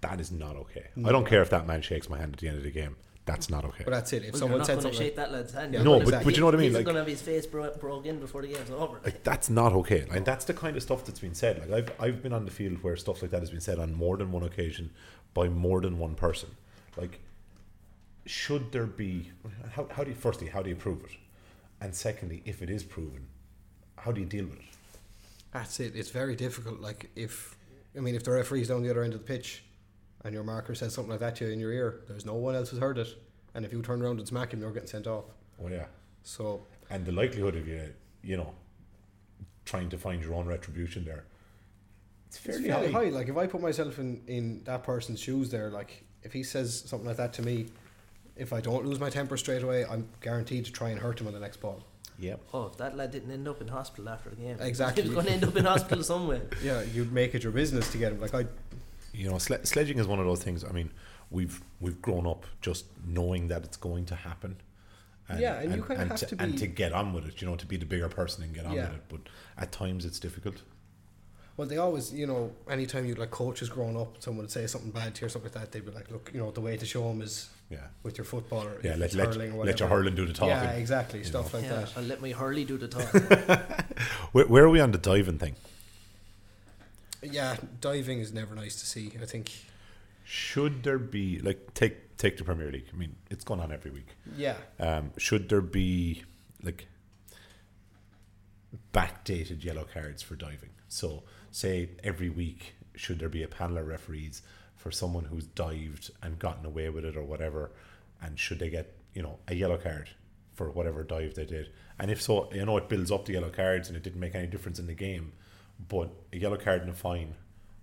[0.00, 0.88] That is not okay.
[0.96, 1.08] No.
[1.08, 2.96] I don't care if that man shakes my hand at the end of the game.
[3.28, 3.84] That's not okay.
[3.84, 4.24] but that's it.
[4.24, 5.72] If Well, someone you're not said something, shake that lad's hand.
[5.74, 7.08] Yeah, No, gonna- but- but you know what I mean, He's like- going to have
[7.08, 9.00] his face bro- broke in before the game's over.
[9.04, 10.06] Like that's not okay.
[10.10, 11.68] And that's the kind of stuff that's been said.
[11.68, 13.92] Like I've I've been on the field where stuff like that has been said on
[13.94, 14.90] more than one occasion
[15.34, 16.50] by more than one person.
[16.96, 17.20] Like
[18.26, 19.30] should there be
[19.72, 21.10] how how do you firstly how do you prove it?
[21.80, 23.26] And secondly, if it is proven,
[23.96, 24.64] how do you deal with it?
[25.52, 25.96] that's it.
[25.96, 26.80] It's very difficult.
[26.80, 27.56] Like if
[27.96, 29.64] I mean, if the referee's down the other end of the pitch,
[30.24, 32.54] and your marker says something like that to you in your ear, there's no one
[32.54, 33.08] else who's heard it,
[33.54, 35.24] and if you turn around and smack him, you're getting sent off.
[35.62, 35.86] Oh yeah.
[36.22, 37.80] So And the likelihood of you,
[38.22, 38.52] you know,
[39.64, 41.24] trying to find your own retribution there.
[42.26, 43.04] It's It's fairly, fairly high.
[43.04, 43.10] high.
[43.10, 46.84] Like if I put myself in in that person's shoes, there, like if he says
[46.86, 47.66] something like that to me,
[48.36, 51.26] if I don't lose my temper straight away, I'm guaranteed to try and hurt him
[51.26, 51.82] on the next ball.
[52.20, 52.40] Yep.
[52.52, 55.02] Oh, if that lad didn't end up in hospital after the game, Exactly.
[55.04, 56.42] he's going to end up in hospital somewhere.
[56.62, 58.20] Yeah, you'd make it your business to get him.
[58.20, 58.44] Like I,
[59.18, 60.64] you know, sle- sledging is one of those things.
[60.64, 60.90] I mean,
[61.30, 64.56] we've we've grown up just knowing that it's going to happen.
[65.38, 67.40] Yeah, and you kinda have to and be- to get on with it.
[67.42, 68.84] You know, to be the bigger person and get on Yeah.
[68.88, 69.02] with it.
[69.10, 69.20] But
[69.62, 70.62] at times it's difficult.
[71.58, 74.92] well, they always, you know, anytime you like coaches growing up, someone would say something
[74.92, 75.72] bad to you or something like that.
[75.72, 78.24] They'd be like, look, you know, the way to show them is Yeah, with your
[78.24, 78.92] football or yeah.
[78.92, 80.50] Let it's let, hurling or let your hurling do the talking.
[80.50, 81.58] Yeah, exactly, stuff know.
[81.58, 81.92] like yeah, that.
[81.96, 83.12] I'll let my Hurley do the talk.
[84.32, 85.56] Where, where are we on the diving thing?
[87.22, 89.12] Yeah, diving is never nice to see.
[89.20, 89.52] I think.
[90.24, 92.88] Should there be like take take the Premier League?
[92.92, 94.08] I mean, it's going on every week.
[94.36, 96.24] Yeah, Um, should there be
[96.62, 96.86] like
[98.92, 100.70] backdated yellow cards for diving?
[100.88, 104.42] So, say every week, should there be a panel of referees
[104.76, 107.70] for someone who's dived and gotten away with it or whatever?
[108.20, 110.10] And should they get, you know, a yellow card
[110.54, 111.70] for whatever dive they did?
[111.98, 114.34] And if so, you know, it builds up the yellow cards and it didn't make
[114.34, 115.32] any difference in the game,
[115.88, 117.34] but a yellow card and a fine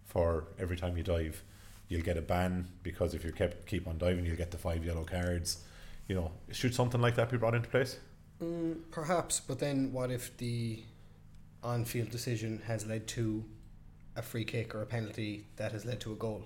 [0.05, 1.43] for every time you dive.
[1.87, 4.83] You'll get a ban because if you kept keep on diving, you'll get the five
[4.85, 5.63] yellow cards.
[6.07, 7.99] You know, should something like that be brought into place?
[8.41, 9.39] mm, perhaps.
[9.39, 10.83] But then, what if the
[11.63, 13.43] on-field decision has led to
[14.15, 16.43] a free kick or a penalty that has led to a goal?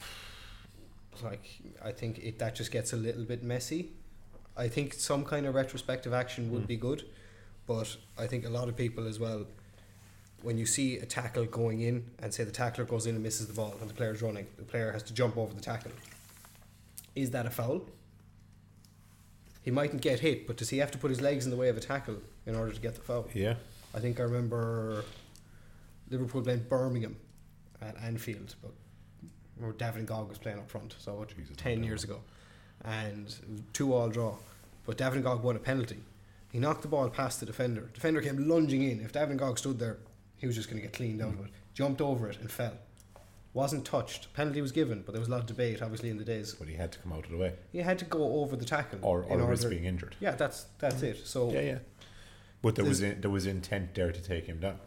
[1.22, 1.44] Like,
[1.84, 3.90] I think it that just gets a little bit messy.
[4.56, 6.66] I think some kind of retrospective action would Mm.
[6.66, 7.04] be good,
[7.66, 9.46] but I think a lot of people as well.
[10.42, 13.46] When you see a tackle going in and say the tackler goes in and misses
[13.46, 15.92] the ball and the player's running, the player has to jump over the tackle.
[17.14, 17.82] Is that a foul?
[19.62, 21.68] He mightn't get hit, but does he have to put his legs in the way
[21.68, 23.28] of a tackle in order to get the foul?
[23.32, 23.54] Yeah.
[23.94, 25.04] I think I remember
[26.10, 27.16] Liverpool playing Birmingham
[27.80, 28.72] at Anfield, but
[29.58, 32.20] where David N'Gog was playing up front, so what, Jesus, ten years ago,
[32.84, 33.32] and
[33.72, 34.34] two all draw.
[34.86, 35.98] But David N'Gog won a penalty.
[36.52, 37.88] He knocked the ball past the defender.
[37.94, 39.00] Defender came lunging in.
[39.00, 39.96] If David N'Gog stood there,
[40.36, 41.50] he was just going to get cleaned out of it.
[41.72, 42.74] Jumped over it and fell.
[43.54, 44.32] Wasn't touched.
[44.34, 46.54] Penalty was given, but there was a lot of debate, obviously, in the days.
[46.54, 48.64] But he had to come out of the way, He had to go over the
[48.66, 49.74] tackle or in or risk order.
[49.74, 50.14] being injured.
[50.20, 51.26] Yeah, that's that's it.
[51.26, 51.78] So Yeah, yeah.
[52.60, 54.78] But there was in, there was intent there to take him down.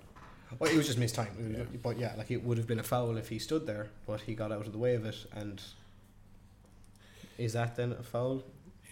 [0.59, 1.55] Well, it was just missed time.
[1.57, 1.63] Yeah.
[1.81, 4.35] But yeah, like it would have been a foul if he stood there, but he
[4.35, 5.17] got out of the way of it.
[5.33, 5.61] And
[7.37, 8.43] is that then a foul?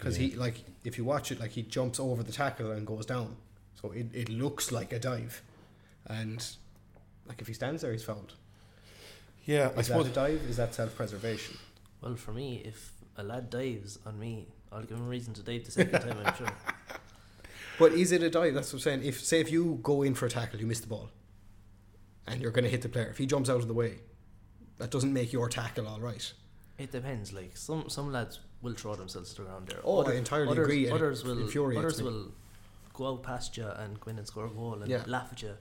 [0.03, 3.05] Because he, like, if you watch it, like he jumps over the tackle and goes
[3.05, 3.37] down,
[3.81, 5.41] so it, it looks like a dive.
[6.07, 6.45] And
[7.27, 8.33] like if he stands there, he's fouled.
[9.45, 10.07] Yeah, I Is that suppose.
[10.07, 10.41] a dive?
[10.49, 11.57] Is that self-preservation?
[12.01, 15.41] Well, for me, if a lad dives on me, I'll give him a reason to
[15.41, 16.17] dive the second time.
[16.25, 16.47] I'm sure.
[17.79, 18.53] But is it a dive?
[18.53, 19.03] That's what I'm saying.
[19.03, 21.09] If say if you go in for a tackle, you miss the ball,
[22.27, 23.07] and you're going to hit the player.
[23.07, 23.95] If he jumps out of the way,
[24.77, 26.31] that doesn't make your tackle all right.
[26.77, 27.33] It depends.
[27.33, 29.79] Like some some lads will throw themselves to the ground there.
[29.83, 31.43] Oh, I entirely others, agree, Others will
[31.77, 32.03] others me.
[32.05, 32.31] will
[32.93, 35.03] go out past you and go in and score a goal and Yeah.
[35.05, 35.55] laugh at you,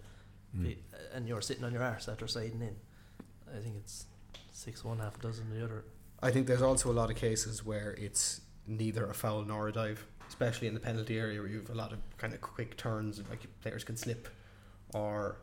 [0.56, 0.62] Mm.
[0.62, 0.78] be-
[1.12, 2.76] and you're sitting on your arse after sliding in.
[3.54, 4.06] I think it's
[4.52, 5.84] six one, half a dozen the other.
[6.22, 9.72] I think there's also a lot of cases where it's neither a foul nor a
[9.72, 12.76] dive, especially in the penalty area where you have a lot of kind of quick
[12.76, 14.28] turns, and like players can slip,
[14.94, 15.36] or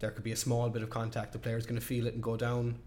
[0.00, 1.32] there could be a small bit of contact.
[1.32, 2.80] The player's going to feel it and go down,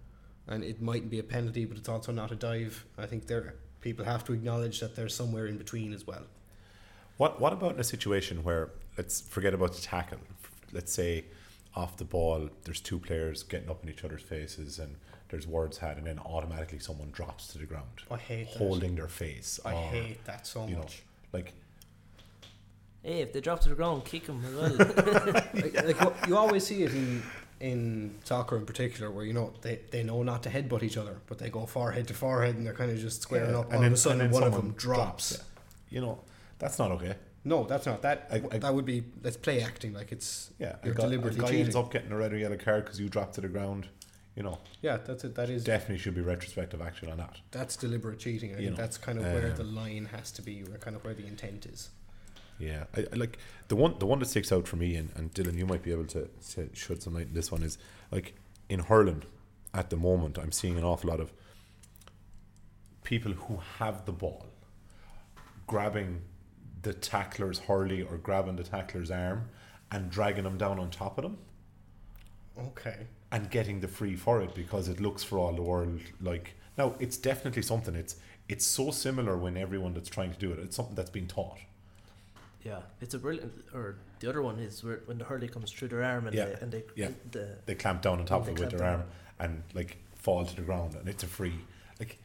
[0.48, 2.86] and it mightn't be a penalty, but it's also not a dive.
[2.98, 6.24] I think there people have to acknowledge that there's somewhere in between as well.
[7.18, 10.20] What What about in a situation where let's forget about the tackle?
[10.72, 11.26] Let's say
[11.76, 14.96] off the ball, there's two players getting up in each other's faces, and
[15.30, 18.58] there's words had, and then automatically someone drops to the ground, I hate that.
[18.58, 19.60] holding their face.
[19.66, 21.04] I or, hate that so you know, much.
[21.34, 21.54] like
[23.04, 24.76] Hey, if they drop to the ground, kick them as well.
[25.54, 27.24] like, like you- you always see it in
[27.62, 31.18] in soccer in particular, where you know they, they know not to headbutt each other,
[31.28, 33.68] but they go forehead to forehead and they're kind of just squaring yeah, up.
[33.72, 35.38] And all of a sudden, one of them drops.
[35.38, 35.44] yeah.
[35.90, 36.20] You know,
[36.60, 37.16] that's not okay.
[37.44, 38.28] No, that's not that.
[38.32, 39.94] I- I- that would be that's play acting.
[39.94, 41.82] Like it's Yeah, You're guy, deliberately a guy ends cheating.
[41.82, 43.88] up getting a red or yellow card because you dropped to the ground.
[44.36, 45.36] You know, yeah, that's it.
[45.36, 47.36] That is definitely should be retrospective action on that.
[47.52, 48.52] that's deliberate cheating.
[48.52, 50.78] I You think know, that's kind of where um, the line has to be, where
[50.78, 51.90] kind of where the intent is.
[52.62, 53.40] Yeah, I, I like
[53.70, 55.92] the one the one that sticks out for me, and, and Dylan, you might be
[55.92, 57.78] able to, to shed some light on this one is
[58.12, 58.34] like
[58.70, 59.24] in hurling
[59.74, 61.32] at the moment, I'm seeing an awful lot of
[63.04, 64.46] people who have the ball
[65.68, 66.22] grabbing
[66.82, 69.50] the tackler's hurley or grabbing the tackler's arm
[69.92, 71.38] and dragging them down on top of them
[72.60, 73.08] Okay.
[73.32, 76.96] and getting the free for it because it looks for all the world like now
[77.00, 77.96] it's definitely something.
[77.96, 78.16] It's
[78.50, 81.58] it's so similar when everyone that's trying to do it it's something that's been taught
[82.64, 83.52] yeah, it's a brilliant.
[83.74, 86.46] Or the other one is where when the hurley comes through their arm and Yeah,
[86.46, 87.10] they and they yeah.
[87.32, 89.00] the they clamp down on top of it with clamp their down.
[89.00, 89.08] arm
[89.40, 91.56] and like fall to the ground and it's a free
[92.00, 92.20] like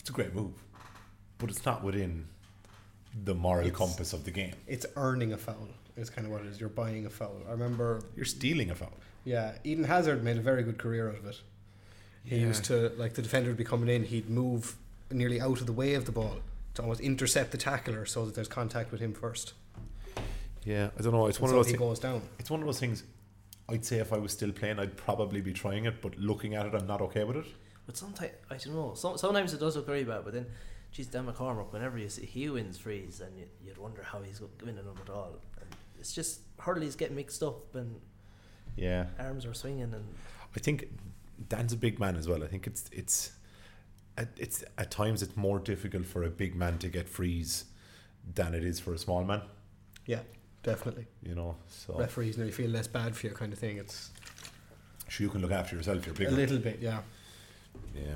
[0.00, 0.52] it's a great move
[1.38, 2.26] but it's not within
[3.24, 5.68] the moral It's- compass of the game It's earning a foul.
[5.96, 6.60] Is kind of what it is.
[6.60, 7.42] You're buying a foul.
[7.48, 8.00] I remember.
[8.14, 8.92] you're stealing a foul
[9.24, 11.40] Yeah, Eden Hazard made a very good career out of it.
[12.24, 12.46] He Yeah.
[12.46, 14.04] used to like the defender would be coming in.
[14.04, 14.76] He'd move
[15.10, 16.38] nearly out of the way of the ball
[16.78, 19.52] to almost intercept the tackler so that there's contact with him first.
[20.64, 22.22] yeah I don't know it's And one so of those he thi- goes down.
[22.38, 23.04] it's one of those things
[23.68, 26.66] I'd say if I was still playing I'd probably be trying it but looking at
[26.66, 27.46] it I'm not okay with it
[27.86, 28.94] But sometimes I don't know.
[28.94, 30.22] Some, sometimes it does look very bad.
[30.24, 30.46] But then,
[30.92, 31.72] geez, Dan McCormack.
[31.72, 34.98] Whenever you see he wins frees, and you, you'd wonder how he's go- winning them
[35.04, 35.32] at all.
[35.60, 37.90] And it's just hurleys get mixed up, and
[38.76, 40.04] yeah arms are swinging, and
[40.56, 40.84] I think
[41.48, 42.42] Dan's a big man as well.
[42.44, 43.37] I think it's it's at,
[44.36, 47.66] it's at times it's more difficult for a big man to get frees
[48.34, 49.42] than it is for a small man.
[50.06, 50.20] Yeah,
[50.62, 51.06] definitely.
[51.22, 53.78] You know, so Referees you feel less bad for you, kind of thing.
[53.78, 54.10] It's
[55.08, 56.04] sure you can look after yourself.
[56.06, 56.30] You're bigger.
[56.30, 57.00] a little bit, yeah.
[57.94, 58.14] Yeah,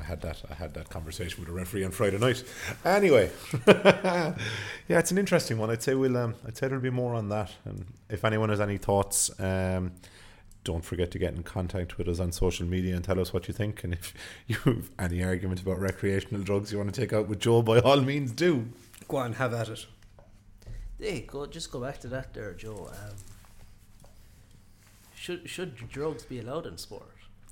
[0.00, 0.42] I had that.
[0.50, 2.42] I had that conversation with a referee on Friday night.
[2.84, 3.30] Anyway,
[3.66, 4.34] yeah,
[4.88, 5.70] it's an interesting one.
[5.70, 6.16] I'd say we'll.
[6.16, 7.50] Um, I'd say there'll be more on that.
[7.64, 9.92] And if anyone has any thoughts, um,
[10.64, 13.48] don't forget to get in contact with us on social media and tell us what
[13.48, 13.82] you think.
[13.84, 14.14] And if
[14.46, 17.80] you have any argument about recreational drugs you want to take out with Joe, by
[17.80, 18.68] all means do.
[19.08, 19.86] Go on, have at it.
[20.98, 22.88] hey, go just go back to that there, Joe.
[22.90, 23.16] Um,
[25.14, 27.08] should should drugs be allowed in sport?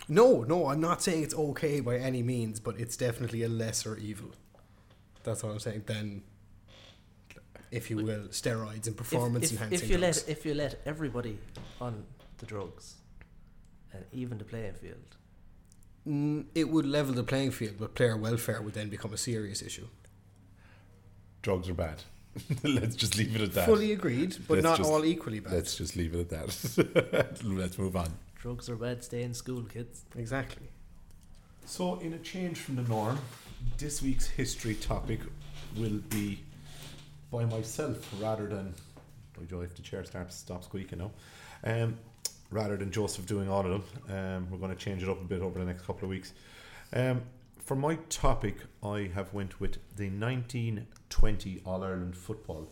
[0.09, 3.97] No, no, I'm not saying it's okay by any means, but it's definitely a lesser
[3.97, 4.31] evil.
[5.23, 5.83] That's what I'm saying.
[5.87, 6.23] Then,
[7.71, 10.25] if you will, steroids and If- performance if, enhancing if you drugs.
[10.27, 11.39] let if you let everybody
[11.81, 12.05] on
[12.39, 12.95] the drugs,
[13.93, 15.17] and even the playing field,
[16.09, 19.61] Mm, it would level the playing field, but player welfare would then become a serious
[19.61, 19.87] issue.
[21.43, 22.03] Drugs are bad.
[22.65, 23.67] Let's just leave it at that.
[23.67, 25.53] Fully agreed, but Let's not just- all equally bad.
[25.53, 27.41] Let's just leave it at that.
[27.45, 28.09] Let's move on.
[28.41, 29.05] drugs are bad.
[29.05, 30.05] Stay in school, kids.
[30.17, 30.69] Exactly.
[31.67, 33.19] So, in a change from the norm,
[33.77, 35.21] this week's history topic
[35.77, 36.41] will be
[37.31, 38.75] by myself rather than
[39.39, 41.11] by Joe if the chair starts stop squeaking now.
[41.63, 41.99] Um,
[42.51, 45.25] rather than Joseph doing all of them, um, we're going to change it up a
[45.25, 46.33] bit over the next couple of weeks.
[46.93, 47.23] Um,
[47.59, 52.69] for my topic, I have went with the 1920 All Ireland Football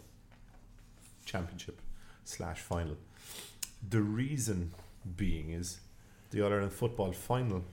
[1.24, 1.80] Championship
[2.24, 2.96] slash final.
[3.88, 4.72] The reason
[5.16, 5.78] being is
[6.30, 7.64] the All Ireland Football final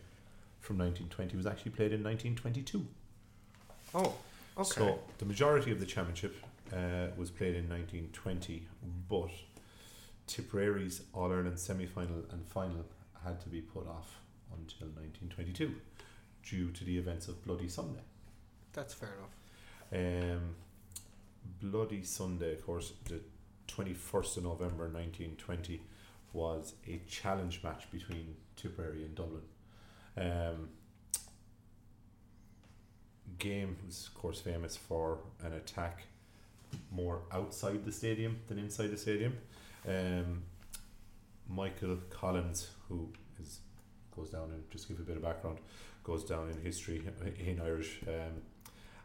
[0.60, 2.86] from 1920 was actually played in 1922.
[3.94, 4.14] Oh,
[4.58, 4.64] okay.
[4.64, 6.36] So the majority of the championship
[6.74, 8.68] uh, was played in 1920,
[9.10, 9.30] but
[10.28, 12.86] Tipperary's All Ireland semi final and final
[13.24, 14.20] had to be put off
[14.52, 15.74] until 1922
[16.44, 18.02] due to the events of Bloody Sunday.
[18.74, 20.36] That's fair enough.
[20.38, 20.56] Um,
[21.62, 23.20] Bloody Sunday, of course, the
[23.68, 25.82] 21st of November 1920
[26.34, 29.42] was a challenge match between Tipperary and Dublin.
[30.18, 30.70] Um,
[33.40, 36.04] game was, of course, famous for an attack
[36.92, 39.38] more outside the stadium than inside the stadium.
[39.88, 40.44] Um,
[41.48, 43.10] Michael Collins, who
[43.42, 43.60] is
[44.16, 45.60] goes down and just give a bit of background,
[46.04, 47.04] goes down in history
[47.40, 48.42] in Irish um,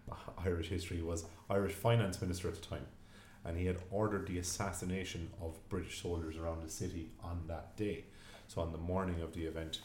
[0.44, 2.86] Irish history was Irish finance minister at the time,
[3.44, 8.05] and he had ordered the assassination of British soldiers around the city on that day.
[8.48, 9.81] So on the morning of the event,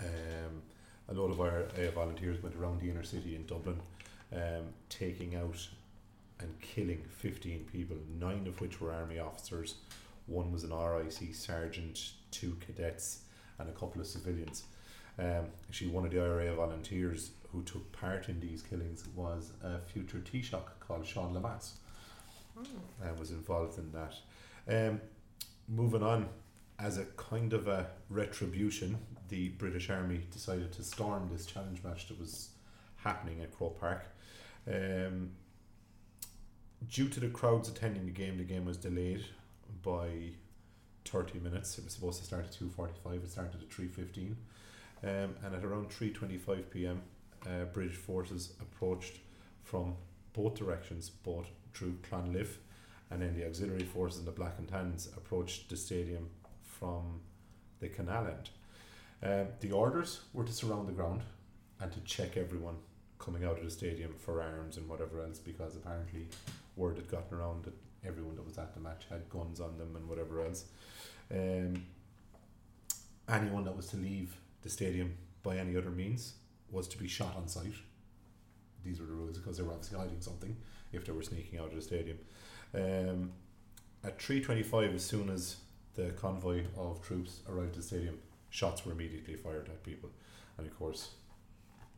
[0.00, 0.62] um,
[1.08, 3.80] a lot of our uh, volunteers went around the inner city in Dublin,
[4.34, 5.68] um, taking out
[6.40, 9.76] and killing 15 people, nine of which were army officers.
[10.26, 13.20] One was an RIC sergeant, two cadets,
[13.58, 14.64] and a couple of civilians.
[15.18, 19.78] Um, actually, one of the IRA volunteers who took part in these killings was a
[19.80, 21.72] future Taoiseach called Sean Lemass,
[23.02, 24.14] and was involved in that.
[24.68, 25.00] Um,
[25.66, 26.28] moving on,
[26.78, 28.98] as a kind of a retribution,
[29.28, 32.50] the British Army decided to storm this challenge match that was
[32.96, 34.04] happening at Croke Park.
[34.66, 35.30] Um,
[36.86, 39.24] due to the crowds attending the game, the game was delayed
[39.82, 40.08] by
[41.04, 41.78] 30 minutes.
[41.78, 44.34] It was supposed to start at 2.45, it started at 3.15.
[45.00, 47.02] Um, and at around 3.25 p.m.,
[47.46, 49.18] uh, British forces approached
[49.62, 49.94] from
[50.32, 52.58] both directions, both through Clonliffe,
[53.10, 56.28] and then the auxiliary forces in the Black and Tans approached the stadium
[56.62, 57.20] from
[57.80, 58.50] the canal end.
[59.22, 61.22] Um, the orders were to surround the ground
[61.80, 62.76] and to check everyone
[63.18, 66.26] coming out of the stadium for arms and whatever else, because apparently
[66.78, 67.74] word had gotten around that
[68.06, 70.64] everyone that was at the match had guns on them and whatever else.
[71.30, 71.84] Um,
[73.28, 76.34] anyone that was to leave the stadium by any other means
[76.70, 77.74] was to be shot on sight.
[78.84, 80.56] These were the rules because they were obviously hiding something
[80.92, 82.18] if they were sneaking out of the stadium.
[82.74, 83.32] Um,
[84.04, 85.56] at 3.25, as soon as
[85.94, 88.18] the convoy of troops arrived at the stadium,
[88.50, 90.10] shots were immediately fired at people.
[90.56, 91.10] And of course,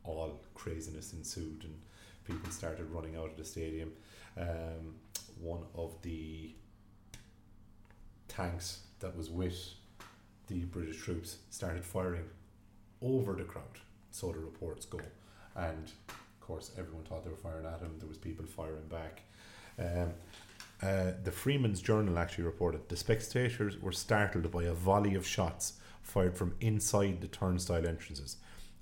[0.05, 1.75] all craziness ensued and
[2.27, 3.93] people started running out of the stadium.
[4.41, 4.95] Um,
[5.39, 6.55] one of the
[8.29, 9.57] tanks that was with
[10.47, 12.25] the British troops started firing
[13.03, 13.79] over the crowd,
[14.11, 15.01] so the reports go.
[15.57, 17.97] And of course, everyone thought they were firing at him.
[17.99, 19.23] There was people firing back.
[19.79, 20.13] Um,
[20.83, 25.75] uh, the Freeman's Journal actually reported the spectators were startled by a volley of shots
[26.03, 28.37] fired from inside the turnstile entrances.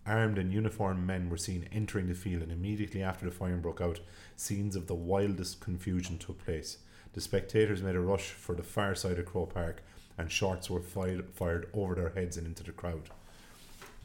[0.09, 3.83] Armed and uniformed men were seen entering the field, and immediately after the firing broke
[3.83, 4.01] out,
[4.37, 6.79] scenes of the wildest confusion took place.
[7.13, 9.83] The spectators made a rush for the far side of Croke Park,
[10.17, 13.11] and shots were fired, fired over their heads and into the crowd.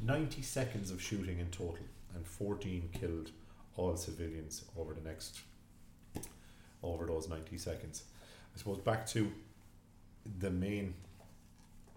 [0.02, 3.32] 90 seconds of shooting in total, and 14 killed
[3.78, 5.40] all civilians over the next
[6.84, 8.04] over those 90 seconds.
[8.54, 9.32] I suppose back to
[10.40, 10.96] the main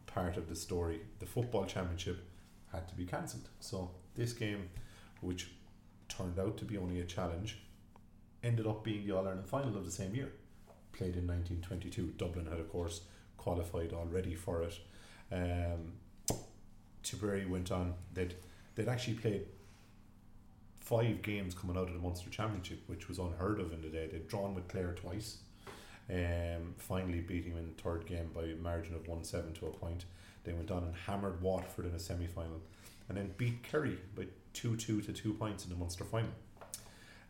[0.07, 2.25] part of the story the football championship
[2.77, 3.49] had to be cancelled.
[3.61, 4.69] So, this game,
[5.21, 5.49] which
[6.09, 7.59] turned out to be only a challenge,
[8.43, 10.33] ended up being the All Ireland final of the same year,
[10.93, 12.15] played in 1922.
[12.17, 13.01] Dublin had, of course,
[13.37, 14.79] qualified already for it.
[15.33, 15.93] Um,
[17.03, 18.35] Tipperary went on, they'd,
[18.75, 19.47] they'd actually played
[20.81, 24.09] five games coming out of the Munster Championship, which was unheard of in the day.
[24.11, 25.39] They'd drawn with Clare twice,
[26.09, 29.67] um, finally beating them in the third game by a margin of 1 7 to
[29.67, 30.05] a point.
[30.47, 32.61] They went on and hammered Waterford in a semi final
[33.09, 36.31] and then beat Kerry by 2 2 to 2 points in the Munster final.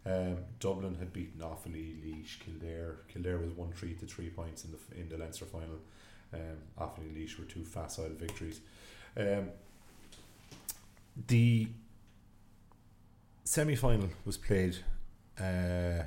[0.05, 2.97] Um, Dublin had beaten Offaly, Laois, Kildare.
[3.09, 5.81] Kildare was 1 3 to 3 points in the in the Leinster final.
[6.33, 8.61] Um, Offaly and Laois were two facile victories.
[9.17, 9.49] Um,
[11.27, 11.69] the
[13.45, 14.77] semi final was played
[15.41, 16.03] uh,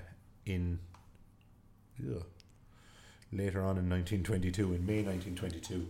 [0.46, 0.80] in
[2.00, 2.24] ugh,
[3.32, 5.88] later on in 1922, in May 1922.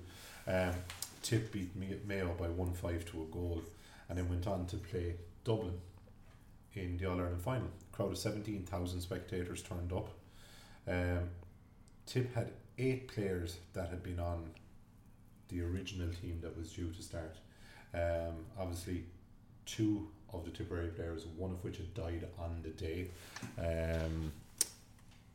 [0.47, 0.73] Um,
[1.21, 3.61] Tipp beat Mayo by 1 5 to a goal
[4.07, 5.79] and then went on to play Dublin
[6.73, 7.67] in the All Ireland final.
[7.67, 10.09] A crowd of 17,000 spectators turned up.
[10.87, 11.29] Um,
[12.05, 14.49] Tipp had eight players that had been on
[15.49, 17.35] the original team that was due to start.
[17.93, 19.03] Um, obviously,
[19.65, 23.07] two of the Tipperary players, one of which had died on the day.
[23.57, 24.31] Um,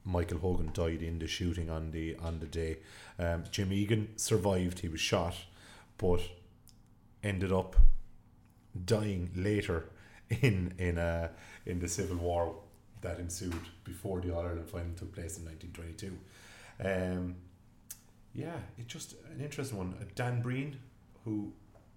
[0.04, 2.78] Michael Hogan died in the shooting on the on the day.
[3.18, 5.34] Um, Jim Egan survived; he was shot,
[5.98, 6.20] but
[7.22, 7.76] ended up
[8.84, 9.90] dying later
[10.42, 11.28] in in uh,
[11.66, 12.56] in the civil war
[13.00, 13.54] that ensued
[13.84, 16.18] before the All Ireland final took place in 1922.
[16.82, 17.36] Um,
[18.32, 19.94] yeah, it's just an interesting one.
[20.00, 20.78] Uh, Dan Breen,
[21.24, 21.52] who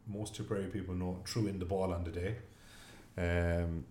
[0.08, 2.36] most Tipperary people know, threw in the ball on the day.
[3.18, 3.86] Um,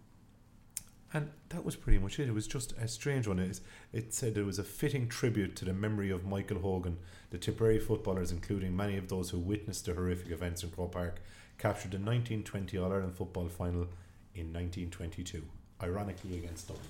[1.12, 2.28] And that was pretty much it.
[2.28, 3.39] It was just a strange one.
[3.39, 3.61] It,
[3.93, 6.99] it said it was a fitting tribute to the memory of Michael Hogan.
[7.31, 11.20] The Tipperary footballers, including many of those who witnessed the horrific events in Croke Park,
[11.59, 13.87] captured the 1920 All Ireland football final
[14.35, 15.43] in 1922,
[15.83, 16.87] ironically against Dublin.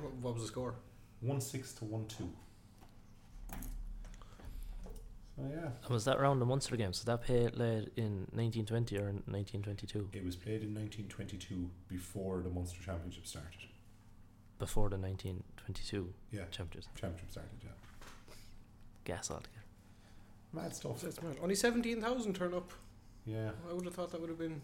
[0.00, 0.74] What, what was the score?
[1.20, 2.30] 1 6 to 1 2.
[5.38, 5.70] So, yeah.
[5.84, 6.98] And was that round the Munster games?
[6.98, 7.54] So that played
[7.96, 10.10] in 1920 or 1922?
[10.12, 13.68] It was played in 1922 before the Munster Championship started.
[14.58, 17.00] Before the 1922 Yeah, championships.
[17.00, 17.70] Championship started, yeah.
[19.04, 19.54] Gas altogether.
[20.52, 21.00] Mad stuff.
[21.02, 21.36] That's mad.
[21.40, 22.72] Only 17,000 turn up.
[23.24, 23.50] Yeah.
[23.70, 24.60] I would have thought that would have been.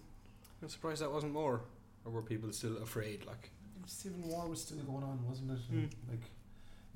[0.63, 1.61] I'm surprised that wasn't more.
[2.05, 3.25] Or were people still afraid?
[3.27, 3.51] Like,
[3.87, 5.73] Civil War was still going on, wasn't it?
[5.73, 5.89] Mm.
[6.11, 6.23] Like,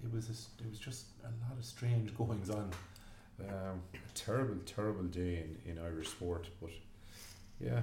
[0.03, 2.71] it was a s it was just a lot of strange goings on.
[3.40, 6.70] Um, a terrible, terrible day in, in Irish sport, but
[7.60, 7.82] yeah,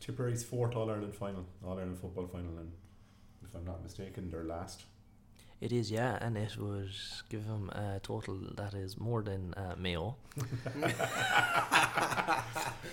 [0.00, 2.72] Tipperary's fourth All Ireland final, All Ireland football final, and
[3.44, 4.84] if I'm not mistaken, their last.
[5.60, 6.90] It is, yeah, and it would
[7.28, 10.16] give him a total that is more than uh, Mayo.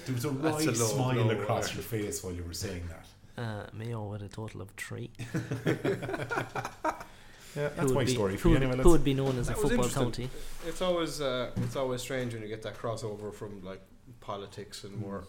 [0.05, 2.53] There was a That's wide a low smile blow, across your face while you were
[2.53, 3.41] saying that.
[3.41, 5.09] Uh, Mayo with a total of three.
[7.56, 8.53] Yeah, Who that's would my be- story Who for you.
[8.56, 10.30] would, Anyway, who would be known as a football county?
[10.65, 13.82] it's always uh, it's always strange when you get that crossover from like
[14.22, 15.26] politics and more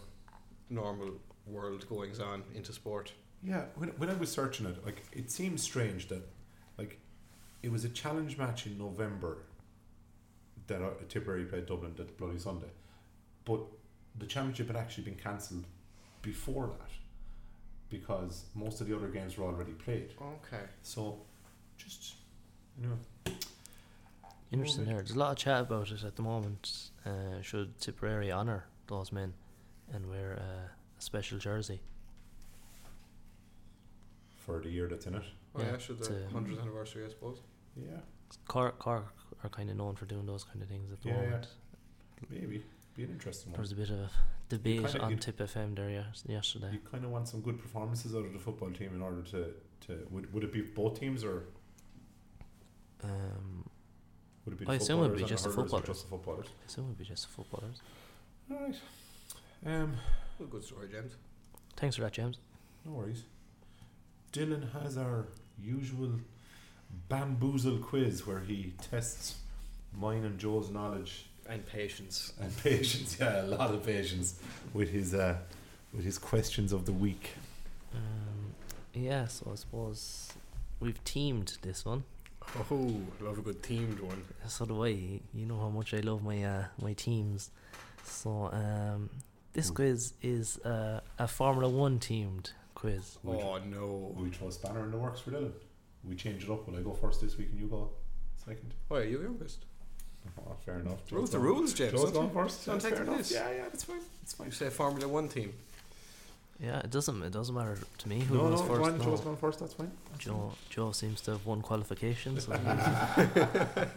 [0.69, 1.11] normal
[1.45, 3.11] world goings on into sport.
[3.43, 6.23] Yeah, when, when I was searching it, like it seems strange that,
[6.77, 6.97] like,
[7.61, 9.39] it was a challenge match in November
[10.67, 12.71] that uh, Tipperary played Dublin that bloody Sunday,
[13.43, 13.59] but
[14.17, 15.65] the championship had actually been cancelled
[16.21, 16.89] before that
[17.89, 20.13] because most of the other games were already played.
[20.21, 20.63] Okay.
[20.81, 21.19] So,
[21.77, 22.15] just
[22.81, 22.97] you know,
[24.51, 25.03] Interesting Well, there.
[25.03, 26.89] There's a lot of chat about it at the moment.
[27.05, 29.33] Uh, should Tipperary honour those men
[29.91, 30.67] and wear uh,
[30.97, 31.81] a special jersey?
[34.35, 35.23] for the year that's in it.
[35.53, 37.39] Well, Yeah, yeah, should it's the a- hundredth anniversary, I suppose.
[37.77, 37.99] Yeah,
[38.47, 39.05] Cork, Cork
[39.43, 41.21] are kind of known for doing those kind of things at the Yeah, yeah.
[41.29, 41.47] moment.
[42.29, 42.63] maybe
[42.95, 44.09] be an interesting There was a bit of a
[44.49, 46.71] debate kinda- on you- Tipp FM there yes- yesterday.
[46.73, 49.53] You kind of want some good performances out of the football team in order to
[49.87, 51.45] to would would it be both teams or
[53.03, 53.69] Um,
[54.45, 54.65] would it be?
[54.67, 55.87] I the assume it would be footballers and just the hurlers or footballers.
[55.87, 56.47] Just the footballers.
[56.47, 57.81] I assume it would be just footballers.
[58.49, 58.75] Right.
[59.65, 59.93] Um,
[60.39, 61.13] Well, good story, James.
[61.77, 62.37] Thanks for that, James.
[62.85, 63.23] no worries.
[64.33, 65.27] Dylan has our
[65.61, 66.11] usual
[67.09, 69.35] bamboozle quiz where he tests
[69.95, 72.33] mine and Joe's knowledge And patience.
[72.41, 73.17] and patience.
[73.19, 74.39] Yeah, a lot of patience
[74.73, 75.37] with his uh,
[75.93, 77.31] with his questions of the week.
[77.93, 78.53] Um,
[78.93, 80.33] yeah, so I suppose
[80.79, 82.03] we've teamed this one.
[82.71, 84.23] Oh, I love a good themed one.
[84.47, 84.89] So do I.
[85.33, 87.49] You know how much I love my uh, my teams.
[88.03, 89.09] So um,
[89.53, 89.75] this Hmm.
[89.75, 93.17] quiz is uh, a Formula One themed quiz.
[93.23, 94.13] We, Oh no.
[94.17, 95.51] we throw a spanner in the works for Dylan.
[96.03, 96.67] We change it up.
[96.67, 97.89] Will I go first this week and you go
[98.45, 98.73] second?
[98.91, 99.65] Oh, are you youngest.
[100.39, 100.99] Oh, fair enough.
[101.11, 101.91] Rules Joe's the rules, James.
[101.93, 102.65] Joe's don't first.
[102.65, 103.17] Don't That's take the enough.
[103.17, 103.31] piss.
[103.33, 103.99] Yeah, yeah, that's fine.
[104.21, 104.47] That's fine.
[104.47, 105.53] You say Formula One team.
[106.59, 108.79] Yeah, it doesn't it doesn't matter to me who no, goes no, first.
[108.79, 109.03] go on, no.
[109.03, 109.59] Joe's gone first.
[109.59, 109.91] That's fine.
[110.11, 112.45] That's Joe Joe seems to have won qualifications.
[112.45, 112.53] So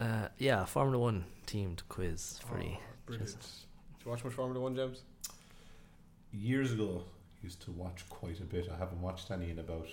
[0.00, 2.72] uh, yeah, Formula One themed quiz for you.
[2.74, 3.30] Oh, brilliant.
[3.32, 5.02] Do you watch much Formula One, James?
[6.32, 7.02] Years ago,
[7.42, 8.68] used to watch quite a bit.
[8.72, 9.88] I haven't watched any in about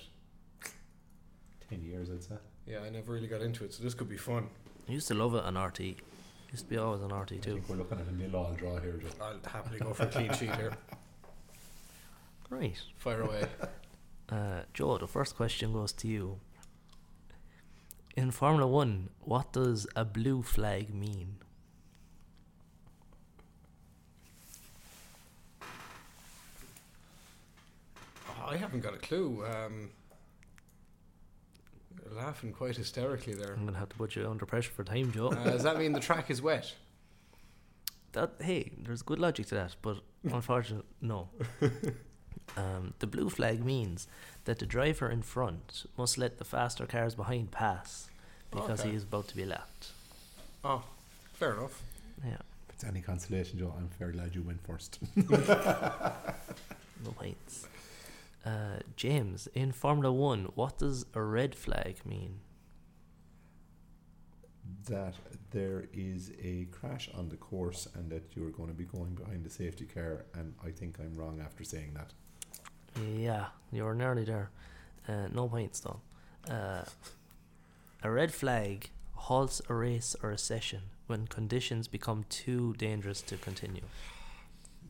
[1.69, 2.35] ten years, I'd say.
[2.67, 4.49] Yeah, I never really got into it, so this could be fun.
[4.87, 5.95] I used to love it on RT.
[6.51, 7.53] Used to be always on RT I too.
[7.53, 9.07] think we're looking at a nil-all draw here, Joe.
[9.21, 10.73] I'll happily go for a clean sheet here.
[12.49, 12.79] Right.
[12.97, 13.43] Fire away.
[14.29, 16.39] Uh, Joe, the first question goes to you.
[18.17, 21.35] In Formula One, what does a blue flag mean?
[28.45, 29.45] I haven't got a clue.
[29.45, 29.89] Um, you're
[32.17, 33.53] laughing quite hysterically there.
[33.53, 35.27] I'm gonna have to put you under pressure for time, Joe.
[35.29, 36.73] Uh, does that mean the track is wet?
[38.13, 41.29] that hey, there's good logic to that, but unfortunately, no.
[42.55, 44.07] Um, the blue flag means
[44.45, 48.09] that the driver in front must let the faster cars behind pass
[48.51, 48.89] because Okay.
[48.91, 49.91] he is about to be lapped.
[50.63, 50.81] Oh,
[51.33, 51.83] fair enough.
[52.25, 52.37] Yeah,
[52.69, 54.97] If it's any consolation, Joe, I'm very glad you went first.
[55.17, 57.67] no points.
[58.47, 62.39] Uh, James, in Formula One, what does a red flag mean?
[64.89, 65.15] that
[65.51, 69.43] there is a crash on the course and that you're going to be going behind
[69.43, 72.11] the safety car, and I think I'm wrong after saying that.
[73.17, 74.49] Yeah, you're nearly there.
[75.07, 75.99] Uh, no points though.
[76.49, 76.83] Uh,
[78.03, 83.35] a red flag halts a race or a session when conditions become too dangerous to
[83.37, 83.83] continue.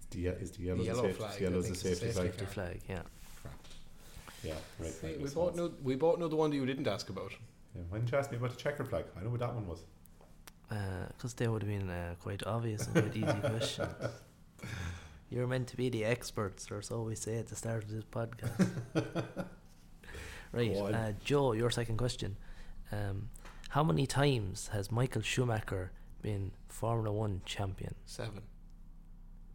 [0.02, 1.76] Is the, ye- is the yellow, The yellow the safety, flag, the yellow's I the
[1.76, 2.30] think, is the safety safety flag?
[2.40, 3.02] Safety flag, yeah.
[4.44, 4.92] Yeah, right.
[4.92, 5.58] See, we yes, both yes.
[5.58, 7.32] know we both know the one that you didn't ask about.
[7.76, 9.06] Yeah, why didn't you ask me about the checker flag?
[9.20, 9.84] I know what that one was.
[10.70, 13.94] Because they would have been uh, quite obvious and quite easy questions.
[15.30, 18.04] You're meant to be the experts, or so we say at the start of this
[18.06, 18.70] podcast.
[20.52, 22.38] right, uh, Joe, your second question.
[22.92, 23.30] Um,
[23.70, 25.92] how many times has Michael Schumacher
[26.22, 27.96] been Formula One champion?
[28.06, 28.42] Seven.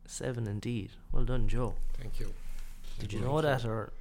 [0.07, 0.91] Seven indeed.
[1.11, 1.75] Well done, Joe.
[1.99, 2.35] Thank you.
[2.99, 3.93] Did you know that, or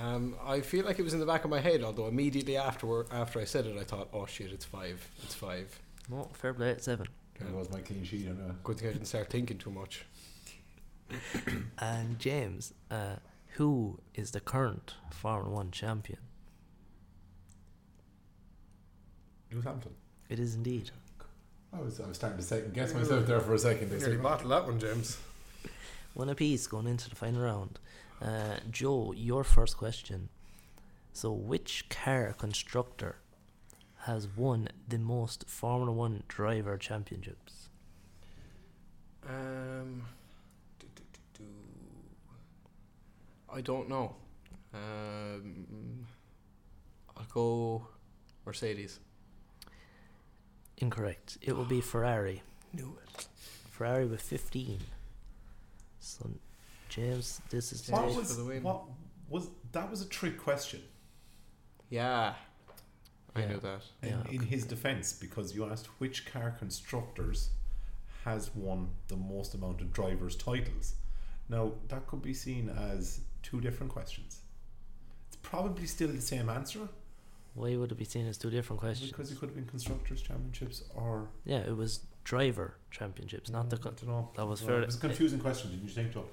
[0.00, 3.06] Um, I feel like it was in the back of my head, although immediately afterward,
[3.12, 5.06] after I said it, I thought, "Oh shit, it's five.
[5.22, 5.78] It's five.
[6.10, 6.28] no?
[6.32, 7.06] Fair play, it's seven.
[7.40, 8.28] That was my clean sheet.
[8.28, 8.54] I know.
[8.64, 10.04] Good thing I didn't start thinking too much.
[11.78, 13.16] And James, uh,
[13.54, 16.18] who is the current Formula One champion?
[19.52, 19.92] Lewis Hamilton.
[20.28, 20.90] It is indeed.
[21.72, 23.92] I was, I was starting to second guess myself there for a second.
[23.94, 25.18] I said, bottled that one, James.
[26.14, 27.80] One apiece going into the final round.
[28.24, 30.30] Uh, Joe, your first question.
[31.12, 33.16] So, which car constructor
[33.98, 37.68] has won the most Formula One driver championships?
[39.28, 40.02] Um,
[40.78, 41.02] do, do,
[41.38, 41.44] do.
[43.52, 44.16] I don't know.
[44.72, 46.06] Um,
[47.16, 47.86] I'll go
[48.46, 49.00] Mercedes.
[50.78, 51.38] Incorrect.
[51.42, 52.42] It will be Ferrari.
[52.72, 53.28] Knew it.
[53.70, 54.80] Ferrari with 15.
[56.00, 56.30] So,
[56.98, 58.62] James, this is what James was, for the win.
[58.62, 58.82] what
[59.28, 59.90] was that?
[59.90, 60.80] Was a trick question.
[61.90, 62.34] Yeah,
[63.34, 63.48] I Yeah.
[63.48, 63.82] knew that.
[64.02, 67.50] in, Yeah, in his defense because you asked which car constructors
[68.24, 70.94] has won the most amount of drivers' titles.
[71.48, 74.40] Now that could be seen as two different questions.
[75.26, 76.88] It's probably still the same answer
[77.54, 79.10] Why would it be seen as two different questions?
[79.10, 83.76] because it could have been constructors' championships or Yeah, it was driver championships, not the.
[83.76, 84.30] Mm, I Con- don't know.
[84.36, 86.26] that was Well, fair- It was a confusing question, didn't you think, Joe?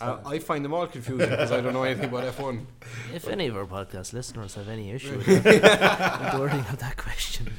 [0.00, 2.64] I, I find them all confusing because I don't know anything about F1.
[3.14, 7.52] if any of our podcast listeners have any issue with the wording of that question,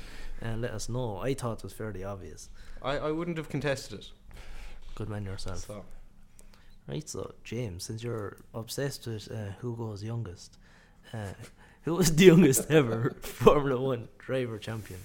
[0.44, 1.18] uh, let us know.
[1.18, 2.50] I thought it was fairly obvious.
[2.82, 4.10] I, I wouldn't have contested it.
[4.96, 5.60] Good man yourself.
[5.60, 5.86] So,
[6.88, 10.58] Right, so James, since you're obsessed with uh, who goes youngest,
[11.14, 11.28] uh,
[11.84, 15.00] who was the youngest ever Formula One driver champion?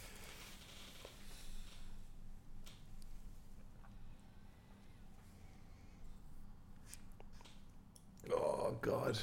[8.69, 9.19] Oh God!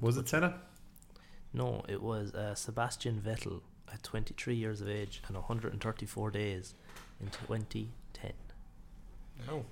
[0.00, 0.60] Was it Senna?
[1.52, 3.60] No, it was uh, Sebastian Vettel
[3.92, 6.74] at 23 years of age and 134 days
[7.20, 8.32] in 2010.
[9.46, 9.64] no.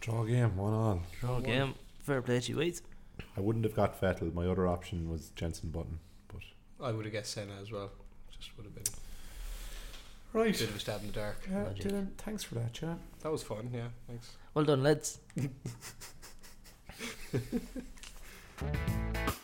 [0.00, 1.02] Draw game, one all.
[1.20, 1.42] Draw One.
[1.42, 1.74] game.
[2.02, 2.80] Fair play to you, wait.
[3.36, 4.32] I wouldn't have got Vettel.
[4.34, 5.98] My other option was Jenson Button,
[6.28, 6.40] but
[6.82, 7.90] I would have guessed Senna as well.
[8.38, 8.84] Just would have been
[10.32, 10.54] right.
[10.54, 11.46] a bit of a stab in the dark.
[11.50, 12.98] Yeah, Dylan, thanks for that, chat.
[13.22, 13.88] That was fun, yeah.
[14.06, 14.30] Thanks.
[14.54, 15.20] Well done, lads.
[17.30, 17.52] Thank
[19.28, 19.39] you.